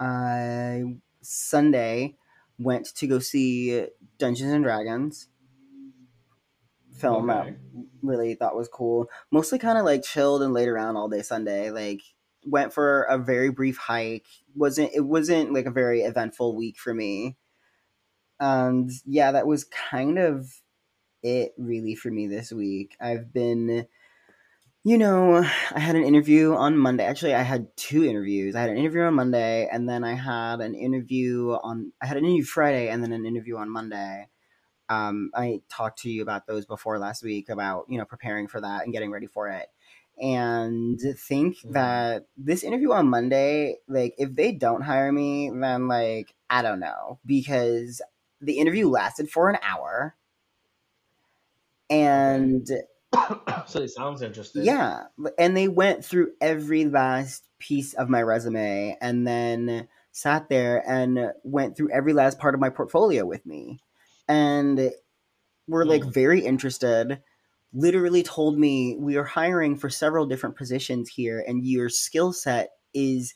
I 0.00 0.96
Sunday 1.20 2.16
went 2.58 2.86
to 2.96 3.06
go 3.06 3.18
see 3.18 3.86
Dungeons 4.18 4.52
and 4.52 4.64
Dragons 4.64 5.28
film 6.96 7.28
that 7.28 7.56
really 8.02 8.34
thought 8.34 8.56
was 8.56 8.68
cool. 8.68 9.08
Mostly 9.30 9.58
kind 9.58 9.78
of 9.78 9.84
like 9.84 10.02
chilled 10.02 10.42
and 10.42 10.52
laid 10.52 10.68
around 10.68 10.96
all 10.96 11.08
day 11.08 11.22
Sunday. 11.22 11.70
Like 11.70 12.00
went 12.44 12.72
for 12.72 13.02
a 13.02 13.18
very 13.18 13.50
brief 13.50 13.76
hike. 13.76 14.26
wasn't 14.54 14.90
It 14.94 15.04
wasn't 15.04 15.52
like 15.52 15.66
a 15.66 15.70
very 15.70 16.02
eventful 16.02 16.56
week 16.56 16.78
for 16.78 16.94
me. 16.94 17.36
And 18.38 18.90
yeah, 19.04 19.32
that 19.32 19.46
was 19.46 19.64
kind 19.64 20.18
of 20.18 20.60
it 21.22 21.52
really 21.58 21.94
for 21.94 22.10
me 22.10 22.26
this 22.26 22.52
week. 22.52 22.96
I've 23.00 23.32
been 23.32 23.86
you 24.84 24.98
know, 24.98 25.36
I 25.72 25.78
had 25.80 25.96
an 25.96 26.04
interview 26.04 26.54
on 26.54 26.76
Monday. 26.76 27.04
Actually, 27.04 27.34
I 27.34 27.42
had 27.42 27.74
two 27.76 28.04
interviews. 28.04 28.54
I 28.54 28.60
had 28.62 28.70
an 28.70 28.78
interview 28.78 29.02
on 29.02 29.14
Monday, 29.14 29.68
and 29.70 29.88
then 29.88 30.04
I 30.04 30.14
had 30.14 30.60
an 30.60 30.74
interview 30.74 31.52
on. 31.62 31.92
I 32.02 32.06
had 32.06 32.16
an 32.16 32.24
interview 32.24 32.44
Friday, 32.44 32.88
and 32.88 33.02
then 33.02 33.12
an 33.12 33.26
interview 33.26 33.56
on 33.56 33.70
Monday. 33.70 34.28
Um, 34.90 35.30
I 35.34 35.62
talked 35.70 36.00
to 36.02 36.10
you 36.10 36.22
about 36.22 36.46
those 36.46 36.66
before 36.66 36.98
last 36.98 37.22
week 37.24 37.48
about 37.48 37.86
you 37.88 37.98
know 37.98 38.04
preparing 38.04 38.48
for 38.48 38.60
that 38.60 38.84
and 38.84 38.92
getting 38.92 39.10
ready 39.12 39.26
for 39.28 39.48
it, 39.48 39.68
and 40.20 41.00
think 41.18 41.58
Mhm. 41.64 41.72
that 41.74 42.26
this 42.36 42.64
interview 42.64 42.92
on 42.92 43.08
Monday, 43.08 43.78
like 43.88 44.14
if 44.18 44.34
they 44.34 44.52
don't 44.52 44.82
hire 44.82 45.12
me, 45.12 45.50
then 45.50 45.88
like 45.88 46.34
I 46.50 46.62
don't 46.62 46.80
know 46.80 47.20
because 47.26 48.02
the 48.40 48.58
interview 48.58 48.88
lasted 48.88 49.30
for 49.30 49.50
an 49.50 49.58
hour, 49.62 50.16
and. 51.88 52.68
So 53.66 53.80
it 53.82 53.88
sounds 53.88 54.22
interesting. 54.22 54.62
Yeah, 54.62 55.04
and 55.38 55.56
they 55.56 55.68
went 55.68 56.04
through 56.04 56.32
every 56.40 56.84
last 56.84 57.48
piece 57.58 57.94
of 57.94 58.08
my 58.08 58.22
resume 58.22 58.96
and 59.00 59.26
then 59.26 59.88
sat 60.12 60.48
there 60.48 60.82
and 60.88 61.32
went 61.44 61.76
through 61.76 61.90
every 61.92 62.12
last 62.12 62.38
part 62.38 62.54
of 62.54 62.60
my 62.60 62.70
portfolio 62.70 63.24
with 63.24 63.44
me. 63.46 63.80
And 64.28 64.92
were 65.68 65.86
like 65.86 66.04
Hmm. 66.04 66.10
very 66.10 66.40
interested. 66.44 67.22
Literally 67.72 68.22
told 68.22 68.58
me 68.58 68.96
we 68.98 69.16
are 69.16 69.24
hiring 69.24 69.76
for 69.76 69.90
several 69.90 70.26
different 70.26 70.56
positions 70.56 71.10
here 71.10 71.44
and 71.46 71.66
your 71.66 71.88
skill 71.88 72.32
set 72.32 72.70
is 72.94 73.34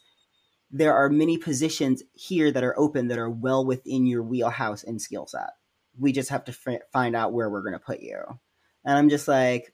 there 0.71 0.95
are 0.95 1.09
many 1.09 1.39
positions 1.39 2.03
here 2.15 2.51
that 2.53 2.65
are 2.65 2.79
open 2.79 3.09
that 3.09 3.19
are 3.19 3.31
well 3.31 3.65
within 3.67 4.07
your 4.07 4.23
wheelhouse 4.23 4.85
and 4.85 5.01
skill 5.03 5.27
set. 5.27 5.51
We 5.99 6.13
just 6.13 6.31
have 6.31 6.45
to 6.47 6.53
f- 6.53 6.83
find 6.93 7.17
out 7.17 7.33
where 7.33 7.51
we're 7.51 7.63
going 7.63 7.75
to 7.75 7.79
put 7.79 8.01
you. 8.01 8.41
And 8.85 8.97
I'm 8.99 9.09
just 9.09 9.29
like, 9.29 9.73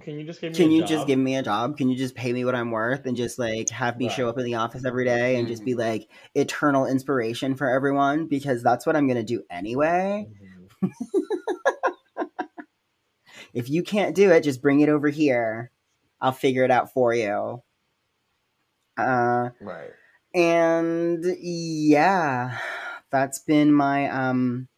Can 0.00 0.18
you 0.18 0.24
just 0.26 0.40
give 0.40 0.52
me? 0.52 0.58
can 0.58 0.66
a 0.66 0.72
you 0.72 0.80
job? 0.80 0.88
just 0.88 1.06
give 1.06 1.18
me 1.18 1.36
a 1.36 1.42
job? 1.42 1.76
Can 1.76 1.88
you 1.88 1.96
just 1.96 2.14
pay 2.14 2.32
me 2.32 2.44
what 2.44 2.54
I'm 2.54 2.70
worth 2.70 3.06
and 3.06 3.16
just 3.16 3.38
like 3.38 3.68
have 3.70 3.96
me 3.98 4.08
show 4.08 4.28
up 4.28 4.38
in 4.38 4.44
the 4.44 4.54
office 4.54 4.84
every 4.86 5.04
day 5.04 5.36
and 5.36 5.46
just 5.48 5.64
be 5.64 5.74
like 5.74 6.10
eternal 6.34 6.86
inspiration 6.86 7.54
for 7.54 7.68
everyone? 7.68 8.26
Because 8.26 8.62
that's 8.62 8.86
what 8.86 8.96
I'm 8.96 9.06
going 9.06 9.18
to 9.18 9.22
do 9.22 9.42
anyway. 9.50 10.28
Mhm. 10.28 10.68
If 13.54 13.70
you 13.70 13.82
can't 13.82 14.14
do 14.14 14.30
it, 14.30 14.42
just 14.44 14.60
bring 14.60 14.80
it 14.80 14.88
over 14.90 15.08
here. 15.08 15.70
I'll 16.20 16.32
figure 16.32 16.64
it 16.64 16.70
out 16.70 16.92
for 16.92 17.14
you. 17.14 17.62
Uh, 18.96 19.50
Right. 19.60 19.92
and 20.34 21.24
yeah, 21.40 22.58
that's 23.10 23.40
been 23.40 23.72
my 23.72 24.08
um 24.10 24.68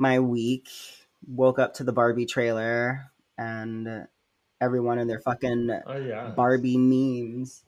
my 0.00 0.20
week. 0.20 0.68
Woke 1.28 1.58
up 1.58 1.74
to 1.74 1.84
the 1.84 1.92
Barbie 1.92 2.26
trailer 2.26 3.12
and 3.38 4.08
everyone 4.60 4.98
in 4.98 5.06
their 5.06 5.20
fucking 5.20 5.70
Oh 5.86 5.96
yeah. 5.98 6.36
Barbie 6.36 6.78
memes. 6.78 7.64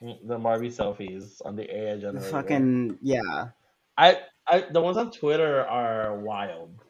The 0.00 0.38
Barbie 0.38 0.70
selfies 0.70 1.40
on 1.44 1.56
the 1.56 1.74
AI 1.74 1.96
The 2.10 2.20
generator. 2.20 2.30
fucking 2.30 2.98
yeah. 3.02 3.50
I, 3.96 4.22
I, 4.46 4.60
the 4.70 4.80
ones 4.80 4.96
on 4.96 5.10
Twitter 5.10 5.62
are 5.66 6.18
wild 6.18 6.84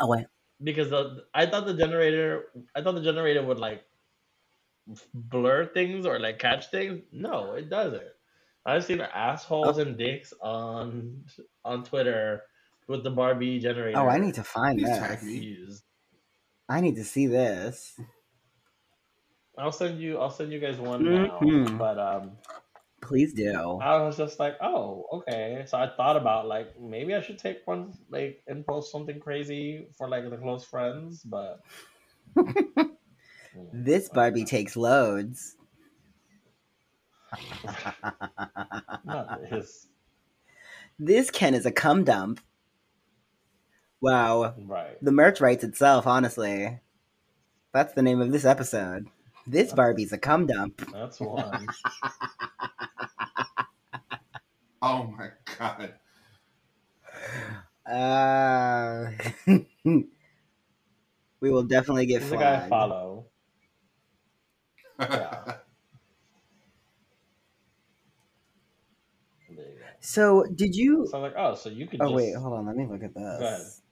Oh 0.00 0.06
wait. 0.08 0.26
because 0.62 0.90
the, 0.90 1.24
I 1.34 1.46
thought 1.46 1.66
the 1.66 1.74
generator, 1.74 2.46
I 2.74 2.82
thought 2.82 2.94
the 2.94 3.02
generator 3.02 3.42
would 3.42 3.58
like 3.58 3.84
blur 5.14 5.66
things 5.66 6.06
or 6.06 6.18
like 6.18 6.38
catch 6.38 6.70
things. 6.70 7.02
No, 7.12 7.52
it 7.54 7.68
doesn't. 7.68 8.02
I've 8.66 8.84
seen 8.84 9.00
assholes 9.00 9.78
Oh. 9.78 9.82
and 9.82 9.96
dicks 9.96 10.32
on 10.40 11.24
on 11.64 11.84
Twitter 11.84 12.42
with 12.88 13.04
the 13.04 13.10
Barbie 13.10 13.58
generator. 13.60 13.98
Oh, 13.98 14.08
I 14.08 14.18
need 14.18 14.34
to 14.34 14.42
find 14.44 14.78
Please 14.78 14.88
this. 14.88 15.22
used. 15.24 15.84
I 16.68 16.80
need 16.80 16.96
to 16.96 17.04
see 17.04 17.26
this. 17.26 17.98
I'll 19.56 19.72
send 19.72 20.00
you. 20.00 20.18
I'll 20.18 20.30
send 20.30 20.52
you 20.52 20.60
guys 20.60 20.78
one 20.78 21.02
Mhm. 21.02 21.68
now. 21.70 21.76
But 21.78 21.98
um, 21.98 22.32
Please 23.00 23.32
do. 23.32 23.78
I 23.80 24.02
was 24.02 24.16
just 24.16 24.38
like, 24.40 24.56
oh, 24.60 25.04
okay. 25.12 25.64
So 25.66 25.78
I 25.78 25.88
thought 25.96 26.16
about 26.16 26.46
like 26.48 26.78
maybe 26.80 27.14
I 27.14 27.20
should 27.22 27.38
take 27.38 27.58
one 27.66 27.92
like 28.10 28.42
and 28.48 28.66
post 28.66 28.90
something 28.92 29.20
crazy 29.20 29.86
for 29.96 30.08
like 30.08 30.28
the 30.28 30.36
close 30.36 30.64
friends, 30.64 31.22
but 31.22 31.60
This 33.72 34.08
Barbie 34.08 34.44
takes 34.44 34.76
loads. 34.76 35.56
not 39.04 39.40
this. 39.50 39.86
this 40.98 41.30
Ken 41.30 41.54
is 41.54 41.66
a 41.66 41.72
cum 41.72 42.04
dump. 42.04 42.40
Wow. 44.00 44.54
Right. 44.58 45.02
The 45.02 45.12
merch 45.12 45.40
writes 45.40 45.64
itself, 45.64 46.06
honestly. 46.06 46.80
That's 47.72 47.92
the 47.94 48.02
name 48.02 48.20
of 48.20 48.32
this 48.32 48.44
episode. 48.44 49.06
This 49.46 49.72
Barbie's 49.72 50.12
a 50.12 50.18
cum 50.18 50.46
dump. 50.46 50.82
That's 50.92 51.20
one. 51.20 51.66
Oh 54.80 55.12
my 55.18 55.30
god. 55.58 55.94
Uh, 57.84 59.10
we 61.40 61.50
will 61.50 61.64
definitely 61.64 62.06
get 62.06 62.20
This 62.20 62.26
is 62.28 62.32
a 62.32 62.36
guy 62.36 62.64
I 62.64 62.68
follow. 62.68 63.26
Yeah. 65.00 65.54
There 69.50 69.64
you 69.66 69.78
go. 69.80 69.84
So, 70.00 70.44
did 70.54 70.76
you? 70.76 71.08
So 71.10 71.16
I'm 71.16 71.22
like, 71.22 71.34
oh, 71.36 71.54
so 71.54 71.70
you 71.70 71.86
could 71.86 72.00
Oh 72.00 72.06
just 72.06 72.14
wait, 72.14 72.36
hold 72.36 72.52
on. 72.54 72.66
Let 72.66 72.76
me 72.76 72.86
look 72.86 73.02
at 73.02 73.16
ahead. 73.16 73.40
this. 73.40 73.82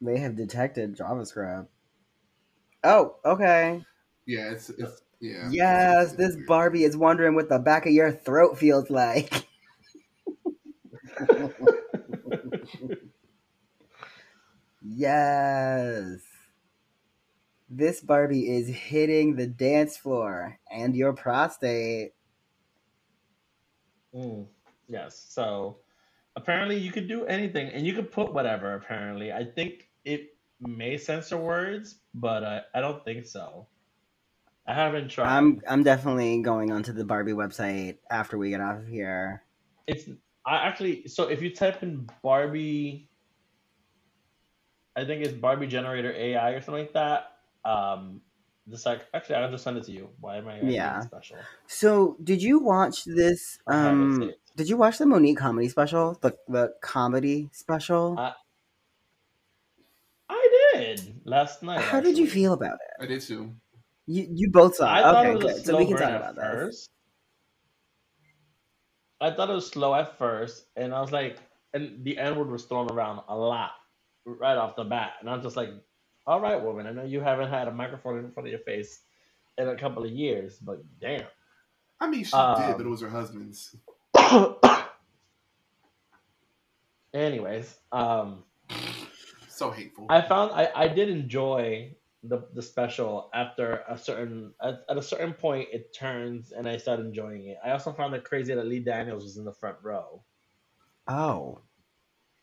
They 0.00 0.18
have 0.18 0.36
detected 0.36 0.96
JavaScript. 0.96 1.68
Oh, 2.82 3.16
okay. 3.24 3.84
yeah, 4.26 4.50
it's 4.50 4.70
it's 4.70 5.02
yeah. 5.20 5.48
Yes, 5.50 6.08
It's 6.08 6.16
this 6.18 6.34
weird. 6.34 6.46
Barbie 6.46 6.84
is 6.84 6.96
wondering 6.96 7.34
what 7.34 7.48
the 7.48 7.58
back 7.58 7.86
of 7.86 7.92
your 7.92 8.12
throat 8.12 8.58
feels 8.58 8.90
like. 8.90 9.46
yes. 14.82 16.20
This 17.70 18.00
Barbie 18.00 18.48
is 18.48 18.68
hitting 18.68 19.36
the 19.36 19.46
dance 19.46 19.96
floor 19.96 20.58
and 20.70 20.94
your 20.94 21.12
prostate. 21.12 22.12
Mm, 24.14 24.46
yes. 24.88 25.26
So 25.28 25.78
apparently 26.36 26.76
you 26.78 26.92
could 26.92 27.08
do 27.08 27.24
anything 27.26 27.68
and 27.68 27.86
you 27.86 27.94
could 27.94 28.10
put 28.12 28.32
whatever, 28.32 28.74
apparently. 28.74 29.32
I 29.32 29.44
think 29.44 29.88
it 30.04 30.36
may 30.60 30.96
censor 30.98 31.36
words, 31.38 31.96
but 32.14 32.42
uh, 32.44 32.60
I 32.74 32.80
don't 32.80 33.04
think 33.04 33.26
so. 33.26 33.68
I 34.66 34.74
haven't 34.74 35.08
tried. 35.10 35.28
I'm 35.28 35.60
I'm 35.66 35.82
definitely 35.82 36.40
going 36.42 36.70
onto 36.70 36.92
the 36.92 37.04
Barbie 37.04 37.32
website 37.32 37.98
after 38.10 38.36
we 38.38 38.50
get 38.50 38.60
off 38.60 38.78
of 38.80 38.86
here. 38.88 39.42
It's 39.86 40.08
I 40.46 40.56
actually 40.66 41.06
so 41.08 41.28
if 41.28 41.42
you 41.42 41.54
type 41.54 41.82
in 41.82 42.08
Barbie 42.22 43.10
I 44.96 45.04
think 45.04 45.24
it's 45.24 45.34
Barbie 45.34 45.66
generator 45.66 46.12
AI 46.12 46.50
or 46.50 46.60
something 46.60 46.84
like 46.84 46.92
that. 46.94 47.38
Um 47.64 48.22
just 48.70 48.86
like 48.86 49.06
actually 49.12 49.36
I'll 49.36 49.50
just 49.50 49.64
send 49.64 49.76
it 49.76 49.84
to 49.84 49.92
you. 49.92 50.10
Why 50.20 50.36
am 50.36 50.48
I 50.48 50.60
Yeah. 50.62 51.00
special? 51.00 51.50
So, 51.66 52.16
did 52.22 52.42
you 52.42 52.58
watch 52.60 53.04
this? 53.04 53.58
I 53.68 53.76
have 53.76 54.00
it 54.00 54.14
Um. 54.14 54.32
Did 54.56 54.68
you 54.68 54.76
watch 54.76 54.98
the 54.98 55.06
Monique 55.06 55.38
comedy 55.38 55.68
special? 55.68 56.18
The 56.20 56.36
the 56.48 56.72
comedy 56.82 57.48
special. 57.52 58.16
Uh, 58.18 58.32
I 60.28 60.70
did 60.74 61.20
last 61.24 61.62
night. 61.62 61.80
How 61.80 62.00
did 62.00 62.16
you 62.18 62.28
feel 62.28 62.52
about 62.52 62.74
it? 62.74 63.02
I 63.04 63.06
did 63.06 63.20
too. 63.20 63.52
You 64.06 64.26
you 64.30 64.50
both 64.50 64.76
saw 64.76 64.88
I 64.88 64.98
it. 64.98 65.02
thought 65.02 65.16
Okay, 65.26 65.30
it 65.30 65.34
was 65.34 65.44
good. 65.44 65.56
So 65.64 65.70
slow 65.72 65.78
we 65.78 65.86
can 65.86 65.96
talk 65.96 66.10
at 66.10 66.16
about 66.16 66.34
this. 66.36 66.44
first. 66.44 66.90
I 69.20 69.30
thought 69.30 69.48
it 69.50 69.54
was 69.54 69.66
slow 69.68 69.94
at 69.94 70.18
first, 70.18 70.66
and 70.76 70.92
I 70.92 71.00
was 71.00 71.12
like, 71.12 71.38
and 71.72 72.04
the 72.04 72.18
N 72.18 72.36
word 72.36 72.50
was 72.50 72.64
thrown 72.64 72.90
around 72.90 73.22
a 73.28 73.36
lot 73.36 73.70
right 74.26 74.56
off 74.56 74.76
the 74.76 74.84
bat, 74.84 75.14
and 75.20 75.30
I'm 75.30 75.42
just 75.42 75.56
like, 75.56 75.70
all 76.26 76.40
right, 76.40 76.60
woman, 76.62 76.86
I 76.86 76.92
know 76.92 77.04
you 77.04 77.20
haven't 77.20 77.48
had 77.48 77.68
a 77.68 77.72
microphone 77.72 78.18
in 78.18 78.30
front 78.32 78.46
of 78.48 78.50
your 78.50 78.60
face 78.60 79.00
in 79.58 79.68
a 79.68 79.76
couple 79.76 80.04
of 80.04 80.10
years, 80.10 80.58
but 80.58 80.82
damn. 81.00 81.24
I 82.00 82.10
mean, 82.10 82.24
she 82.24 82.32
Um, 82.36 82.60
did, 82.60 82.76
but 82.76 82.86
it 82.86 82.88
was 82.88 83.00
her 83.02 83.08
husband's. 83.08 83.76
Anyways, 87.14 87.76
um, 87.92 88.42
So 89.48 89.70
hateful. 89.70 90.06
I 90.08 90.20
found 90.22 90.52
I, 90.52 90.70
I 90.74 90.88
did 90.88 91.08
enjoy 91.08 91.94
the 92.24 92.48
the 92.54 92.62
special 92.62 93.30
after 93.34 93.82
a 93.88 93.96
certain 93.98 94.52
at, 94.62 94.80
at 94.88 94.96
a 94.96 95.02
certain 95.02 95.34
point 95.34 95.68
it 95.72 95.94
turns 95.94 96.52
and 96.52 96.66
I 96.68 96.76
started 96.78 97.06
enjoying 97.06 97.46
it. 97.48 97.58
I 97.64 97.70
also 97.70 97.92
found 97.92 98.14
it 98.14 98.24
crazy 98.24 98.54
that 98.54 98.66
Lee 98.66 98.80
Daniels 98.80 99.24
was 99.24 99.36
in 99.36 99.44
the 99.44 99.52
front 99.52 99.76
row 99.82 100.22
Oh. 101.06 101.60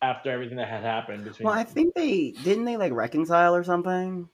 after 0.00 0.30
everything 0.30 0.56
that 0.58 0.68
had 0.68 0.82
happened 0.84 1.24
between. 1.24 1.46
Well, 1.46 1.54
I 1.58 1.64
think 1.64 1.94
they 1.94 2.30
didn't 2.30 2.64
they 2.64 2.76
like 2.76 2.92
reconcile 2.92 3.54
or 3.54 3.64
something. 3.64 4.28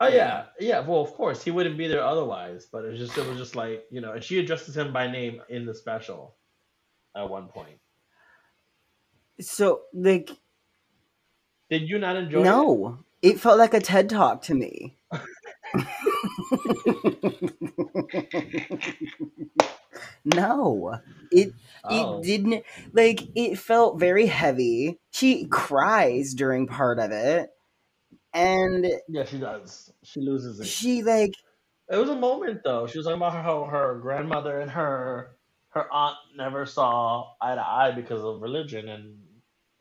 Oh 0.00 0.08
yeah, 0.08 0.46
yeah. 0.60 0.80
Well, 0.80 1.00
of 1.00 1.12
course 1.14 1.42
he 1.42 1.50
wouldn't 1.50 1.78
be 1.78 1.86
there 1.88 2.04
otherwise. 2.04 2.66
But 2.70 2.84
it 2.84 2.90
was 2.92 3.00
just 3.00 3.16
it 3.16 3.26
was 3.26 3.38
just 3.38 3.56
like 3.56 3.84
you 3.90 4.00
know, 4.00 4.12
and 4.12 4.22
she 4.22 4.38
addresses 4.38 4.76
him 4.76 4.92
by 4.92 5.10
name 5.10 5.40
in 5.48 5.64
the 5.66 5.74
special 5.74 6.36
at 7.16 7.28
one 7.28 7.48
point. 7.48 7.78
So 9.40 9.82
like 9.94 10.30
Did 11.70 11.88
you 11.88 11.98
not 11.98 12.16
enjoy? 12.16 12.40
it? 12.40 12.44
no, 12.44 12.98
it 13.22 13.40
felt 13.40 13.58
like 13.58 13.74
a 13.74 13.80
TED 13.80 14.10
talk 14.10 14.42
to 14.42 14.54
me. 14.54 14.96
no, 20.24 20.98
it 21.30 21.52
Oh. 21.88 22.18
it 22.18 22.24
didn't 22.24 22.64
like 22.92 23.20
it 23.36 23.58
felt 23.58 23.98
very 24.00 24.26
heavy. 24.26 24.98
She 25.12 25.46
cries 25.46 26.34
during 26.34 26.66
part 26.66 26.98
of 26.98 27.12
it, 27.12 27.50
and 28.36 28.86
Yeah, 29.08 29.24
she 29.24 29.38
does. 29.38 29.92
She 30.02 30.20
loses 30.20 30.60
it. 30.60 30.66
she 30.66 31.02
like 31.02 31.34
It 31.90 31.96
was 31.96 32.10
a 32.10 32.16
moment 32.16 32.60
though. 32.64 32.86
She 32.86 32.98
was 32.98 33.06
talking 33.06 33.20
about 33.20 33.32
how 33.32 33.64
her 33.64 33.98
grandmother 34.00 34.60
and 34.60 34.70
her 34.70 35.36
her 35.70 35.92
aunt 35.92 36.16
never 36.36 36.64
saw 36.66 37.32
eye 37.40 37.54
to 37.54 37.66
eye 37.66 37.92
because 37.92 38.22
of 38.22 38.40
religion 38.40 38.88
and 38.88 39.18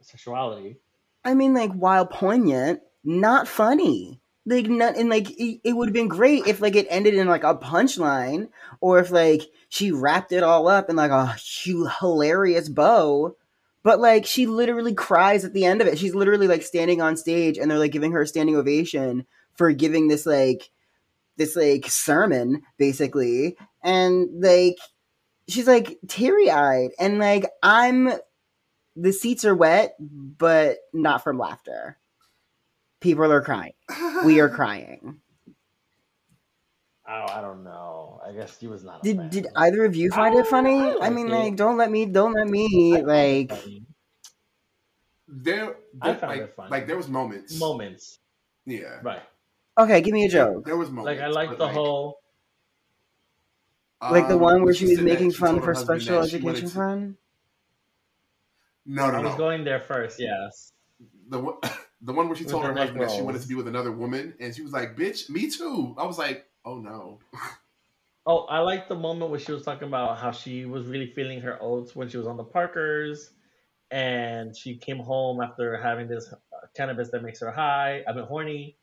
sexuality. 0.01 0.78
I 1.24 1.34
mean, 1.34 1.53
like 1.53 1.72
while 1.72 2.06
poignant, 2.06 2.82
not 3.03 3.47
funny. 3.47 4.22
Like 4.45 4.68
not 4.68 4.95
and 4.95 5.10
like 5.10 5.32
it, 5.32 5.62
it 5.64 5.74
would 5.74 5.88
have 5.88 5.93
been 5.93 6.08
great 6.08 6.45
if 6.45 6.62
like 6.62 6.76
it 6.76 6.86
ended 6.89 7.16
in 7.16 7.28
like 7.28 7.43
a 7.43 7.56
punchline, 7.56 8.49
or 8.80 8.99
if 8.99 9.10
like 9.10 9.41
she 9.70 9.91
wrapped 9.91 10.32
it 10.32 10.43
all 10.43 10.68
up 10.68 10.89
in 10.89 10.95
like 10.95 11.12
a 11.12 11.36
hilarious 11.99 12.70
bow. 12.70 13.36
But 13.86 14.00
like 14.00 14.26
she 14.26 14.48
literally 14.48 14.96
cries 14.96 15.46
at 15.46 15.54
the 15.54 15.64
end 15.64 15.80
of 15.80 15.86
it. 15.88 16.00
She's 16.00 16.16
literally 16.16 16.48
like 16.48 16.64
standing 16.64 17.02
on 17.04 17.16
stage, 17.16 17.60
and 17.60 17.70
they're 17.70 17.78
like 17.78 17.92
giving 17.92 18.14
her 18.14 18.24
a 18.24 18.28
standing 18.28 18.56
ovation 18.56 19.28
for 19.54 19.72
giving 19.74 20.08
this 20.08 20.26
like 20.26 20.72
this 21.38 21.56
like 21.56 21.86
sermon 21.88 22.64
basically, 22.80 23.58
and 23.84 24.42
like 24.42 24.78
she's 25.48 25.68
like 25.68 26.00
teary 26.08 26.50
eyed, 26.50 26.90
and 27.00 27.20
like 27.20 27.46
I'm 27.62 28.12
the 28.96 29.14
seats 29.14 29.46
are 29.46 29.56
wet, 29.56 29.96
but 30.00 30.80
not 30.92 31.24
from 31.24 31.38
laughter. 31.38 32.00
People 33.02 33.32
are 33.32 33.42
crying. 33.42 33.74
We 34.26 34.40
are 34.40 34.50
crying. 34.62 35.22
Oh, 37.08 37.26
I 37.30 37.39
don't 37.41 37.64
know. 37.64 38.20
I 38.26 38.32
guess 38.32 38.58
he 38.58 38.68
was 38.68 38.84
not. 38.84 39.01
A 39.01 39.03
Did 39.03 39.18
fan. 39.18 39.30
did 39.30 39.47
either 39.56 39.86
of 39.86 39.95
you 39.95 40.10
find 40.10 40.36
it 40.36 40.47
funny? 40.47 40.80
I 40.80 40.89
I, 40.89 40.93
liked 40.95 41.16
mean, 41.16 41.28
it. 41.28 41.32
like, 41.32 41.56
don't 41.56 41.78
let 41.78 41.91
me, 41.91 42.06
don't 42.08 42.34
let 42.34 42.47
me, 42.47 42.93
found 42.95 43.08
like, 43.08 43.49
funny. 43.49 43.84
There, 45.28 45.76
I 46.01 46.08
there- 46.12 46.20
found 46.20 46.32
like, 46.32 46.41
it 46.41 46.53
funny. 46.56 46.70
like 46.72 46.88
there 46.88 46.97
was 46.97 47.08
moments. 47.08 47.60
moments, 47.60 48.20
Yeah. 48.66 48.99
right? 49.03 49.22
okay, 49.78 50.01
give 50.01 50.14
me 50.14 50.26
a 50.26 50.30
joke. 50.30 50.66
There 50.66 50.78
was 50.78 50.89
moments. 50.89 51.06
Like 51.20 51.20
I 51.20 51.28
like 51.28 51.49
but, 51.49 51.58
the 51.60 51.68
whole. 51.68 52.20
Like 54.01 54.28
the 54.28 54.36
um, 54.36 54.41
one 54.41 54.56
where 54.58 54.66
when 54.66 54.74
she 54.76 54.88
was 54.88 55.01
making 55.01 55.32
she 55.32 55.38
fun 55.38 55.56
told 55.56 55.66
her 55.66 55.74
for 55.76 55.80
special 55.82 56.22
that 56.22 56.30
she 56.30 56.38
wanted 56.38 56.58
education 56.64 56.70
to- 56.70 56.76
fund. 56.76 57.16
No, 58.88 59.10
no, 59.10 59.18
I 59.18 59.22
was 59.22 59.36
going 59.36 59.64
there 59.64 59.80
first. 59.82 60.20
Yes. 60.20 60.72
the 61.30 61.39
one, 61.39 61.56
the 62.01 62.14
one 62.14 62.28
where 62.28 62.36
she 62.36 62.43
With 62.43 62.51
told 62.51 62.66
her 62.66 62.74
her 62.74 62.78
husband 62.78 63.01
that 63.01 63.12
she 63.12 63.22
wanted 63.22 63.41
to 63.41 63.47
be 63.47 63.56
with 63.56 63.68
another 63.68 63.91
woman, 63.91 64.36
and 64.39 64.53
she 64.56 64.62
was 64.62 64.72
like, 64.74 64.95
"Bitch, 64.95 65.28
me 65.30 65.49
too." 65.49 65.95
I 65.97 66.06
was 66.06 66.20
like, 66.20 66.45
"Oh 66.66 66.80
no." 66.80 67.20
Oh, 68.28 68.45
I 68.45 68.59
like 68.59 68.88
the 68.88 68.95
moment 68.95 69.30
where 69.30 69.39
she 69.39 69.51
was 69.51 69.63
talking 69.63 69.88
about 69.88 70.18
how 70.18 70.32
she 70.32 70.66
was 70.66 70.88
really 70.88 71.11
feeling 71.13 71.41
her 71.41 71.61
oats 71.61 71.95
when 71.95 72.09
she 72.09 72.18
was 72.18 72.26
on 72.26 72.38
the 72.38 72.43
Parkers, 72.43 73.30
and 73.91 74.57
she 74.57 74.78
came 74.78 74.97
home 74.97 75.41
after 75.41 75.78
having 75.78 76.07
this 76.07 76.34
uh, 76.34 76.66
cannabis 76.76 77.11
that 77.11 77.22
makes 77.22 77.39
her 77.41 77.51
high. 77.51 78.03
I 78.07 78.13
mean, 78.13 78.26
horny, 78.26 78.78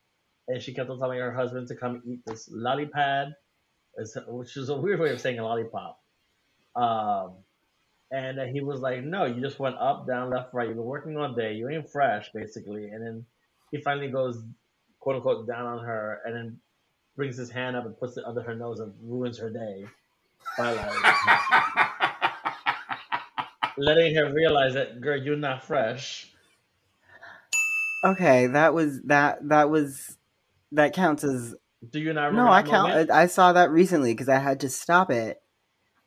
and 0.46 0.62
she 0.62 0.72
kept 0.72 0.90
on 0.90 0.98
telling 1.00 1.18
her 1.18 1.32
husband 1.32 1.66
to 1.68 1.74
come 1.74 2.02
eat 2.06 2.20
this 2.24 2.48
lollipop, 2.52 3.30
which 4.28 4.56
is 4.56 4.68
a 4.68 4.76
weird 4.76 5.00
way 5.00 5.10
of 5.10 5.20
saying 5.20 5.40
a 5.40 5.44
lollipop. 5.44 5.98
Um, 6.76 7.34
and 8.12 8.38
he 8.54 8.60
was 8.60 8.80
like, 8.80 9.02
"No, 9.02 9.24
you 9.24 9.40
just 9.40 9.58
went 9.58 9.76
up, 9.76 10.06
down, 10.06 10.30
left, 10.30 10.54
right. 10.54 10.68
You've 10.68 10.76
been 10.76 10.84
working 10.84 11.16
all 11.16 11.34
day. 11.34 11.54
You 11.54 11.68
ain't 11.68 11.90
fresh, 11.90 12.30
basically." 12.32 12.90
And 12.90 13.04
then 13.04 13.26
he 13.72 13.80
finally 13.80 14.08
goes, 14.08 14.40
quote 15.00 15.16
unquote, 15.16 15.48
down 15.48 15.66
on 15.66 15.84
her, 15.84 16.20
and 16.24 16.36
then 16.36 16.60
brings 17.16 17.36
his 17.36 17.50
hand 17.50 17.76
up 17.76 17.84
and 17.84 17.98
puts 17.98 18.16
it 18.16 18.24
under 18.24 18.42
her 18.42 18.54
nose 18.54 18.80
and 18.80 18.92
ruins 19.02 19.38
her 19.38 19.50
day 19.50 19.84
by 20.56 20.72
like 20.72 21.14
letting 23.78 24.14
her 24.14 24.32
realize 24.32 24.74
that 24.74 25.00
girl 25.00 25.20
you're 25.20 25.36
not 25.36 25.62
fresh 25.64 26.32
Okay, 28.04 28.48
that 28.48 28.74
was 28.74 29.00
that 29.02 29.48
that 29.48 29.70
was 29.70 30.18
that 30.72 30.92
counts 30.92 31.22
as 31.24 31.54
do 31.88 32.00
you 32.00 32.12
not 32.12 32.26
remember 32.26 32.50
no. 32.50 32.52
I 32.52 32.62
count. 32.62 32.88
moment? 32.90 33.10
I 33.10 33.26
saw 33.26 33.52
that 33.52 33.70
recently 33.70 34.12
because 34.12 34.28
I 34.28 34.38
had 34.38 34.60
to 34.60 34.68
stop 34.68 35.10
it 35.10 35.40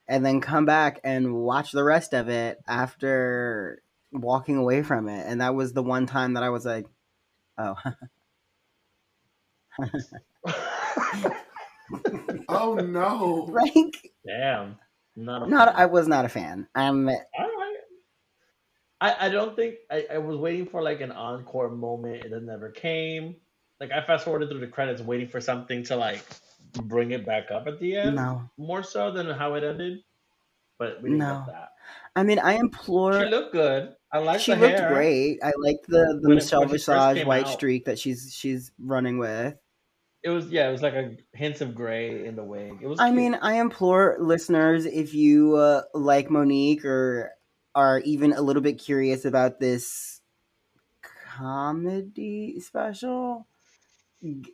and 0.07 0.25
then 0.25 0.41
come 0.41 0.65
back 0.65 0.99
and 1.03 1.33
watch 1.33 1.71
the 1.71 1.83
rest 1.83 2.13
of 2.13 2.29
it 2.29 2.59
after 2.67 3.81
walking 4.11 4.57
away 4.57 4.83
from 4.83 5.07
it, 5.07 5.25
and 5.27 5.41
that 5.41 5.55
was 5.55 5.73
the 5.73 5.83
one 5.83 6.05
time 6.05 6.33
that 6.33 6.43
I 6.43 6.49
was 6.49 6.65
like, 6.65 6.85
oh. 7.57 7.75
oh 12.49 12.75
no. 12.75 13.47
like 13.51 14.11
damn 14.25 14.77
not 15.15 15.43
a 15.43 15.47
not 15.49 15.67
fan. 15.69 15.75
I 15.77 15.85
was 15.85 16.07
not 16.07 16.25
a 16.25 16.29
fan. 16.29 16.67
I'm 16.75 17.07
All 17.07 17.15
right. 17.15 17.75
I, 19.01 19.27
I 19.27 19.29
don't 19.29 19.55
think 19.55 19.75
I, 19.91 20.05
I 20.13 20.17
was 20.17 20.37
waiting 20.37 20.65
for 20.65 20.81
like 20.81 21.01
an 21.01 21.11
encore 21.11 21.69
moment 21.69 22.23
and 22.25 22.33
it 22.33 22.43
never 22.43 22.69
came 22.71 23.35
like 23.79 23.91
i 23.91 24.01
fast 24.05 24.23
forwarded 24.23 24.49
through 24.49 24.61
the 24.61 24.67
credits 24.67 25.01
waiting 25.01 25.27
for 25.27 25.41
something 25.41 25.83
to 25.83 25.95
like 25.95 26.23
bring 26.83 27.11
it 27.11 27.25
back 27.25 27.51
up 27.51 27.67
at 27.67 27.79
the 27.79 27.95
end 27.97 28.15
no. 28.15 28.49
more 28.57 28.83
so 28.83 29.11
than 29.11 29.29
how 29.29 29.53
it 29.55 29.63
ended 29.63 29.99
but 30.79 31.01
we 31.01 31.09
didn't 31.09 31.19
No. 31.19 31.43
get 31.45 31.53
that 31.53 31.69
I 32.17 32.23
mean, 32.23 32.39
I 32.39 32.53
implore. 32.53 33.19
she 33.19 33.25
looked 33.29 33.51
good 33.51 33.93
i 34.11 34.19
like 34.19 34.39
she 34.39 34.53
the 34.53 34.59
looked 34.61 34.79
hair. 34.79 34.89
great. 34.93 35.39
I 35.43 35.51
liked 35.57 35.87
the 35.87 36.17
the 36.21 36.29
When 36.29 36.35
Michelle 36.35 36.61
when 36.61 36.69
she 36.69 36.75
first 36.75 36.87
Visage 36.87 37.25
white 37.27 37.45
out. 37.45 37.51
streak 37.53 37.85
that 37.85 37.99
she's 37.99 38.33
she's 38.33 38.71
running 38.79 39.17
with. 39.17 39.55
It 40.25 40.29
was 40.29 40.47
yeah, 40.51 40.67
it 40.67 40.71
was 40.71 40.81
like 40.81 40.93
a 40.95 41.15
hints 41.33 41.61
of 41.61 41.75
gray 41.75 42.25
in 42.25 42.35
the 42.35 42.43
wig. 42.43 42.79
It 42.81 42.87
was. 42.87 42.99
I 42.99 43.05
cute. 43.05 43.15
mean, 43.15 43.35
I 43.35 43.59
implore 43.59 44.17
listeners 44.19 44.85
if 44.85 45.13
you 45.13 45.55
uh, 45.55 45.83
like 45.93 46.29
Monique 46.29 46.83
or 46.83 47.31
are 47.75 47.99
even 47.99 48.33
a 48.33 48.41
little 48.41 48.61
bit 48.61 48.79
curious 48.79 49.25
about 49.25 49.59
this 49.59 50.21
comedy 51.01 52.59
special, 52.59 53.47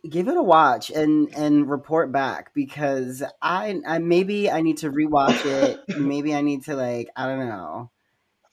give 0.08 0.28
it 0.28 0.36
a 0.36 0.42
watch 0.42 0.90
and 0.90 1.32
and 1.34 1.68
report 1.70 2.12
back 2.12 2.52
because 2.54 3.22
I, 3.40 3.80
I 3.86 3.98
maybe 3.98 4.50
I 4.50 4.60
need 4.60 4.78
to 4.78 4.90
rewatch 4.90 5.44
it. 5.44 5.80
maybe 5.98 6.34
I 6.34 6.42
need 6.42 6.64
to 6.64 6.76
like 6.76 7.08
I 7.16 7.26
don't 7.26 7.48
know, 7.48 7.90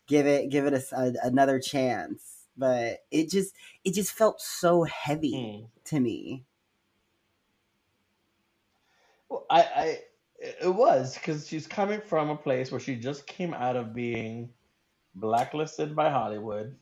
give 0.07 0.27
it 0.27 0.49
give 0.49 0.65
it 0.65 0.73
a 0.73 1.13
another 1.23 1.59
chance. 1.59 2.47
But 2.57 2.99
it 3.11 3.29
just 3.29 3.55
it 3.85 3.93
just 3.93 4.13
felt 4.13 4.41
so 4.41 4.83
heavy 4.83 5.49
Hmm. 5.61 5.65
to 5.85 5.99
me. 5.99 6.45
Well, 9.29 9.45
I, 9.49 9.61
I, 9.63 9.99
it 10.39 10.69
was 10.75 11.15
because 11.15 11.47
she's 11.47 11.67
coming 11.67 12.01
from 12.01 12.29
a 12.29 12.37
place 12.37 12.71
where 12.71 12.79
she 12.81 12.95
just 12.97 13.27
came 13.27 13.53
out 13.53 13.75
of 13.77 13.93
being 13.93 14.53
blacklisted 15.15 15.95
by 15.95 16.09
Hollywood. 16.09 16.77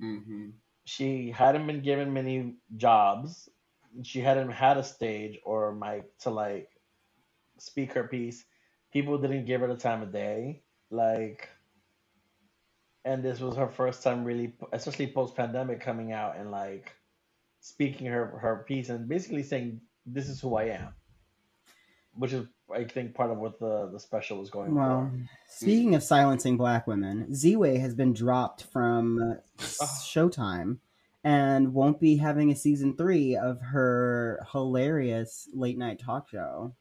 hmm 0.00 0.50
She 0.84 1.30
hadn't 1.30 1.66
been 1.66 1.82
given 1.82 2.12
many 2.12 2.56
jobs. 2.76 3.48
She 4.02 4.20
hadn't 4.20 4.50
had 4.50 4.76
a 4.78 4.84
stage 4.84 5.38
or 5.44 5.74
mic 5.74 6.16
to 6.20 6.30
like 6.30 6.70
speak 7.58 7.92
her 7.94 8.04
piece. 8.08 8.44
People 8.92 9.18
didn't 9.18 9.46
give 9.46 9.60
her 9.62 9.68
the 9.68 9.76
time 9.76 10.02
of 10.02 10.12
day. 10.12 10.62
Like, 10.90 11.48
and 13.04 13.22
this 13.22 13.40
was 13.40 13.56
her 13.56 13.68
first 13.68 14.02
time 14.02 14.24
really, 14.24 14.54
especially 14.72 15.12
post 15.12 15.36
pandemic, 15.36 15.80
coming 15.80 16.12
out 16.12 16.36
and 16.36 16.50
like 16.50 16.94
speaking 17.60 18.06
her 18.06 18.38
her 18.38 18.64
piece 18.66 18.88
and 18.90 19.08
basically 19.08 19.42
saying, 19.42 19.80
"This 20.06 20.28
is 20.28 20.40
who 20.40 20.56
I 20.56 20.64
am," 20.64 20.94
which 22.14 22.32
is 22.32 22.46
I 22.72 22.84
think 22.84 23.14
part 23.14 23.30
of 23.30 23.38
what 23.38 23.58
the 23.58 23.88
the 23.92 23.98
special 24.00 24.38
was 24.38 24.50
going 24.50 24.74
Well, 24.74 25.10
for. 25.12 25.20
speaking 25.48 25.94
of 25.94 26.02
silencing 26.02 26.56
black 26.56 26.86
women, 26.86 27.26
Ziwe 27.32 27.78
has 27.80 27.94
been 27.94 28.12
dropped 28.12 28.64
from 28.64 29.18
uh, 29.20 29.34
Oh. 29.80 29.86
Showtime 30.04 30.78
and 31.22 31.74
won't 31.74 32.00
be 32.00 32.16
having 32.16 32.50
a 32.50 32.56
season 32.56 32.96
three 32.96 33.36
of 33.36 33.60
her 33.60 34.46
hilarious 34.52 35.48
late 35.52 35.76
night 35.76 35.98
talk 35.98 36.28
show. 36.30 36.74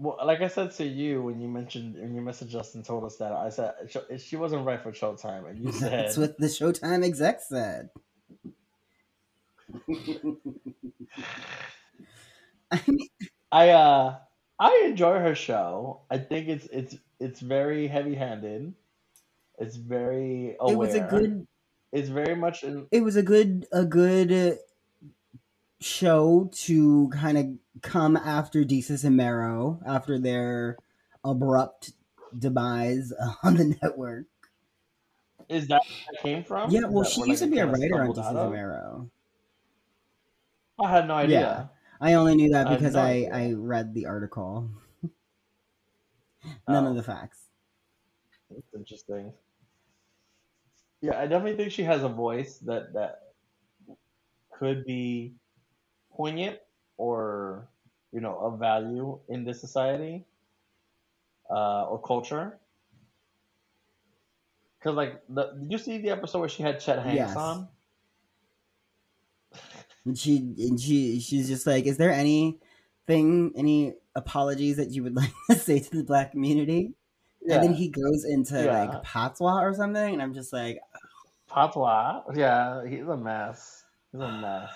Well, 0.00 0.18
like 0.24 0.42
I 0.42 0.48
said 0.48 0.70
to 0.72 0.84
you 0.84 1.22
when 1.22 1.40
you 1.40 1.48
mentioned 1.48 1.94
when 1.96 2.14
you 2.14 2.20
messaged 2.20 2.54
us 2.54 2.74
and 2.76 2.84
told 2.84 3.04
us 3.04 3.16
that, 3.16 3.32
I 3.32 3.48
said 3.48 3.74
she 4.20 4.36
wasn't 4.36 4.64
right 4.66 4.80
for 4.80 4.92
Showtime, 4.92 5.48
and 5.50 5.58
you 5.58 5.72
said 5.80 5.90
That's 5.92 6.16
what 6.16 6.36
the 6.38 6.46
Showtime 6.46 7.04
exec 7.04 7.40
said. 7.42 7.90
I 13.52 13.70
uh 13.70 14.18
I 14.58 14.82
enjoy 14.86 15.18
her 15.20 15.34
show. 15.34 16.02
I 16.10 16.18
think 16.18 16.48
it's 16.48 16.66
it's 16.66 16.96
it's 17.20 17.40
very 17.40 17.86
heavy 17.86 18.14
handed. 18.14 18.74
It's 19.58 19.76
very 19.76 20.56
aware. 20.60 20.74
it 20.74 20.76
was 20.76 20.94
a 20.94 21.00
good 21.00 21.46
It's 21.92 22.08
very 22.08 22.36
much 22.36 22.62
in. 22.64 22.86
it 22.90 23.00
was 23.02 23.16
a 23.16 23.22
good 23.22 23.66
a 23.72 23.84
good 23.84 24.58
show 25.80 26.50
to 26.52 27.08
kind 27.10 27.38
of 27.38 27.82
come 27.82 28.16
after 28.16 28.64
Desus 28.64 29.04
and 29.04 29.16
Mero 29.16 29.80
after 29.86 30.18
their 30.18 30.76
abrupt 31.24 31.92
demise 32.36 33.12
on 33.42 33.54
the 33.56 33.76
network. 33.82 34.26
Is 35.48 35.68
that 35.68 35.82
where 35.86 36.06
that 36.12 36.22
came 36.22 36.44
from? 36.44 36.70
Yeah, 36.70 36.84
well, 36.86 37.04
she 37.04 37.22
used 37.24 37.42
to 37.42 37.48
be 37.48 37.58
a 37.58 37.66
writer 37.66 38.02
on 38.02 38.12
Desus 38.12 38.28
and 38.40 38.52
Mero. 38.52 39.10
I 40.80 40.90
had 40.90 41.08
no 41.08 41.14
idea. 41.14 41.40
Yeah. 41.40 41.66
I 42.00 42.14
only 42.14 42.36
knew 42.36 42.50
that 42.50 42.68
because 42.68 42.94
no 42.94 43.00
I. 43.02 43.28
I 43.32 43.52
read 43.52 43.94
the 43.94 44.06
article. 44.06 44.70
None 46.68 46.86
Oh. 46.86 46.90
of 46.90 46.96
the 46.96 47.02
facts. 47.02 47.48
That's 48.50 48.74
interesting. 48.74 49.32
Yeah, 51.00 51.18
I 51.18 51.26
definitely 51.26 51.56
think 51.56 51.72
she 51.72 51.82
has 51.84 52.02
a 52.02 52.08
voice 52.08 52.58
that 52.60 52.92
that 52.94 53.32
could 54.50 54.84
be 54.84 55.34
poignant 56.10 56.58
or 56.96 57.68
you 58.12 58.20
know 58.20 58.36
of 58.38 58.58
value 58.58 59.20
in 59.28 59.44
this 59.44 59.60
society 59.60 60.24
uh, 61.50 61.84
or 61.86 62.00
culture. 62.00 62.58
Cause 64.80 64.94
like, 64.94 65.22
the, 65.28 65.52
did 65.60 65.72
you 65.72 65.78
see 65.78 65.98
the 65.98 66.10
episode 66.10 66.38
where 66.38 66.48
she 66.48 66.62
had 66.62 66.78
Chet 66.80 67.00
Hanks 67.02 67.16
Yes. 67.16 67.36
on? 67.36 67.68
And 70.04 70.16
she 70.18 70.54
and 70.58 70.80
she 70.80 71.20
she's 71.20 71.48
just 71.48 71.66
like, 71.66 71.86
is 71.86 71.96
there 71.98 72.12
anything, 72.12 73.52
any 73.56 73.94
apologies 74.14 74.76
that 74.76 74.90
you 74.90 75.02
would 75.02 75.14
like 75.22 75.32
to 75.50 75.56
say 75.56 75.78
to 75.80 75.90
the 75.90 76.04
black 76.04 76.32
community? 76.32 76.94
And 77.50 77.62
then 77.62 77.72
he 77.72 77.88
goes 77.88 78.24
into 78.24 78.62
Yeah. 78.64 78.84
like 78.84 79.02
patois 79.02 79.62
or 79.62 79.72
something, 79.74 80.12
and 80.14 80.20
I'm 80.22 80.34
just 80.34 80.52
like, 80.52 80.80
Patois. 81.48 82.22
Yeah, 82.34 82.86
he's 82.86 83.06
a 83.06 83.16
mess. 83.16 83.84
He's 84.12 84.20
a 84.20 84.32
mess. 84.32 84.70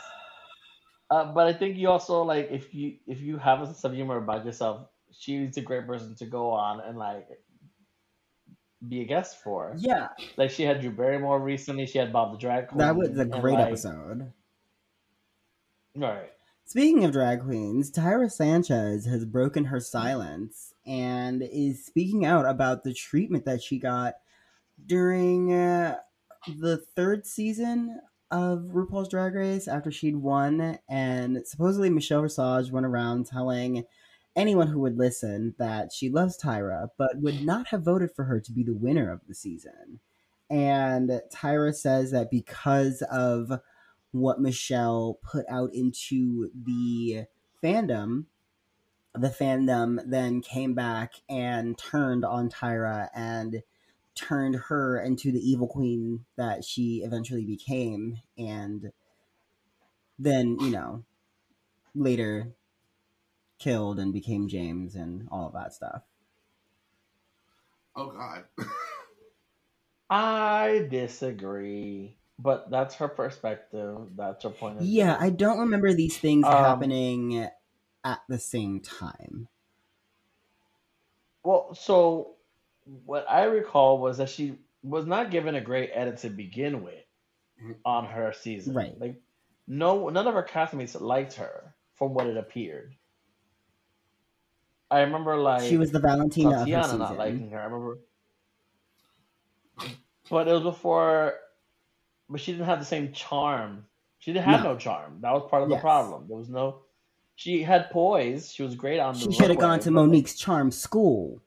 Uh, 1.10 1.26
but 1.32 1.46
I 1.46 1.52
think 1.52 1.76
you 1.76 1.88
also 1.90 2.22
like 2.22 2.48
if 2.50 2.72
you 2.74 2.96
if 3.06 3.20
you 3.20 3.36
have 3.36 3.60
a 3.60 3.66
sense 3.66 3.84
of 3.84 3.92
humor 3.92 4.16
about 4.16 4.46
yourself, 4.46 4.86
she's 5.12 5.56
a 5.58 5.60
great 5.60 5.86
person 5.86 6.14
to 6.16 6.24
go 6.26 6.50
on 6.50 6.80
and 6.80 6.96
like 6.98 7.28
be 8.88 9.02
a 9.02 9.04
guest 9.04 9.42
for. 9.42 9.74
yeah, 9.78 10.08
Like 10.36 10.50
she 10.50 10.62
had 10.62 10.80
Drew 10.80 10.90
Barrymore 10.90 11.38
recently. 11.40 11.86
She 11.86 11.98
had 11.98 12.12
Bob 12.12 12.32
the 12.32 12.38
Drag 12.38 12.68
Queen. 12.68 12.78
that 12.78 12.96
was 12.96 13.16
a 13.18 13.22
and, 13.22 13.32
great 13.32 13.54
like- 13.54 13.66
episode. 13.68 14.32
Right. 15.95 16.30
Speaking 16.64 17.05
of 17.05 17.12
drag 17.12 17.43
queens, 17.43 17.90
Tyra 17.90 18.30
Sanchez 18.30 19.05
has 19.05 19.24
broken 19.24 19.66
her 19.66 19.80
silence 19.80 20.72
and 20.86 21.43
is 21.43 21.84
speaking 21.84 22.24
out 22.24 22.47
about 22.47 22.82
the 22.82 22.95
treatment 22.95 23.45
that 23.45 23.62
she 23.62 23.78
got 23.78 24.14
during 24.86 25.53
uh, 25.53 25.97
the 26.47 26.78
third 26.97 27.26
season 27.26 28.01
of 28.30 28.61
RuPaul's 28.72 29.11
Drag 29.11 29.34
Race 29.34 29.68
after 29.68 29.90
she'd 29.90 30.16
won. 30.16 30.78
And 30.88 31.47
supposedly 31.47 31.90
Michelle 31.90 32.22
Visage 32.22 32.70
went 32.70 32.86
around 32.86 33.26
telling 33.26 33.84
anyone 34.34 34.68
who 34.68 34.80
would 34.80 34.97
listen 34.97 35.55
that 35.59 35.93
she 35.93 36.09
loves 36.09 36.38
Tyra, 36.38 36.88
but 36.97 37.18
would 37.20 37.45
not 37.45 37.68
have 37.68 37.82
voted 37.82 38.12
for 38.16 38.24
her 38.24 38.40
to 38.40 38.53
be 38.53 38.62
the 38.62 38.72
winner 38.72 39.12
of 39.12 39.20
the 39.28 39.34
season. 39.34 40.01
And 40.49 41.20
Tyra 41.32 41.74
says 41.74 42.12
that 42.12 42.30
because 42.30 43.03
of 43.11 43.61
what 44.12 44.40
Michelle 44.40 45.18
put 45.22 45.44
out 45.48 45.74
into 45.74 46.50
the 46.54 47.24
fandom, 47.62 48.26
the 49.14 49.28
fandom 49.28 50.00
then 50.06 50.40
came 50.40 50.74
back 50.74 51.14
and 51.28 51.76
turned 51.76 52.24
on 52.24 52.48
Tyra 52.48 53.08
and 53.14 53.62
turned 54.14 54.56
her 54.68 55.00
into 55.00 55.32
the 55.32 55.40
evil 55.40 55.66
queen 55.66 56.24
that 56.36 56.64
she 56.64 57.02
eventually 57.04 57.44
became. 57.44 58.18
And 58.38 58.92
then, 60.18 60.58
you 60.60 60.70
know, 60.70 61.04
later 61.94 62.52
killed 63.58 63.98
and 63.98 64.12
became 64.12 64.48
James 64.48 64.94
and 64.94 65.28
all 65.30 65.46
of 65.46 65.54
that 65.54 65.72
stuff. 65.72 66.02
Oh 67.94 68.10
God. 68.10 68.44
I 70.10 70.86
disagree, 70.90 72.18
but 72.39 72.70
that's 72.70 72.95
her 72.97 73.09
perspective. 73.09 73.99
That's 74.16 74.43
her 74.45 74.51
point 74.51 74.78
of 74.78 74.85
Yeah, 74.85 75.16
view. 75.18 75.26
I 75.26 75.30
don't 75.30 75.59
remember 75.61 75.93
these 75.93 76.16
things 76.18 76.45
Um, 76.47 76.53
happening 76.53 77.49
at 78.05 78.22
the 78.28 78.39
same 78.39 78.80
time. 78.80 79.49
Well, 81.45 81.74
so 81.74 82.35
what 83.05 83.26
I 83.28 83.45
recall 83.45 83.99
was 83.99 84.18
that 84.18 84.28
she 84.28 84.59
was 84.83 85.07
not 85.07 85.30
given 85.30 85.55
a 85.55 85.61
great 85.61 85.91
edit 85.93 86.18
to 86.18 86.30
begin 86.30 86.83
with 86.83 87.05
on 87.85 88.07
her 88.07 88.33
season. 88.33 88.74
Right. 88.74 88.99
Like 89.01 89.20
no 89.68 90.09
none 90.09 90.26
of 90.26 90.35
her 90.35 90.43
castmates 90.43 91.01
liked 91.01 91.35
her 91.35 91.74
from 91.95 92.14
what 92.14 92.26
it 92.26 92.37
appeared. 92.37 92.95
I 94.91 95.01
remember 95.03 95.37
like 95.37 95.62
she 95.62 95.76
was 95.78 95.91
the 95.93 96.01
Valentina 96.01 96.49
of 96.51 96.55
her 96.55 96.61
Tatiana 96.61 96.85
season. 96.85 96.99
not 96.99 97.16
liking 97.16 97.51
her. 97.51 97.61
I 97.61 97.64
remember 97.64 97.99
But 100.28 100.49
it 100.49 100.53
was 100.53 100.62
before 100.62 101.35
but 102.33 102.41
she 102.41 102.53
didn't 102.53 102.66
have 102.66 102.80
the 102.80 102.85
same 102.85 103.12
charm. 103.12 103.87
She 104.18 104.33
didn't 104.33 104.47
have 104.47 104.64
No. 104.64 104.72
no, 104.72 104.78
charm. 104.78 105.18
That 105.20 105.33
was 105.33 105.49
part 105.49 105.62
of 105.62 105.68
the 105.68 105.76
problem. 105.76 106.26
There 106.28 106.37
was 106.37 106.49
no 106.49 106.83
she 107.35 107.62
had 107.62 107.91
poise. 107.91 108.53
She 108.53 108.62
was 108.62 108.74
great 108.74 109.01
on 109.01 109.14
the 109.14 109.20
She 109.20 109.33
should 109.33 109.51
have 109.51 109.59
gone 109.59 109.80
to 109.80 109.91
Monique's 109.91 110.37
Charm 110.37 110.70
School. 110.70 111.41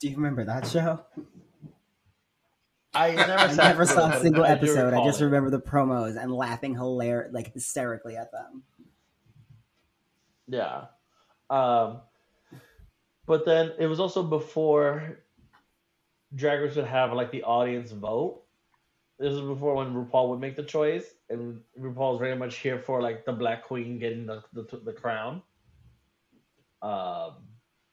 Do 0.00 0.08
you 0.08 0.16
remember 0.16 0.44
that 0.44 0.66
show? 0.66 1.00
I 2.92 3.12
never, 3.14 3.32
I 3.32 3.54
never 3.54 3.86
saw 3.86 4.10
a 4.10 4.20
single 4.20 4.44
episode. 4.44 4.92
I 4.94 5.04
just 5.04 5.20
remember 5.20 5.50
the 5.50 5.60
promos 5.60 6.20
and 6.20 6.32
laughing 6.32 6.74
hilarious, 6.74 7.32
like 7.32 7.52
hysterically 7.54 8.16
at 8.16 8.32
them. 8.32 8.62
Yeah. 10.48 10.86
Um, 11.50 12.00
but 13.26 13.44
then 13.44 13.72
it 13.78 13.86
was 13.86 14.00
also 14.00 14.22
before 14.22 15.20
Drag 16.34 16.60
Race 16.60 16.76
would 16.76 16.86
have 16.86 17.12
like 17.12 17.30
the 17.30 17.44
audience 17.44 17.92
vote. 17.92 18.42
This 19.18 19.32
was 19.34 19.42
before 19.42 19.74
when 19.74 19.94
RuPaul 19.94 20.28
would 20.30 20.40
make 20.40 20.54
the 20.56 20.62
choice, 20.62 21.14
and 21.28 21.60
RuPaul 21.78 22.12
was 22.12 22.20
very 22.20 22.36
much 22.36 22.58
here 22.58 22.78
for 22.78 23.02
like 23.02 23.24
the 23.24 23.32
Black 23.32 23.64
Queen 23.64 23.98
getting 23.98 24.26
the 24.26 24.42
the, 24.52 24.80
the 24.84 24.92
crown. 24.92 25.42
Um, 26.82 27.48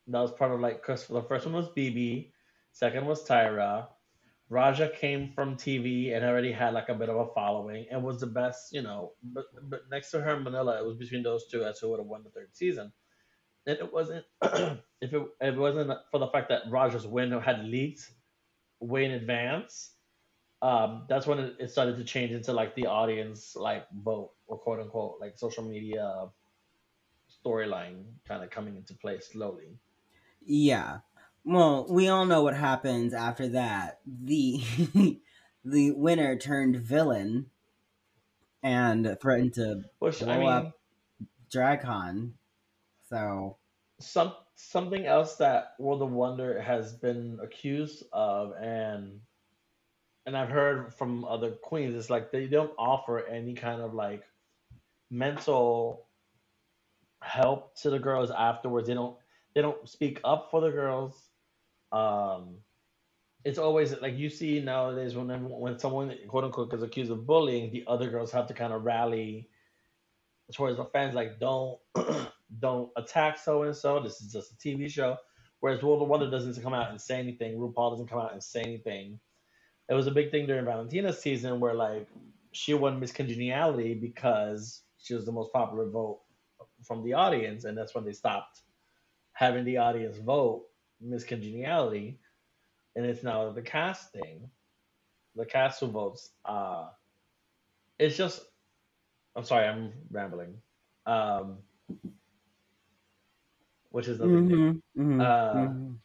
that 0.08 0.20
was 0.20 0.32
part 0.32 0.52
of 0.52 0.60
like 0.60 0.82
because 0.82 1.08
the 1.08 1.24
first 1.24 1.46
one 1.46 1.56
was 1.56 1.70
BeBe, 1.70 2.32
second 2.72 3.06
was 3.06 3.28
Tyra. 3.28 3.88
Raja 4.50 4.90
came 4.90 5.32
from 5.34 5.56
TV 5.56 6.16
and 6.16 6.24
already 6.24 6.52
had 6.52 6.76
like 6.76 6.90
a 6.90 6.94
bit 6.94 7.10
of 7.10 7.16
a 7.18 7.34
following 7.34 7.88
and 7.90 8.04
was 8.04 8.20
the 8.20 8.28
best, 8.28 8.72
you 8.72 8.84
know. 8.84 9.14
But 9.24 9.46
but 9.64 9.82
next 9.90 10.12
to 10.12 10.22
her 10.22 10.40
Manila, 10.40 10.80
it 10.80 10.86
was 10.86 10.98
between 10.98 11.24
those 11.24 11.48
two 11.48 11.64
as 11.64 11.80
who 11.80 11.90
would 11.90 12.00
have 12.00 12.08
won 12.08 12.24
the 12.24 12.30
third 12.30 12.56
season. 12.56 12.94
And 13.66 13.80
it 13.80 13.92
wasn't 13.92 14.26
if 14.44 15.14
it 15.14 15.24
it 15.42 15.58
wasn't 15.58 15.92
for 16.12 16.20
the 16.20 16.28
fact 16.28 16.50
that 16.50 16.70
Raja's 16.70 17.08
win 17.08 17.32
had 17.32 17.66
leaked 17.66 18.12
way 18.80 19.06
in 19.06 19.12
advance. 19.12 19.95
Um, 20.66 21.04
that's 21.08 21.28
when 21.28 21.54
it, 21.60 21.70
started 21.70 21.96
to 21.98 22.04
change 22.04 22.32
into 22.32 22.52
like 22.52 22.74
the 22.74 22.88
audience 22.88 23.56
like 23.56 23.86
vote 24.04 24.32
or 24.48 24.58
quote 24.58 24.80
unquote 24.80 25.18
like 25.22 25.38
social 25.38 25.64
media 25.64 26.26
storyline 27.46 28.06
kind 28.28 28.44
of 28.44 28.50
coming 28.50 28.76
into 28.76 28.96
play 28.96 29.20
slowly. 29.20 29.78
Yeah. 30.44 31.00
Well, 31.44 31.86
we 31.88 32.08
all 32.08 32.26
know 32.26 32.42
what 32.42 32.56
happens 32.56 33.14
after 33.14 33.50
that. 33.50 34.00
The 34.08 34.64
the 35.66 35.92
winner 35.92 36.36
turned 36.36 36.78
villain 36.78 37.52
and 38.64 39.18
threatened 39.22 39.54
to 39.56 39.84
Which 40.00 40.24
I 40.24 40.26
Blow 40.26 40.40
mean, 40.40 40.50
up. 40.50 40.80
DragCon. 41.54 42.32
So 43.08 43.58
some 44.00 44.34
something 44.56 45.06
else 45.06 45.36
that 45.36 45.76
World 45.78 46.02
of 46.02 46.12
Wonder 46.12 46.60
has 46.60 46.94
been 46.94 47.38
accused 47.44 48.04
of, 48.12 48.54
and 48.60 49.20
and 50.26 50.36
I've 50.38 50.50
heard 50.50 50.94
from 50.94 51.26
other 51.26 51.52
queens, 51.52 51.96
it's 51.96 52.10
like 52.10 52.32
they 52.32 52.48
don't 52.48 52.72
offer 52.78 53.26
any 53.26 53.54
kind 53.54 53.82
of 53.82 53.94
like 53.94 54.24
mental 55.12 56.08
help 57.22 57.76
to 57.82 57.90
the 57.90 58.00
girls 58.00 58.32
afterwards. 58.32 58.88
They 58.88 58.94
don't 58.94 59.18
they 59.54 59.62
don't 59.62 59.88
speak 59.88 60.20
up 60.24 60.50
for 60.52 60.62
the 60.62 60.72
girls. 60.72 61.30
Um, 61.92 62.58
it's 63.44 63.60
always 63.60 63.94
like 64.02 64.18
you 64.18 64.30
see 64.30 64.60
nowadays 64.60 65.16
when 65.16 65.28
when 65.50 65.80
someone 65.80 66.16
quote 66.28 66.44
unquote 66.44 66.74
is 66.74 66.84
accused 66.84 67.12
of 67.12 67.28
bullying, 67.28 67.72
the 67.72 67.84
other 67.88 68.10
girls 68.10 68.32
have 68.32 68.48
to 68.48 68.54
kind 68.54 68.74
of 68.74 68.84
rally 68.84 69.50
towards 70.54 70.78
the 70.78 70.86
fans, 70.86 71.16
like 71.16 71.40
don't 71.40 71.80
don't 72.60 72.90
attack 72.98 73.38
so 73.38 73.64
and 73.64 73.76
so. 73.76 74.00
This 74.00 74.22
is 74.22 74.32
just 74.32 74.54
a 74.54 74.56
TV 74.56 74.90
show. 74.90 75.18
Whereas 75.60 75.82
World 75.82 76.04
of 76.04 76.10
Wonder 76.10 76.30
doesn't 76.30 76.62
come 76.62 76.74
out 76.74 76.92
and 76.92 77.02
say 77.02 77.18
anything. 77.18 77.58
RuPaul 77.58 77.92
doesn't 77.92 78.08
come 78.08 78.20
out 78.20 78.34
and 78.34 78.44
say 78.44 78.62
anything. 78.62 79.20
It 79.90 79.94
was 79.94 80.08
a 80.08 80.12
big 80.12 80.32
thing 80.32 80.48
during 80.48 80.66
Valentina's 80.66 81.22
season 81.22 81.60
where 81.60 81.74
like 81.74 82.08
she 82.52 82.74
won 82.74 83.00
Miss 83.00 83.12
Congeniality 83.12 83.94
because 83.96 84.84
she 84.98 85.14
was 85.14 85.26
the 85.26 85.32
most 85.32 85.52
popular 85.54 85.90
vote 85.90 86.22
from 86.84 87.04
the 87.04 87.14
audience, 87.14 87.66
and 87.66 87.78
that's 87.78 87.94
when 87.96 88.06
they 88.06 88.14
stopped 88.14 88.62
having 89.34 89.66
the 89.66 89.78
audience 89.78 90.18
vote 90.18 90.68
Miss 91.02 91.24
Congeniality, 91.24 92.20
and 92.96 93.06
it's 93.06 93.24
now 93.24 93.52
the 93.52 93.62
casting, 93.62 94.52
the 95.36 95.46
cast 95.46 95.80
who 95.82 95.88
votes. 95.88 96.32
Uh, 96.46 96.90
it's 98.00 98.18
just, 98.18 98.42
I'm 99.36 99.44
sorry, 99.44 99.68
I'm 99.68 99.94
rambling. 100.12 100.62
Um, 101.06 101.60
which 103.90 104.08
is 104.08 104.20
nothing 104.20 104.46
new. 104.46 104.60
Mhm, 104.60 104.82
mhm, 104.96 105.22
Uh, 105.24 105.54
mhm. 105.54 106.00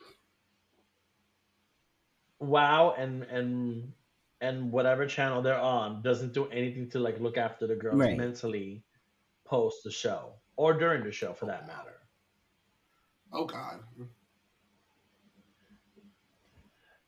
WoW 2.40 2.94
and 2.98 3.22
and 3.24 3.92
and 4.40 4.72
whatever 4.72 5.06
channel 5.06 5.42
they're 5.42 5.58
on 5.60 6.02
doesn't 6.02 6.32
do 6.32 6.46
anything 6.46 6.88
to 6.90 6.98
like 6.98 7.20
look 7.20 7.36
after 7.36 7.66
the 7.66 7.76
girls 7.76 7.98
Right. 7.98 8.16
mentally 8.16 8.82
post 9.44 9.84
the 9.84 9.90
show 9.90 10.32
or 10.56 10.72
during 10.74 11.04
the 11.04 11.12
show 11.12 11.32
for 11.34 11.46
that 11.46 11.66
matter. 11.66 11.96
Oh 13.32 13.44
God. 13.44 13.80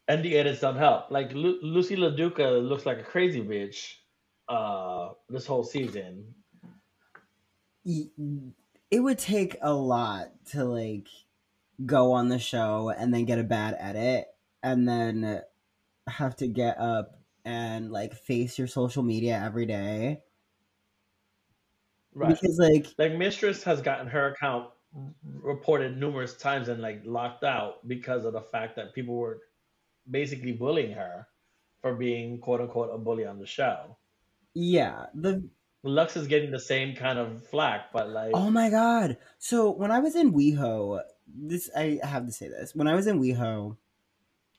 And 0.09 0.25
the 0.25 0.37
edits 0.37 0.61
don't 0.61 0.77
help. 0.77 1.11
Like 1.11 1.33
Lu- 1.33 1.61
Loosey 1.63 1.97
LaDuca 1.97 2.67
looks 2.69 2.85
like 2.85 2.99
a 2.99 3.03
crazy 3.05 3.41
bitch 3.41 3.95
uh 4.49 5.11
this 5.29 5.47
whole 5.47 5.65
season. 5.65 6.35
It 7.85 9.01
would 9.01 9.19
take 9.19 9.57
a 9.63 9.73
lot 9.73 10.29
to 10.51 10.65
like 10.65 11.09
go 11.87 12.13
on 12.13 12.29
the 12.29 12.39
show 12.39 12.91
and 12.97 13.13
then 13.15 13.25
get 13.25 13.39
a 13.39 13.45
bad 13.45 13.75
edit 13.79 14.27
and 14.63 14.89
then 14.89 15.43
have 16.09 16.37
to 16.37 16.49
get 16.49 16.79
up 16.79 17.19
and 17.45 17.91
like 17.91 18.15
face 18.15 18.59
your 18.59 18.69
social 18.69 19.03
media 19.03 19.41
every 19.45 19.67
day 19.67 20.21
Right. 22.15 22.39
because 22.41 22.59
like 22.59 22.87
Like 22.99 23.15
Mistress 23.15 23.63
has 23.65 23.81
gotten 23.81 24.07
her 24.09 24.29
account 24.33 24.69
reported 25.25 25.97
numerous 25.97 26.37
times 26.37 26.69
and 26.69 26.83
like 26.83 27.01
locked 27.05 27.45
out 27.45 27.87
because 27.89 28.25
of 28.27 28.35
the 28.35 28.43
fact 28.43 28.77
that 28.77 28.93
people 28.95 29.15
were 29.17 29.41
basically 30.11 30.53
bullying 30.53 30.93
her 30.93 31.27
for 31.81 31.95
being 31.95 32.39
quote 32.39 32.61
unquote 32.61 32.91
a 32.93 32.99
bully 32.99 33.25
on 33.25 33.39
the 33.39 33.47
show. 33.47 33.97
yeah 34.55 35.07
the 35.15 35.49
Luxx 35.85 36.17
is 36.17 36.29
getting 36.29 36.53
the 36.53 36.61
same 36.61 36.95
kind 36.95 37.19
of 37.19 37.45
flack, 37.49 37.93
but 37.93 38.09
like 38.11 38.31
Oh 38.35 38.51
my 38.51 38.71
god! 38.71 39.17
So 39.39 39.71
when 39.73 39.91
I 39.91 39.99
was 39.99 40.15
in 40.15 40.33
WeHo, 40.33 41.01
this 41.27 41.69
I 41.77 41.99
have 42.05 42.25
to 42.27 42.31
say 42.33 42.47
this. 42.47 42.73
When 42.73 42.87
I 42.87 42.95
was 42.95 43.09
in 43.09 43.21
WeHo, 43.21 43.77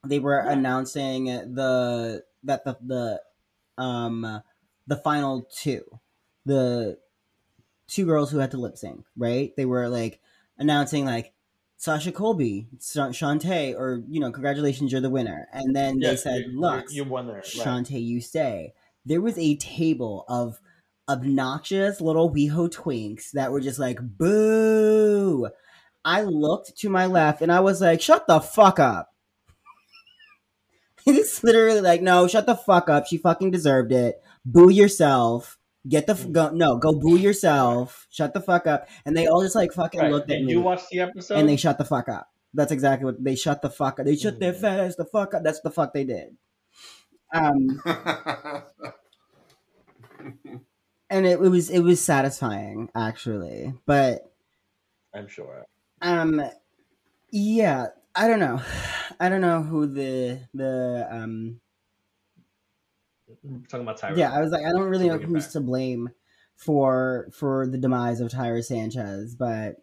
they 0.06 0.20
were 0.20 0.44
Yeah. 0.46 0.52
announcing 0.52 1.26
the 1.26 2.24
that 2.44 2.64
the 2.66 2.78
the 2.86 3.22
um 3.82 4.42
the 4.88 4.98
final 4.98 5.48
two, 5.56 5.84
the 6.46 6.98
two 7.88 8.06
girls 8.06 8.32
who 8.32 8.40
had 8.40 8.52
to 8.52 8.58
lip 8.58 8.78
sync. 8.78 9.06
Right? 9.18 9.54
They 9.56 9.66
were 9.66 9.88
like 9.90 10.20
announcing 10.58 11.06
like 11.06 11.34
Sasha 11.78 12.12
Colby, 12.12 12.68
Sha- 12.82 13.10
Shantay, 13.10 13.76
or 13.76 14.04
you 14.08 14.20
know, 14.20 14.32
congratulations, 14.32 14.92
you're 14.92 15.02
the 15.02 15.10
winner. 15.10 15.48
And 15.54 15.76
then 15.76 16.00
they 16.00 16.16
said 16.16 16.46
you- 16.48 16.60
Luxx, 16.60 16.92
you 16.92 17.04
won 17.04 17.28
there. 17.28 17.38
Right. 17.38 17.44
Shantay, 17.46 18.04
you 18.04 18.22
stay. 18.22 18.74
There 19.06 19.20
was 19.22 19.38
a 19.38 19.56
table 19.58 20.24
of 20.30 20.62
obnoxious 21.10 22.00
little 22.00 22.32
WeHo 22.32 22.70
twinks 22.70 23.32
that 23.32 23.52
were 23.52 23.60
just 23.60 23.80
like, 23.80 24.00
boo. 24.02 25.50
I 26.06 26.22
looked 26.22 26.78
to 26.78 26.90
my 26.90 27.06
left 27.06 27.42
and 27.42 27.52
I 27.52 27.60
was 27.62 27.82
like, 27.82 28.02
shut 28.02 28.28
the 28.28 28.40
fuck 28.40 28.80
up. 28.80 29.13
It's 31.06 31.44
literally 31.44 31.82
like, 31.82 32.02
no, 32.02 32.28
shut 32.28 32.46
the 32.46 32.56
fuck 32.56 32.90
up. 32.90 33.08
She 33.08 33.18
fucking 33.18 33.52
deserved 33.52 33.92
it. 33.92 34.22
Boo 34.46 34.70
yourself. 34.70 35.58
Get 35.88 36.08
the 36.08 36.14
f- 36.14 36.32
go 36.32 36.50
no 36.52 36.78
go 36.78 36.94
boo 36.94 37.18
yourself. 37.18 38.08
Shut 38.10 38.34
the 38.34 38.40
fuck 38.42 38.68
up. 38.68 38.88
And 39.06 39.18
they 39.18 39.28
all 39.28 39.42
just 39.42 39.56
like 39.56 39.74
fucking 39.74 40.00
Right. 40.00 40.12
looked 40.12 40.32
at 40.32 40.38
Did 40.38 40.46
me 40.46 40.54
you 40.54 40.62
watch 40.62 40.82
the 40.90 41.02
episode? 41.02 41.36
and 41.40 41.50
they 41.50 41.58
shut 41.58 41.78
the 41.78 41.84
fuck 41.86 42.08
up. 42.08 42.30
That's 42.54 42.72
exactly 42.72 43.06
what 43.06 43.22
they 43.24 43.36
shut 43.36 43.62
the 43.62 43.70
fuck 43.70 44.00
up. 44.00 44.06
They 44.06 44.16
shut 44.16 44.40
their 44.40 44.54
Mm. 44.54 44.62
fat 44.62 44.80
ass 44.80 44.96
the 44.96 45.06
fuck 45.06 45.34
up. 45.34 45.44
That's 45.44 45.60
the 45.62 45.72
fuck 45.72 45.94
they 45.94 46.04
did. 46.06 46.38
Um, 47.34 47.82
and 51.10 51.26
it, 51.26 51.40
it 51.42 51.50
was 51.50 51.70
it 51.70 51.80
was 51.80 52.02
satisfying 52.02 52.90
actually, 52.96 53.74
but 53.86 54.32
I'm 55.14 55.28
sure. 55.28 55.66
um, 56.02 56.42
yeah, 57.32 57.88
I 58.16 58.28
don't 58.28 58.40
know, 58.40 58.62
I 59.20 59.30
don't 59.30 59.42
know 59.42 59.62
who 59.64 59.88
the 59.88 60.40
the 60.54 61.08
um 61.10 61.60
I'm 63.44 63.66
talking 63.68 63.86
about 63.86 64.00
Tyra. 64.00 64.18
yeah 64.18 64.32
I 64.32 64.42
was 64.42 64.52
like 64.52 64.66
I 64.66 64.72
don't 64.72 64.90
really 64.90 65.08
know 65.08 65.18
who's 65.18 65.46
back. 65.46 65.54
to 65.54 65.62
blame 65.62 66.10
for 66.56 67.30
for 67.32 67.68
the 67.68 67.78
demise 67.78 68.22
of 68.22 68.30
Tyra 68.30 68.64
Sanchez, 68.64 69.36
but 69.36 69.78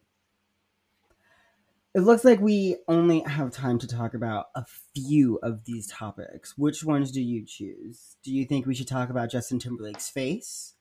it 1.93 2.01
looks 2.01 2.25
like 2.25 2.41
we 2.41 2.77
only 2.87 3.21
have 3.21 3.51
time 3.51 3.79
to 3.81 3.89
talk 3.89 4.15
about 4.15 4.47
a 4.55 4.65
few 4.95 5.41
of 5.43 5.65
these 5.65 5.89
topics. 5.89 6.57
Which 6.57 6.85
ones 6.85 7.11
do 7.11 7.21
you 7.21 7.45
choose? 7.45 8.17
Do 8.23 8.33
you 8.33 8.45
think 8.45 8.65
we 8.65 8.77
should 8.77 8.87
talk 8.87 9.11
about 9.11 9.31
Justin 9.31 9.59
Timberlake's 9.59 10.09
face, 10.09 10.75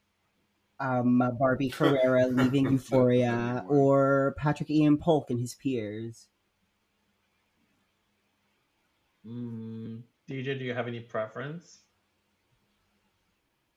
um, 0.80 1.24
Barbie 1.40 1.72
Ferreira 1.72 2.28
leaving 2.28 2.70
Euphoria, 2.72 3.66
or 3.68 4.36
Patrick 4.38 4.70
Ian 4.70 4.98
Polk 5.00 5.32
and 5.32 5.40
his 5.40 5.56
peers? 5.56 6.28
Mm, 9.30 10.02
DJ, 10.30 10.58
do 10.58 10.66
you 10.66 10.74
have 10.74 10.88
any 10.88 11.02
preference? 11.02 11.80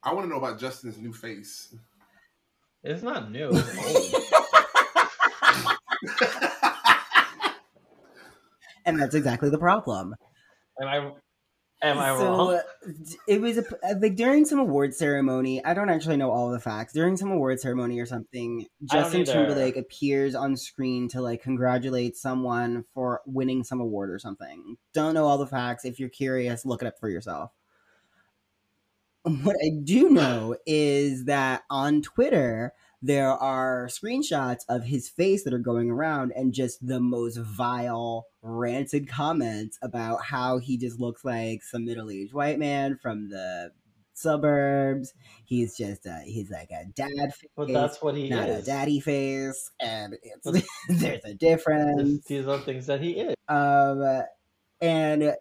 I 0.02 0.12
want 0.14 0.24
to 0.24 0.30
know 0.30 0.38
about 0.38 0.58
Justin's 0.58 0.98
new 0.98 1.12
face. 1.12 1.74
It's 2.82 3.02
not 3.02 3.30
new. 3.30 3.50
It's 3.52 3.78
old. 4.14 4.22
And 8.84 8.98
that's 8.98 9.14
exactly 9.14 9.50
the 9.50 9.58
problem. 9.58 10.14
am 10.80 10.88
I? 10.88 11.10
Am 11.82 11.98
I 11.98 12.16
so 12.16 12.24
wrong? 12.24 12.54
Uh, 12.54 12.62
it 13.26 13.40
was 13.40 13.58
a, 13.58 13.64
uh, 13.84 13.94
like 14.00 14.14
during 14.14 14.44
some 14.44 14.60
award 14.60 14.94
ceremony. 14.94 15.64
I 15.64 15.74
don't 15.74 15.88
actually 15.88 16.16
know 16.16 16.30
all 16.30 16.50
the 16.50 16.60
facts. 16.60 16.92
During 16.92 17.16
some 17.16 17.32
award 17.32 17.58
ceremony 17.58 17.98
or 17.98 18.06
something, 18.06 18.66
Justin. 18.84 19.24
Timberlake 19.24 19.76
appears 19.76 20.36
on 20.36 20.56
screen 20.56 21.08
to 21.08 21.20
like 21.20 21.42
congratulate 21.42 22.16
someone 22.16 22.84
for 22.94 23.20
winning 23.26 23.64
some 23.64 23.80
award 23.80 24.10
or 24.10 24.20
something. 24.20 24.76
Don't 24.94 25.14
know 25.14 25.26
all 25.26 25.38
the 25.38 25.46
facts. 25.46 25.84
If 25.84 25.98
you're 25.98 26.08
curious, 26.08 26.64
look 26.64 26.82
it 26.82 26.86
up 26.86 27.00
for 27.00 27.08
yourself. 27.08 27.50
What 29.24 29.56
I 29.64 29.70
do 29.82 30.10
know 30.10 30.56
is 30.66 31.24
that 31.26 31.62
on 31.70 32.02
Twitter 32.02 32.72
there 33.02 33.30
are 33.32 33.88
screenshots 33.88 34.60
of 34.68 34.84
his 34.84 35.08
face 35.08 35.42
that 35.42 35.52
are 35.52 35.58
going 35.58 35.90
around 35.90 36.32
and 36.36 36.54
just 36.54 36.86
the 36.86 37.00
most 37.00 37.36
vile, 37.36 38.26
rancid 38.42 39.08
comments 39.08 39.76
about 39.82 40.22
how 40.24 40.58
he 40.58 40.78
just 40.78 41.00
looks 41.00 41.24
like 41.24 41.62
some 41.64 41.84
middle-aged 41.84 42.32
white 42.32 42.60
man 42.60 42.96
from 43.02 43.28
the 43.28 43.72
suburbs. 44.14 45.12
He's 45.44 45.76
just 45.76 46.06
a, 46.06 46.20
he's 46.24 46.50
like 46.50 46.70
a 46.70 46.84
dad 46.94 47.34
face, 47.34 47.50
But 47.56 47.72
that's 47.72 48.00
what 48.00 48.14
he 48.14 48.28
not 48.28 48.48
a 48.48 48.62
daddy 48.62 49.00
face, 49.00 49.70
and 49.80 50.16
it's, 50.22 50.66
there's 50.88 51.24
a 51.24 51.34
difference. 51.34 52.24
These 52.26 52.46
are 52.46 52.60
things 52.60 52.86
that 52.86 53.00
he 53.00 53.12
is. 53.12 53.34
Um, 53.48 54.22
and 54.80 55.34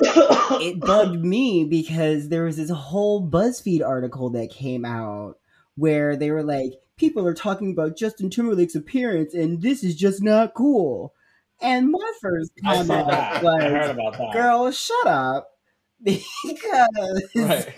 it 0.00 0.80
bugged 0.80 1.24
me 1.24 1.64
because 1.64 2.28
there 2.28 2.44
was 2.44 2.56
this 2.56 2.70
whole 2.70 3.28
BuzzFeed 3.28 3.84
article 3.84 4.30
that 4.30 4.50
came 4.50 4.84
out 4.84 5.38
where 5.76 6.16
they 6.16 6.30
were 6.30 6.42
like, 6.42 6.74
people 6.96 7.26
are 7.26 7.34
talking 7.34 7.72
about 7.72 7.96
Justin 7.96 8.30
Timberlake's 8.30 8.74
appearance, 8.74 9.34
and 9.34 9.62
this 9.62 9.82
is 9.82 9.94
just 9.96 10.22
not 10.22 10.54
cool. 10.54 11.12
And 11.60 11.90
my 11.90 12.12
first 12.20 12.52
comment. 12.62 12.90
I 12.90 13.42
was, 13.42 13.90
about 13.90 14.18
that. 14.18 14.32
"Girl, 14.32 14.70
shut 14.70 15.06
up," 15.06 15.48
because 16.04 16.88
Right. 17.34 17.68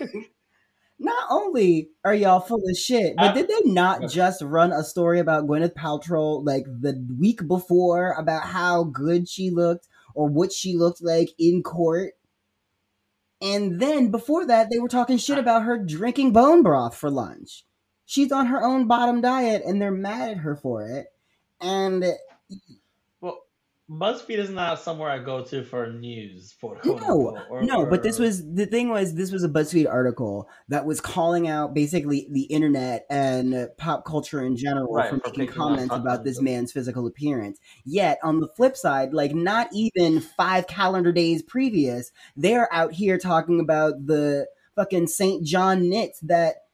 not 0.99 1.27
only 1.29 1.89
are 2.03 2.13
y'all 2.15 2.39
full 2.39 2.61
of 2.67 2.77
shit, 2.77 3.15
but 3.15 3.31
I- 3.31 3.33
did 3.33 3.47
they 3.47 3.69
not 3.71 4.09
just 4.09 4.41
run 4.41 4.71
a 4.71 4.83
story 4.83 5.19
about 5.19 5.47
Gwyneth 5.47 5.73
Paltrow 5.75 6.43
like 6.45 6.65
the 6.65 7.05
week 7.19 7.47
before 7.47 8.13
about 8.13 8.43
how 8.43 8.83
good 8.83 9.29
she 9.29 9.49
looked 9.51 9.87
or 10.15 10.27
what 10.27 10.51
she 10.51 10.75
looked 10.75 11.01
like 11.03 11.29
in 11.37 11.61
court? 11.63 12.13
And 13.39 13.79
then 13.79 14.09
before 14.09 14.47
that, 14.47 14.69
they 14.71 14.79
were 14.79 14.87
talking 14.89 15.19
shit 15.19 15.37
about 15.37 15.61
her 15.63 15.77
drinking 15.77 16.33
bone 16.33 16.63
broth 16.63 16.95
for 16.97 17.11
lunch. 17.11 17.66
She's 18.07 18.31
on 18.31 18.45
her 18.45 18.63
own 18.63 18.87
bottom 18.87 19.19
diet 19.19 19.63
and 19.65 19.81
they're 19.81 19.91
mad 19.91 20.31
at 20.31 20.37
her 20.37 20.55
for 20.55 20.87
it. 20.87 21.07
And 21.59 22.05
Well, 23.19 23.43
BuzzFeed 23.91 24.37
is 24.37 24.49
not 24.49 24.79
somewhere 24.79 25.09
I 25.09 25.19
go 25.19 25.43
to 25.43 25.61
for 25.61 25.91
news. 25.91 26.53
For 26.57 26.79
No, 26.85 26.93
unquote, 26.93 27.37
or- 27.49 27.63
no, 27.63 27.85
but 27.85 28.03
this 28.03 28.17
was 28.17 28.49
the 28.53 28.65
thing 28.65 28.87
was 28.87 29.15
this 29.15 29.33
was 29.33 29.43
a 29.43 29.49
BuzzFeed 29.49 29.89
article 29.91 30.47
that 30.69 30.85
was 30.85 31.01
calling 31.01 31.49
out 31.49 31.73
basically 31.73 32.29
the 32.31 32.43
internet 32.43 33.05
and 33.09 33.67
pop 33.77 34.05
culture 34.05 34.41
in 34.41 34.55
general 34.55 34.93
Right, 34.93 35.09
for 35.09 35.19
for 35.19 35.31
making 35.37 35.53
comments 35.53 35.93
about 35.93 36.23
this 36.23 36.39
man's 36.39 36.71
physical 36.71 37.07
appearance. 37.07 37.59
Yet 37.83 38.19
on 38.23 38.39
the 38.39 38.47
flip 38.47 38.77
side, 38.77 39.13
like 39.13 39.35
not 39.35 39.67
even 39.73 40.21
five 40.21 40.67
calendar 40.67 41.11
days 41.11 41.43
previous, 41.43 42.13
they're 42.37 42.71
out 42.73 42.93
here 42.93 43.17
talking 43.17 43.59
about 43.59 44.05
the 44.05 44.47
fucking 44.77 45.07
St. 45.07 45.43
John 45.43 45.89
knits 45.89 46.21
that 46.21 46.66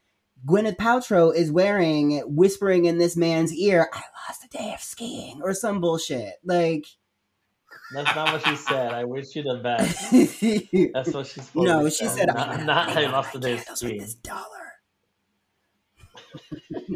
Gwyneth 0.46 0.76
Paltrow 0.76 1.34
is 1.34 1.50
wearing, 1.52 2.20
whispering 2.26 2.84
in 2.86 2.98
this 2.98 3.16
man's 3.16 3.54
ear, 3.54 3.89
I 3.94 4.02
lost 4.28 4.44
a 4.44 4.50
day 4.50 4.74
of 4.74 4.82
skiing 4.82 5.41
or 5.41 5.54
some 5.54 5.80
bullshit. 5.80 6.34
Like, 6.44 6.86
That's 7.94 8.14
not 8.16 8.34
what 8.34 8.46
she 8.46 8.58
said. 8.58 8.94
I 8.94 9.06
wish 9.06 9.34
you 9.36 9.44
the 9.44 9.62
best. 9.64 10.12
That's 10.94 11.14
what 11.14 11.28
she's 11.28 11.46
supposed 11.46 12.00
to 12.00 12.06
she 12.06 12.10
say. 12.10 12.12
Um, 12.12 12.18
said, 12.18 12.28
not, 12.28 12.50
I'm 12.50 12.50
gonna 12.50 12.66
not 12.66 12.98
I 12.98 13.12
lost 13.12 13.39
day's 13.39 13.64
candles 13.64 13.68
with 13.68 13.78
skiing. 13.78 14.02
this 14.02 14.16
dollar. 14.16 14.74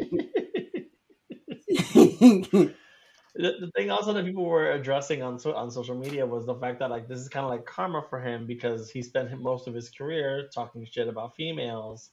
the, 3.34 3.34
the 3.34 3.70
thing 3.74 3.90
also 3.90 4.12
that 4.12 4.24
people 4.24 4.44
were 4.44 4.72
addressing 4.72 5.22
on 5.22 5.38
so, 5.38 5.54
on 5.54 5.70
social 5.70 5.94
media 5.94 6.26
was 6.26 6.44
the 6.44 6.54
fact 6.56 6.80
that 6.80 6.90
like 6.90 7.08
this 7.08 7.20
is 7.20 7.28
kind 7.28 7.44
of 7.44 7.50
like 7.50 7.64
karma 7.64 8.04
for 8.10 8.20
him 8.20 8.46
because 8.46 8.90
he 8.90 9.02
spent 9.02 9.40
most 9.40 9.68
of 9.68 9.74
his 9.74 9.90
career 9.90 10.48
talking 10.54 10.86
shit 10.90 11.08
about 11.08 11.36
females 11.36 12.10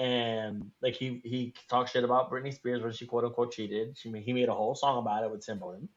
and 0.00 0.70
like 0.80 0.94
he 0.94 1.20
he 1.24 1.54
talked 1.68 1.90
shit 1.90 2.04
about 2.04 2.30
Britney 2.30 2.54
Spears 2.54 2.82
when 2.82 2.92
she 2.92 3.06
quote 3.06 3.24
unquote 3.24 3.52
cheated. 3.52 3.96
She 3.98 4.10
he 4.20 4.32
made 4.32 4.48
a 4.48 4.54
whole 4.54 4.74
song 4.74 4.98
about 4.98 5.22
it 5.22 5.30
with 5.30 5.46
Timbaland. 5.46 5.88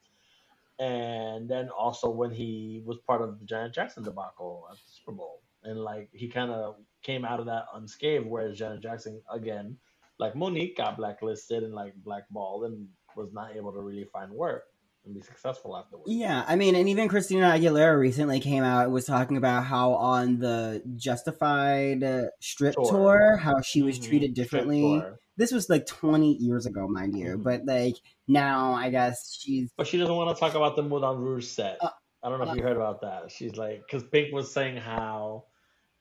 And 0.78 1.48
then 1.48 1.70
also 1.70 2.10
when 2.10 2.30
he 2.30 2.82
was 2.84 2.98
part 3.06 3.22
of 3.22 3.38
the 3.38 3.46
Janet 3.46 3.72
Jackson 3.72 4.02
debacle 4.02 4.66
at 4.70 4.76
the 4.76 4.82
Super 4.86 5.12
Bowl, 5.12 5.40
and 5.62 5.80
like 5.80 6.10
he 6.12 6.28
kind 6.28 6.50
of 6.50 6.76
came 7.02 7.24
out 7.24 7.40
of 7.40 7.46
that 7.46 7.64
unscathed, 7.74 8.26
whereas 8.26 8.58
Janet 8.58 8.82
Jackson 8.82 9.22
again, 9.32 9.76
like 10.18 10.36
Monique, 10.36 10.76
got 10.76 10.98
blacklisted 10.98 11.62
and 11.62 11.72
like 11.72 11.94
blackballed 12.04 12.64
and 12.64 12.86
was 13.16 13.32
not 13.32 13.56
able 13.56 13.72
to 13.72 13.80
really 13.80 14.04
find 14.12 14.30
work 14.30 14.64
and 15.04 15.14
be 15.14 15.20
successful 15.20 15.76
afterwards. 15.76 16.10
Yeah, 16.10 16.44
I 16.46 16.56
mean, 16.56 16.74
and 16.74 16.88
even 16.88 17.08
Christina 17.08 17.46
Aguilera 17.50 17.98
recently 17.98 18.40
came 18.40 18.64
out 18.64 18.84
and 18.84 18.92
was 18.92 19.04
talking 19.04 19.36
about 19.36 19.64
how 19.64 19.92
on 19.94 20.38
the 20.38 20.82
Justified 20.96 22.02
uh, 22.02 22.24
strip 22.40 22.74
tour, 22.74 22.86
Tour. 22.86 23.36
how 23.36 23.60
she 23.60 23.82
was 23.82 23.98
Mhm. 23.98 24.04
treated 24.08 24.34
differently. 24.34 25.02
This 25.36 25.50
was 25.52 25.68
like 25.68 25.84
20 25.86 26.34
years 26.34 26.64
ago, 26.64 26.86
mind 26.88 27.18
you, 27.18 27.36
Mhm. 27.36 27.42
but 27.42 27.64
like 27.66 27.96
now 28.28 28.72
I 28.72 28.90
guess 28.90 29.34
she's 29.34 29.70
But 29.76 29.86
she 29.86 29.98
doesn't 29.98 30.14
want 30.14 30.34
to 30.34 30.40
talk 30.40 30.54
about 30.54 30.76
the 30.76 30.82
Moulin 30.82 31.18
Rouge 31.18 31.46
set. 31.46 31.78
Uh, 31.80 31.90
I 32.22 32.28
don't 32.30 32.38
know 32.38 32.46
uh, 32.46 32.52
if 32.52 32.56
you 32.56 32.62
heard 32.62 32.76
about 32.76 33.00
that. 33.02 33.30
She's 33.30 33.56
like, 33.56 33.82
because 33.86 34.04
Pink 34.04 34.32
was 34.32 34.50
saying 34.52 34.76
how 34.78 35.44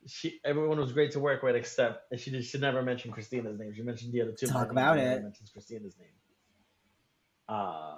she 0.06 0.40
everyone 0.46 0.80
was 0.80 0.92
great 0.94 1.12
to 1.12 1.20
work 1.20 1.44
with, 1.44 1.56
except 1.56 2.12
and 2.12 2.20
she 2.20 2.30
did, 2.32 2.44
she 2.46 2.58
never 2.60 2.82
mentioned 2.82 3.14
Christina's 3.14 3.58
name. 3.60 3.74
She 3.74 3.82
mentioned 3.82 4.14
the 4.14 4.22
other 4.22 4.32
two. 4.34 4.48
Talk 4.48 4.70
about 4.72 4.98
it. 5.00 5.22
Mentions 5.24 5.50
Christina's 5.50 5.98
name. 5.98 6.08
Uh, 7.50 7.96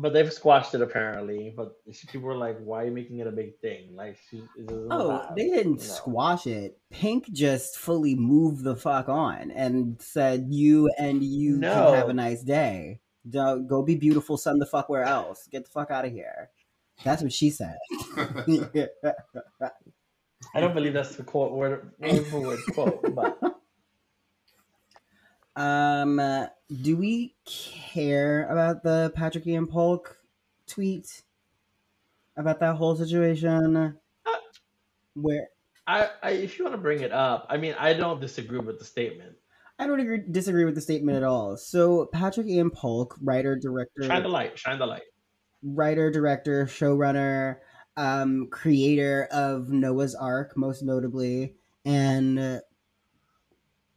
but 0.00 0.12
they've 0.12 0.32
squashed 0.32 0.74
it 0.74 0.80
apparently. 0.80 1.52
But 1.56 1.76
people 2.08 2.28
were 2.28 2.36
like, 2.36 2.58
"Why 2.58 2.82
are 2.82 2.84
you 2.86 2.92
making 2.92 3.18
it 3.18 3.26
a 3.26 3.32
big 3.32 3.58
thing?" 3.60 3.94
Like, 3.94 4.18
she, 4.30 4.42
Oh, 4.90 5.08
matter, 5.08 5.34
they 5.36 5.48
didn't 5.48 5.82
you 5.82 5.88
know? 5.88 5.94
squash 5.94 6.46
it. 6.46 6.78
Pink 6.90 7.30
just 7.32 7.78
fully 7.78 8.14
moved 8.14 8.64
the 8.64 8.76
fuck 8.76 9.08
on 9.08 9.50
and 9.50 10.00
said, 10.00 10.46
"You 10.50 10.90
and 10.98 11.22
you 11.22 11.60
can 11.60 11.94
have 11.94 12.08
a 12.08 12.14
nice 12.14 12.42
day. 12.42 13.00
Don't 13.28 13.66
go 13.66 13.82
be 13.82 13.96
beautiful 13.96 14.36
some 14.36 14.58
the 14.58 14.66
fuck 14.66 14.88
where 14.88 15.04
else. 15.04 15.48
Get 15.50 15.64
the 15.64 15.70
fuck 15.70 15.90
out 15.90 16.04
of 16.04 16.12
here." 16.12 16.50
That's 17.04 17.22
what 17.22 17.32
she 17.32 17.50
said. 17.50 17.76
I 20.54 20.60
don't 20.60 20.74
believe 20.74 20.92
that's 20.92 21.16
the 21.16 21.24
quote 21.24 21.52
word 21.52 21.92
word 21.98 22.26
for 22.26 22.40
word 22.40 22.60
quote, 22.72 23.14
but 23.14 23.38
um, 25.58 26.18
uh, 26.18 26.46
do 26.82 26.96
we 26.96 27.34
care 27.44 28.46
about 28.48 28.82
the 28.82 29.12
Patrick 29.14 29.46
Ian 29.46 29.66
Polk 29.66 30.16
tweet 30.66 31.22
about 32.36 32.60
that 32.60 32.76
whole 32.76 32.94
situation? 32.96 33.96
Where 35.14 35.48
I, 35.86 36.08
I 36.22 36.30
if 36.30 36.58
you 36.58 36.64
want 36.64 36.76
to 36.76 36.80
bring 36.80 37.00
it 37.00 37.12
up, 37.12 37.46
I 37.50 37.56
mean, 37.56 37.74
I 37.78 37.92
don't 37.92 38.20
disagree 38.20 38.60
with 38.60 38.78
the 38.78 38.84
statement. 38.84 39.36
I 39.80 39.86
don't 39.86 40.00
agree, 40.00 40.22
disagree 40.30 40.64
with 40.64 40.74
the 40.74 40.80
statement 40.80 41.16
at 41.16 41.22
all. 41.24 41.56
So 41.56 42.06
Patrick 42.12 42.46
Ian 42.46 42.70
Polk, 42.70 43.16
writer, 43.22 43.56
director, 43.56 44.04
Shine 44.04 44.22
the 44.22 44.28
light, 44.28 44.58
shine 44.58 44.78
the 44.78 44.86
light. 44.86 45.02
writer, 45.62 46.10
director, 46.10 46.66
showrunner, 46.66 47.56
um, 47.96 48.48
creator 48.50 49.28
of 49.32 49.70
Noah's 49.70 50.14
Arc, 50.14 50.56
most 50.56 50.82
notably, 50.82 51.54
and 51.84 52.38
uh, 52.38 52.58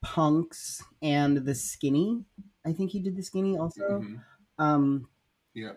Punks 0.02 0.84
and 1.02 1.38
the 1.38 1.56
Skinny. 1.56 2.26
I 2.66 2.74
think 2.74 2.92
he 2.92 3.00
did 3.00 3.16
the 3.16 3.24
Skinny 3.24 3.58
also. 3.58 4.02
Mhm. 4.02 4.24
Um, 4.58 5.10
Yeah. 5.54 5.74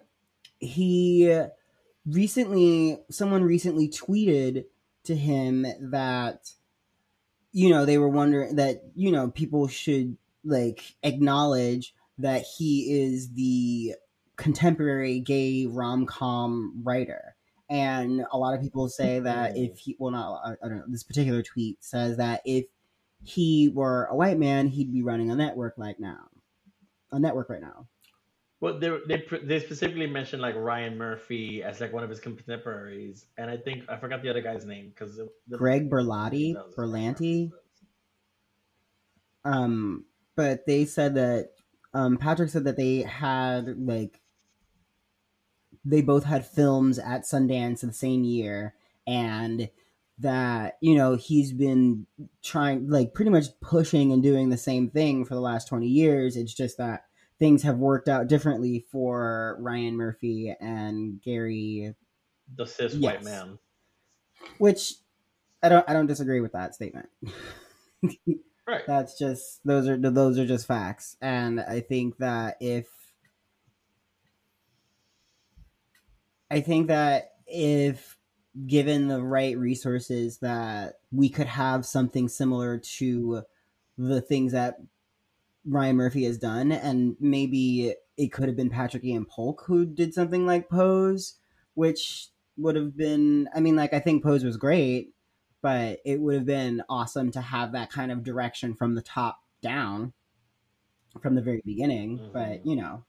he 0.58 1.42
recently, 2.06 2.98
someone 3.10 3.42
recently 3.42 3.88
tweeted 3.88 4.66
to 5.04 5.16
him 5.16 5.66
that, 5.90 6.54
you 7.52 7.68
know, 7.70 7.84
they 7.84 7.98
were 7.98 8.08
wondering 8.08 8.56
that, 8.56 8.82
you 8.94 9.10
know, 9.12 9.30
people 9.30 9.68
should 9.68 10.16
like 10.44 10.96
acknowledge 11.02 11.94
that 12.18 12.44
he 12.58 13.02
is 13.02 13.32
the 13.32 13.94
contemporary 14.36 15.20
gay 15.20 15.66
rom 15.66 16.06
com 16.06 16.82
writer. 16.84 17.36
And 17.70 18.24
a 18.30 18.36
lot 18.38 18.54
of 18.54 18.60
people 18.60 18.88
say 18.88 19.20
that 19.20 19.56
if 19.56 19.78
he, 19.78 19.96
well, 19.98 20.12
not, 20.12 20.40
I, 20.44 20.50
I 20.64 20.68
don't 20.68 20.78
know, 20.78 20.84
this 20.88 21.02
particular 21.02 21.42
tweet 21.42 21.82
says 21.82 22.18
that 22.18 22.42
if 22.44 22.66
he 23.24 23.68
were 23.68 24.04
a 24.06 24.14
white 24.14 24.38
man, 24.38 24.68
he'd 24.68 24.92
be 24.92 25.02
running 25.02 25.30
a 25.30 25.34
network 25.34 25.74
like 25.78 25.98
now, 25.98 26.28
a 27.10 27.18
network 27.18 27.48
right 27.48 27.62
now. 27.62 27.86
Well, 28.60 28.78
they 28.78 28.96
they 29.08 29.26
they 29.42 29.60
specifically 29.60 30.06
mentioned 30.06 30.40
like 30.40 30.54
Ryan 30.56 30.96
Murphy 30.96 31.62
as 31.62 31.80
like 31.80 31.92
one 31.92 32.02
of 32.02 32.10
his 32.10 32.20
contemporaries, 32.20 33.26
and 33.36 33.50
I 33.50 33.56
think 33.56 33.84
I 33.88 33.96
forgot 33.96 34.22
the 34.22 34.30
other 34.30 34.40
guy's 34.40 34.64
name 34.64 34.88
because 34.88 35.20
Greg 35.50 35.90
Berlanti, 35.90 36.54
Berlanti. 36.76 37.50
Um, 39.44 40.06
but 40.36 40.64
they 40.66 40.86
said 40.86 41.14
that 41.16 41.50
um, 41.92 42.16
Patrick 42.16 42.48
said 42.48 42.64
that 42.64 42.76
they 42.76 43.02
had 43.02 43.78
like 43.78 44.20
they 45.84 46.00
both 46.00 46.24
had 46.24 46.46
films 46.46 46.98
at 46.98 47.24
Sundance 47.24 47.80
the 47.80 47.92
same 47.92 48.24
year, 48.24 48.74
and 49.06 49.68
that 50.18 50.78
you 50.80 50.94
know 50.94 51.16
he's 51.16 51.52
been 51.52 52.06
trying 52.42 52.88
like 52.88 53.14
pretty 53.14 53.30
much 53.30 53.46
pushing 53.60 54.12
and 54.12 54.22
doing 54.22 54.48
the 54.48 54.56
same 54.56 54.88
thing 54.88 55.24
for 55.24 55.34
the 55.34 55.40
last 55.40 55.66
20 55.66 55.86
years 55.86 56.36
it's 56.36 56.54
just 56.54 56.78
that 56.78 57.04
things 57.40 57.64
have 57.64 57.78
worked 57.78 58.08
out 58.08 58.28
differently 58.28 58.84
for 58.92 59.56
ryan 59.60 59.96
murphy 59.96 60.54
and 60.60 61.20
gary 61.20 61.94
the 62.56 62.64
cis 62.64 62.94
white 62.94 63.24
man. 63.24 63.58
which 64.58 64.94
i 65.62 65.68
don't 65.68 65.88
i 65.88 65.92
don't 65.92 66.06
disagree 66.06 66.40
with 66.40 66.52
that 66.52 66.74
statement 66.74 67.08
Right. 68.66 68.86
that's 68.86 69.18
just 69.18 69.60
those 69.66 69.86
are 69.88 69.98
those 69.98 70.38
are 70.38 70.46
just 70.46 70.66
facts 70.66 71.18
and 71.20 71.60
i 71.60 71.80
think 71.80 72.16
that 72.18 72.56
if 72.60 72.86
i 76.50 76.60
think 76.60 76.86
that 76.86 77.32
if 77.46 78.13
given 78.66 79.08
the 79.08 79.22
right 79.22 79.58
resources 79.58 80.38
that 80.38 80.94
we 81.10 81.28
could 81.28 81.46
have 81.46 81.84
something 81.84 82.28
similar 82.28 82.78
to 82.78 83.42
the 83.98 84.20
things 84.20 84.52
that 84.52 84.78
ryan 85.66 85.96
murphy 85.96 86.24
has 86.24 86.38
done 86.38 86.72
and 86.72 87.16
maybe 87.20 87.94
it 88.16 88.32
could 88.32 88.48
have 88.48 88.56
been 88.56 88.70
patrick 88.70 89.04
ian 89.04 89.24
polk 89.24 89.64
who 89.66 89.86
did 89.86 90.12
something 90.14 90.46
like 90.46 90.68
pose 90.68 91.36
which 91.74 92.28
would 92.56 92.76
have 92.76 92.96
been 92.96 93.48
i 93.54 93.60
mean 93.60 93.74
like 93.76 93.92
i 93.94 93.98
think 94.00 94.22
pose 94.22 94.44
was 94.44 94.56
great 94.56 95.14
but 95.62 95.98
it 96.04 96.20
would 96.20 96.34
have 96.34 96.46
been 96.46 96.82
awesome 96.88 97.30
to 97.30 97.40
have 97.40 97.72
that 97.72 97.90
kind 97.90 98.12
of 98.12 98.22
direction 98.22 98.74
from 98.74 98.94
the 98.94 99.02
top 99.02 99.40
down 99.62 100.12
from 101.20 101.34
the 101.34 101.42
very 101.42 101.62
beginning 101.64 102.18
Mhm. 102.18 102.32
but 102.32 102.66
you 102.66 102.76
know 102.76 103.04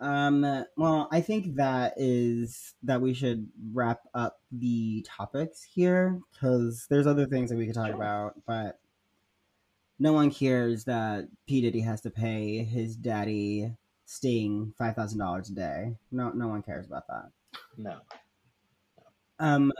um 0.00 0.42
well 0.76 1.08
i 1.10 1.20
think 1.20 1.56
that 1.56 1.92
is 1.96 2.74
that 2.82 3.00
we 3.00 3.12
should 3.12 3.50
wrap 3.72 4.02
up 4.14 4.40
the 4.52 5.04
topics 5.08 5.62
here 5.64 6.20
because 6.32 6.86
there's 6.88 7.06
other 7.06 7.26
things 7.26 7.50
that 7.50 7.56
we 7.56 7.66
could 7.66 7.74
talk 7.74 7.88
Sure. 7.88 7.96
about 7.96 8.34
but 8.46 8.80
no 9.98 10.12
one 10.12 10.30
cares 10.30 10.84
that 10.84 11.28
p. 11.46 11.60
Diddy 11.60 11.80
has 11.80 12.00
to 12.02 12.10
pay 12.10 12.62
his 12.64 12.96
daddy 12.96 13.76
sting 14.04 14.72
$5000 14.78 15.50
a 15.50 15.54
day. 15.54 15.96
No 16.10 16.30
no 16.30 16.48
one 16.48 16.62
cares 16.62 16.86
about 16.86 17.06
that. 17.08 17.32
No, 17.76 18.00
um 19.38 19.72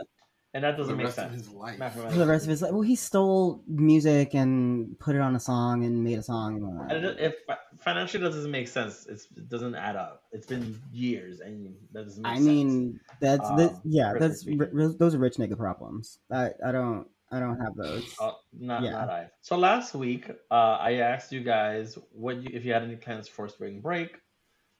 and 0.53 0.63
that 0.63 0.77
doesn't 0.77 0.97
make 0.97 1.05
rest 1.07 1.19
of 1.19 1.31
sense. 1.31 1.45
his 1.47 1.53
life. 1.53 1.77
For 1.93 2.11
the 2.11 2.25
rest 2.25 2.45
of 2.45 2.49
his 2.49 2.61
life. 2.61 2.71
Well, 2.71 2.81
he 2.81 2.95
stole 2.95 3.63
music 3.67 4.33
and 4.33 4.97
put 4.99 5.15
it 5.15 5.21
on 5.21 5.35
a 5.35 5.39
song 5.39 5.83
and 5.85 6.03
made 6.03 6.17
a 6.19 6.23
song. 6.23 6.87
And 6.89 7.05
it- 7.05 7.19
if 7.19 7.35
financially 7.79 8.23
that 8.23 8.31
doesn't 8.31 8.49
make 8.51 8.67
sense, 8.67 9.05
it's, 9.07 9.27
it 9.37 9.47
doesn't 9.49 9.75
add 9.75 9.95
up. 9.95 10.23
It's 10.31 10.47
been 10.47 10.81
years, 10.91 11.39
and 11.39 11.75
that 11.93 12.05
doesn't 12.05 12.21
make 12.23 12.31
sense. 12.33 12.41
I 12.41 12.43
sense. 12.43 12.47
mean, 12.47 12.99
that's 13.21 13.49
this, 13.57 13.71
Um, 13.71 13.81
yeah, 13.85 14.13
that's 14.19 14.39
speaking. 14.41 14.59
ri- 14.71 14.95
those 14.97 15.13
are 15.15 15.19
rich 15.19 15.35
nigga 15.37 15.57
problems. 15.57 16.19
I 16.31 16.51
I 16.65 16.71
don't 16.71 17.07
I 17.31 17.39
don't 17.39 17.59
have 17.61 17.75
those. 17.75 18.15
Uh, 18.19 18.31
not, 18.53 18.81
Yeah. 18.81 18.91
not 18.91 19.09
I. 19.11 19.29
So 19.41 19.55
last 19.55 19.93
week, 19.93 20.31
uh, 20.49 20.77
I 20.81 20.93
asked 20.95 21.31
you 21.31 21.41
guys 21.43 21.95
what 22.11 22.37
you, 22.37 22.49
if 22.51 22.65
you 22.65 22.73
had 22.73 22.81
any 22.81 22.95
plans 22.95 23.27
for 23.27 23.47
spring 23.47 23.81
break. 23.81 24.19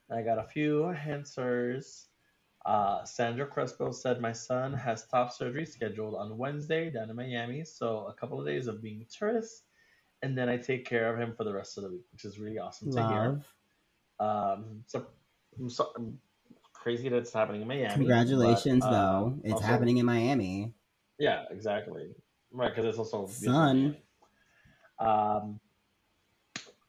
And 0.09 0.17
I 0.17 0.23
got 0.23 0.39
a 0.39 0.47
few 0.49 0.87
answers. 0.89 2.07
Uh, 2.65 3.03
Sandra 3.03 3.45
Crespo 3.45 3.91
said, 3.91 4.19
My 4.21 4.31
son 4.31 4.73
has 4.73 5.05
top 5.07 5.31
surgery 5.31 5.65
scheduled 5.65 6.15
on 6.15 6.37
Wednesday 6.37 6.89
down 6.89 7.09
in 7.09 7.15
Miami. 7.15 7.63
So 7.63 8.05
a 8.07 8.13
couple 8.13 8.39
of 8.39 8.45
days 8.45 8.67
of 8.67 8.81
being 8.81 9.01
a 9.01 9.05
tourist. 9.05 9.63
And 10.21 10.37
then 10.37 10.49
I 10.49 10.57
take 10.57 10.85
care 10.85 11.13
of 11.13 11.19
him 11.19 11.33
for 11.35 11.45
the 11.45 11.53
rest 11.53 11.77
of 11.77 11.83
the 11.85 11.89
week, 11.91 12.05
which 12.11 12.25
is 12.25 12.37
really 12.39 12.59
awesome 12.59 12.91
to 12.91 13.07
hear. 13.07 13.41
Love. 14.19 14.57
Um, 14.59 14.83
so, 14.85 15.07
I'm, 15.57 15.69
so, 15.69 15.91
I'm 15.95 16.19
crazy 16.73 17.07
that 17.07 17.17
it's 17.17 17.31
happening 17.31 17.61
in 17.61 17.67
Miami. 17.67 17.93
Congratulations, 17.93 18.81
but, 18.81 18.87
uh, 18.87 18.91
though. 18.91 19.39
It's 19.43 19.53
also- 19.53 19.65
happening 19.65 19.97
in 19.97 20.05
Miami. 20.05 20.73
Yeah, 21.17 21.45
exactly. 21.51 22.13
Right, 22.51 22.69
because 22.73 22.85
it's 22.85 22.97
also 22.97 23.27
Sun. 23.27 23.95
Um, 24.99 25.59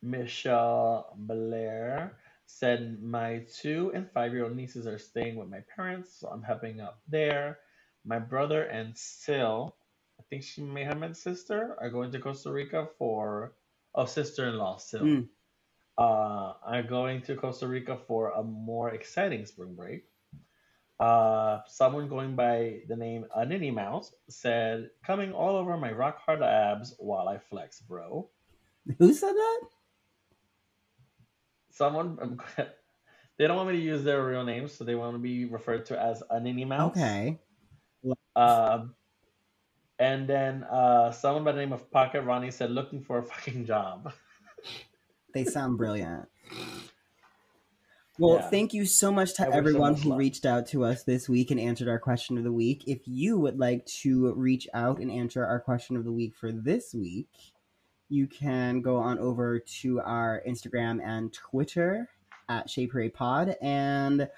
Michelle 0.02 1.14
Blair 1.16 2.16
said, 2.59 3.03
My 3.03 3.44
two 3.61 3.92
and 3.94 4.11
five 4.11 4.32
year 4.32 4.44
old 4.44 4.57
nieces 4.57 4.86
are 4.86 4.98
staying 4.98 5.36
with 5.36 5.48
my 5.48 5.61
parents, 5.74 6.12
so 6.18 6.28
I'm 6.28 6.42
helping 6.42 6.80
out 6.80 6.98
there. 7.09 7.59
My 8.05 8.18
brother 8.18 8.64
and 8.64 8.96
Sil, 8.96 9.76
I 10.18 10.22
think 10.28 10.42
she 10.42 10.62
may 10.62 10.84
have 10.84 10.98
meant 10.98 11.16
sister, 11.16 11.76
are 11.80 11.90
going 11.90 12.11
to 12.12 12.18
Costa 12.18 12.51
Rica 12.51 12.88
for, 12.98 13.53
oh, 13.94 14.07
sister 14.07 14.48
in 14.48 14.57
law, 14.57 14.76
Sil, 14.78 15.05
Mm. 15.05 15.28
uh, 15.98 16.55
are 16.62 16.82
going 16.82 17.22
to 17.22 17.36
Costa 17.36 17.68
Rica 17.68 17.96
for 18.07 18.30
a 18.30 18.42
more 18.42 18.90
exciting 18.90 19.46
spring 19.46 19.74
break. 19.74 20.05
Uh, 20.98 21.61
someone 21.66 22.09
going 22.09 22.36
by 22.36 22.80
the 22.88 22.96
name 22.96 23.24
A 23.34 23.46
Anini 23.46 23.72
Mouse 23.72 24.14
said, 24.28 24.90
Coming 25.05 25.32
all 25.32 25.57
over 25.57 25.76
my 25.78 25.92
rock 25.92 26.18
hard 26.18 26.42
abs 26.42 26.94
while 26.98 27.28
I 27.28 27.38
flex, 27.38 27.80
bro. 27.80 28.28
Who 28.98 29.12
said 29.14 29.32
that? 29.32 29.61
Someone 31.81 32.39
they 33.39 33.47
don't 33.47 33.57
want 33.57 33.70
me 33.70 33.76
to 33.76 33.83
use 33.83 34.05
their 34.05 34.22
real 34.24 34.45
names, 34.45 34.72
so 34.74 34.85
they 34.85 34.95
want 34.95 35.14
to 35.14 35.18
be 35.18 35.47
referred 35.47 35.87
to 35.87 35.99
as 35.99 36.22
Anini 36.31 36.66
Mouse. 36.66 36.91
Okay. 36.93 37.41
Um, 38.37 38.95
and 39.99 40.28
then 40.28 40.64
uh, 40.64 41.11
someone 41.11 41.43
by 41.45 41.53
the 41.53 41.59
name 41.59 41.72
of 41.72 41.91
Pocket 41.91 42.22
Ronnie 42.22 42.51
said, 42.51 42.70
"Looking 42.70 43.01
for 43.03 43.18
a 43.18 43.22
fucking 43.22 43.64
job." 43.66 44.12
They 45.33 45.45
sound 45.45 45.78
brilliant. 45.78 46.26
Well, 48.18 48.39
Yeah. 48.39 48.51
thank 48.51 48.74
you 48.74 48.85
so 48.85 49.12
much 49.12 49.35
to 49.37 49.43
them 49.45 49.53
everyone 49.53 49.93
much 49.93 50.03
who 50.03 50.16
reached 50.16 50.45
out 50.45 50.66
to 50.70 50.85
us 50.85 51.05
this 51.05 51.28
week 51.28 51.53
and 51.53 51.61
answered 51.61 51.87
our 51.89 52.01
question 52.01 52.37
of 52.37 52.43
the 52.43 52.53
week. 52.53 52.83
If 52.89 53.07
you 53.07 53.39
would 53.39 53.57
like 53.57 53.87
to 54.03 54.35
reach 54.35 54.66
out 54.74 54.99
and 54.99 55.09
answer 55.09 55.47
our 55.47 55.61
question 55.61 55.97
of 55.97 56.05
the 56.05 56.11
week 56.11 56.35
for 56.35 56.51
this 56.51 56.93
week, 56.93 57.28
you 58.11 58.26
can 58.26 58.82
go 58.82 58.96
on 58.96 59.18
over 59.18 59.58
to 59.58 60.00
our 60.00 60.42
Instagram 60.46 61.00
and 61.02 61.32
Twitter 61.32 62.08
at 62.48 62.68
Shade 62.68 62.90
Parade 62.90 63.14
Pod 63.14 63.56
and 63.62 64.28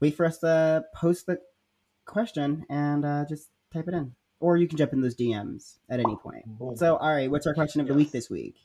wait 0.00 0.16
for 0.16 0.24
us 0.24 0.38
to 0.38 0.84
post 0.94 1.26
the 1.26 1.38
question 2.06 2.64
and 2.70 3.04
uh, 3.04 3.24
just 3.28 3.50
type 3.72 3.86
it 3.86 3.94
in. 3.94 4.14
Or 4.40 4.56
you 4.56 4.66
can 4.66 4.78
jump 4.78 4.92
in 4.92 5.02
those 5.02 5.16
DMs 5.16 5.78
at 5.90 6.00
any 6.00 6.16
point. 6.16 6.46
Boom. 6.46 6.76
So, 6.76 6.96
all 6.96 7.10
right, 7.10 7.30
what's 7.30 7.46
our 7.46 7.54
question 7.54 7.80
of 7.80 7.88
the 7.88 7.94
week 7.94 8.12
this 8.12 8.30
week? 8.30 8.56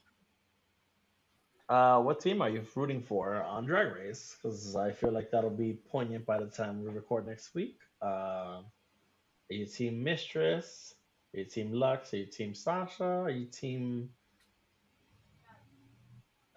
Uh, 1.68 1.99
what 1.99 2.20
team 2.20 2.41
are 2.41 2.49
you 2.49 2.64
rooting 2.76 3.01
for 3.01 3.41
on 3.43 3.66
Drag 3.66 3.93
Race? 3.93 4.38
Because 4.41 4.76
I 4.76 4.91
feel 4.91 5.11
like 5.11 5.32
that'll 5.32 5.49
be 5.49 5.74
poignant 5.89 6.26
by 6.26 6.39
the 6.39 6.45
time 6.45 6.84
we 6.84 6.91
record 6.91 7.28
next 7.28 7.55
week. 7.55 7.80
Uh, 8.01 8.05
are 8.05 8.64
you 9.49 9.66
team 9.66 10.03
Mistress? 10.03 10.93
Are 11.34 11.39
you 11.39 11.45
team 11.45 11.72
Luxx? 11.72 12.14
Are 12.14 12.18
you 12.18 12.26
team 12.28 12.53
Sasha? 12.53 13.03
Are 13.03 13.30
you 13.30 13.45
team 13.47 14.09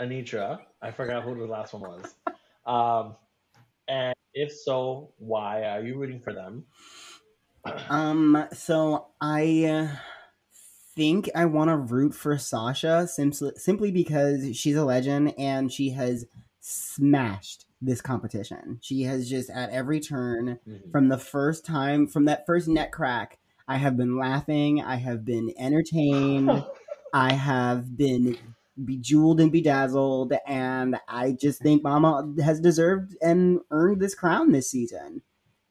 Anetra? 0.00 0.60
I 0.82 0.90
forgot 0.90 1.22
who 1.22 1.36
the 1.36 1.46
last 1.46 1.72
one 1.72 1.82
was. 1.82 2.14
Um, 2.66 3.16
and 3.88 4.14
if 4.34 4.52
so, 4.52 5.12
why 5.18 5.64
are 5.64 5.82
you 5.82 5.98
rooting 5.98 6.20
for 6.20 6.32
them? 6.32 6.64
Um, 7.88 8.46
so 8.52 9.08
I 9.20 9.64
uh, 9.64 9.96
think 10.94 11.28
I 11.34 11.44
want 11.46 11.68
to 11.70 11.76
root 11.76 12.14
for 12.14 12.36
Sasha 12.38 13.06
simply 13.06 13.52
simply 13.56 13.90
because 13.90 14.56
she's 14.56 14.76
a 14.76 14.84
legend 14.84 15.34
and 15.38 15.72
she 15.72 15.90
has 15.90 16.26
smashed 16.60 17.66
this 17.80 18.00
competition. 18.00 18.78
She 18.82 19.02
has 19.02 19.28
just 19.28 19.50
at 19.50 19.70
every 19.70 20.00
turn 20.00 20.58
Mhm. 20.66 20.90
from 20.90 21.08
the 21.08 21.18
first 21.18 21.64
time 21.64 22.06
from 22.06 22.24
that 22.24 22.46
first 22.46 22.66
net 22.66 22.90
crack, 22.90 23.38
I 23.68 23.76
have 23.76 23.96
been 23.96 24.16
laughing, 24.16 24.80
I 24.80 24.96
have 24.96 25.24
been 25.24 25.52
entertained, 25.58 26.64
I 27.12 27.34
have 27.34 27.96
been 27.96 28.36
bejeweled 28.84 29.40
and 29.40 29.52
bedazzled, 29.52 30.34
and 30.46 30.98
I 31.08 31.32
just 31.32 31.60
think 31.62 31.82
Mama 31.82 32.34
has 32.42 32.60
deserved 32.60 33.16
and 33.22 33.60
earned 33.70 34.00
this 34.00 34.14
crown 34.14 34.52
this 34.52 34.70
season. 34.70 35.22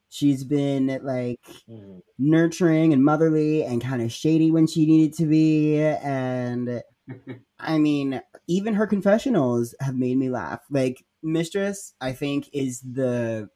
She's 0.09 0.43
been 0.43 0.87
like 1.03 1.41
Mhm. 1.69 2.01
nurturing 2.17 2.93
and 2.93 3.03
motherly 3.03 3.63
and 3.63 3.81
kind 3.81 4.01
of 4.01 4.11
shady 4.11 4.51
when 4.51 4.67
she 4.67 4.85
needed 4.85 5.13
to 5.17 5.25
be 5.25 5.77
and 5.81 6.81
i 7.59 7.77
mean 7.77 8.21
even 8.47 8.73
her 8.73 8.87
confessionals 8.87 9.75
have 9.81 9.97
made 9.97 10.17
me 10.17 10.29
laugh 10.29 10.61
like 10.69 11.05
mistress 11.23 11.93
i 12.01 12.11
think 12.13 12.49
is 12.53 12.81
the 12.81 13.49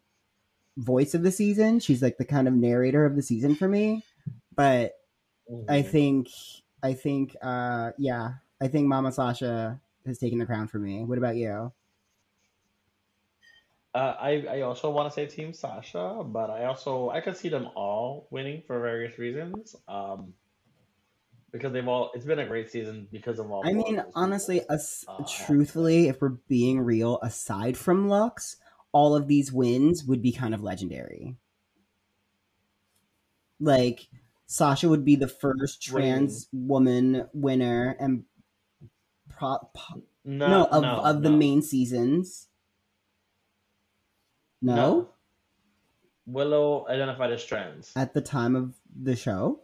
voice 0.77 1.13
of 1.13 1.23
the 1.23 1.31
season 1.31 1.79
she's 1.79 2.01
like 2.01 2.17
the 2.17 2.25
kind 2.25 2.47
of 2.47 2.53
narrator 2.53 3.05
of 3.05 3.15
the 3.15 3.21
season 3.21 3.55
for 3.55 3.67
me 3.67 4.03
but 4.55 4.93
i 5.69 5.81
Mhm. 5.81 5.91
think 5.91 6.27
i 6.83 6.93
think 6.93 7.35
uh 7.41 7.91
yeah 7.97 8.35
i 8.61 8.67
think 8.67 8.87
mama 8.87 9.11
sasha 9.11 9.79
has 10.05 10.17
taken 10.17 10.39
the 10.39 10.45
crown 10.45 10.67
for 10.67 10.79
me 10.79 11.03
what 11.03 11.17
about 11.17 11.35
you 11.35 11.71
Uh, 13.93 14.15
I 14.19 14.31
I 14.47 14.61
also 14.61 14.91
want 14.91 15.09
to 15.09 15.13
say 15.13 15.25
Team 15.25 15.51
Sasha, 15.53 16.23
but 16.23 16.49
I 16.51 16.65
also 16.65 17.09
I 17.09 17.21
could 17.21 17.35
see 17.35 17.49
them 17.49 17.67
all 17.75 18.27
winning 18.29 18.61
for 18.61 18.79
various 18.79 19.17
reasons. 19.17 19.75
Um, 19.87 20.35
because 21.51 21.73
they've 21.73 21.87
all 21.87 22.11
it's 22.13 22.25
been 22.25 22.39
a 22.39 22.45
great 22.45 22.69
season 22.69 23.07
because 23.11 23.39
of 23.39 23.49
all. 23.51 23.65
I 23.65 23.73
mean, 23.73 24.03
honestly, 24.15 24.61
as, 24.69 25.05
Uh, 25.07 25.13
I 25.13 25.31
have 25.31 25.45
to 25.45 25.45
truthfully, 25.45 26.07
if 26.07 26.21
we're 26.21 26.29
being 26.47 26.79
real, 26.81 27.19
aside 27.21 27.77
from 27.77 28.07
Luxx, 28.07 28.57
all 28.91 29.15
of 29.15 29.27
these 29.27 29.51
wins 29.51 30.03
would 30.05 30.21
be 30.21 30.31
kind 30.31 30.53
of 30.53 30.61
legendary. 30.63 31.37
Like 33.59 34.07
Sasha 34.47 34.87
would 34.89 35.05
be 35.05 35.15
the 35.15 35.27
first 35.27 35.81
trans 35.81 36.47
woman 36.51 37.27
winner, 37.33 37.95
and 37.99 38.25
pro- 39.39 39.69
po- 39.73 40.03
no, 40.25 40.47
no, 40.47 40.65
of 40.65 40.83
no, 40.83 40.95
of 40.99 41.23
the 41.23 41.29
no. 41.29 41.37
main 41.37 41.61
seasons. 41.61 42.47
No, 44.61 45.09
Willow 46.25 46.85
identified 46.89 47.31
as 47.31 47.43
trans. 47.45 47.93
at 47.95 48.13
the 48.13 48.21
time 48.21 48.55
of 48.55 48.75
the 49.01 49.15
show. 49.15 49.61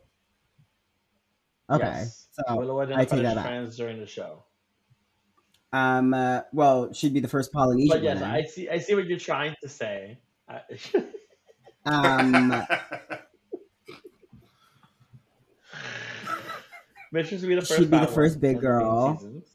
Okay, 1.70 1.84
Yes. 1.84 2.28
so 2.32 2.56
Willow 2.58 2.86
take 2.86 2.96
identified 2.96 3.26
that 3.26 3.38
as 3.38 3.44
trans 3.44 3.78
during 3.78 4.00
the 4.00 4.06
show. 4.08 4.44
um, 5.74 6.14
uh, 6.14 6.42
well, 6.54 6.94
she'd 6.94 7.14
be 7.14 7.20
the 7.20 7.28
first 7.28 7.52
Polynesian 7.52 7.90
But 7.98 8.04
yes, 8.04 8.20
winner. 8.22 8.32
I 8.34 8.44
see. 8.46 8.70
I 8.70 8.78
see 8.80 8.96
what 8.96 9.06
you're 9.08 9.20
trying 9.20 9.56
to 9.62 9.68
say. 9.70 10.18
Um, 11.88 12.66
Mistress 17.12 17.42
would 17.42 17.48
be 17.50 17.56
the 17.56 17.62
first. 17.62 17.80
She'd 17.80 17.92
be 17.92 18.00
the 18.00 18.08
first 18.08 18.42
big 18.42 18.58
in 18.58 18.62
the 18.64 18.70
main 18.70 18.80
girl. 18.80 19.18
seasons. 19.18 19.48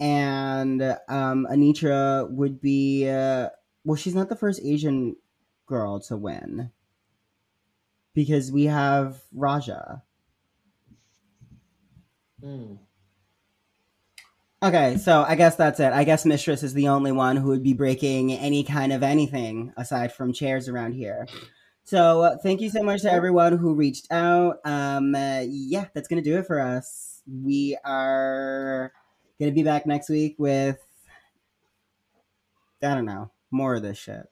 And 0.00 0.82
um, 1.08 1.46
Anetra 1.50 2.30
would 2.30 2.60
be 2.60 3.08
uh, 3.08 3.48
well. 3.84 3.96
She's 3.96 4.14
not 4.14 4.28
the 4.28 4.36
first 4.36 4.60
Asian 4.62 5.16
girl 5.66 6.00
to 6.00 6.16
win 6.16 6.70
because 8.14 8.52
we 8.52 8.64
have 8.64 9.20
Raja. 9.34 10.02
Mm. 12.42 12.78
Okay, 14.60 14.96
so 14.96 15.24
I 15.26 15.36
guess 15.36 15.54
that's 15.54 15.78
it. 15.78 15.92
I 15.92 16.02
guess 16.02 16.24
Mistress 16.24 16.64
is 16.64 16.74
the 16.74 16.88
only 16.88 17.12
one 17.12 17.36
who 17.36 17.48
would 17.48 17.62
be 17.62 17.74
breaking 17.74 18.32
any 18.32 18.64
kind 18.64 18.92
of 18.92 19.04
anything 19.04 19.72
aside 19.76 20.12
from 20.12 20.32
chairs 20.32 20.68
around 20.68 20.94
here. 20.94 21.28
So 21.84 22.22
uh, 22.22 22.36
thank 22.42 22.60
you 22.60 22.68
so 22.68 22.82
much 22.82 23.02
to 23.02 23.12
everyone 23.12 23.56
who 23.56 23.74
reached 23.74 24.10
out. 24.10 24.56
Um, 24.64 25.14
uh, 25.14 25.44
yeah, 25.46 25.86
that's 25.94 26.08
gonna 26.08 26.22
do 26.22 26.38
it 26.38 26.46
for 26.46 26.60
us. 26.60 27.22
We 27.26 27.78
are 27.84 28.92
gonna 29.38 29.52
be 29.52 29.62
back 29.62 29.86
next 29.86 30.08
week 30.08 30.36
with 30.38 30.78
I 32.82 32.94
don't 32.94 33.04
know 33.04 33.30
more 33.50 33.74
of 33.74 33.82
this 33.82 33.98
shit. 33.98 34.28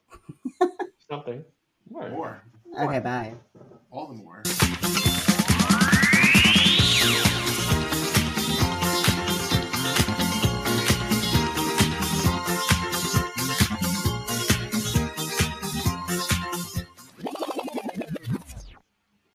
Something. 1.09 1.45
More. 1.91 2.11
More. 2.11 2.43
Okay, 2.81 2.99
bye. 3.01 3.35
All 3.91 4.09
the 4.09 4.15
more. 4.15 4.43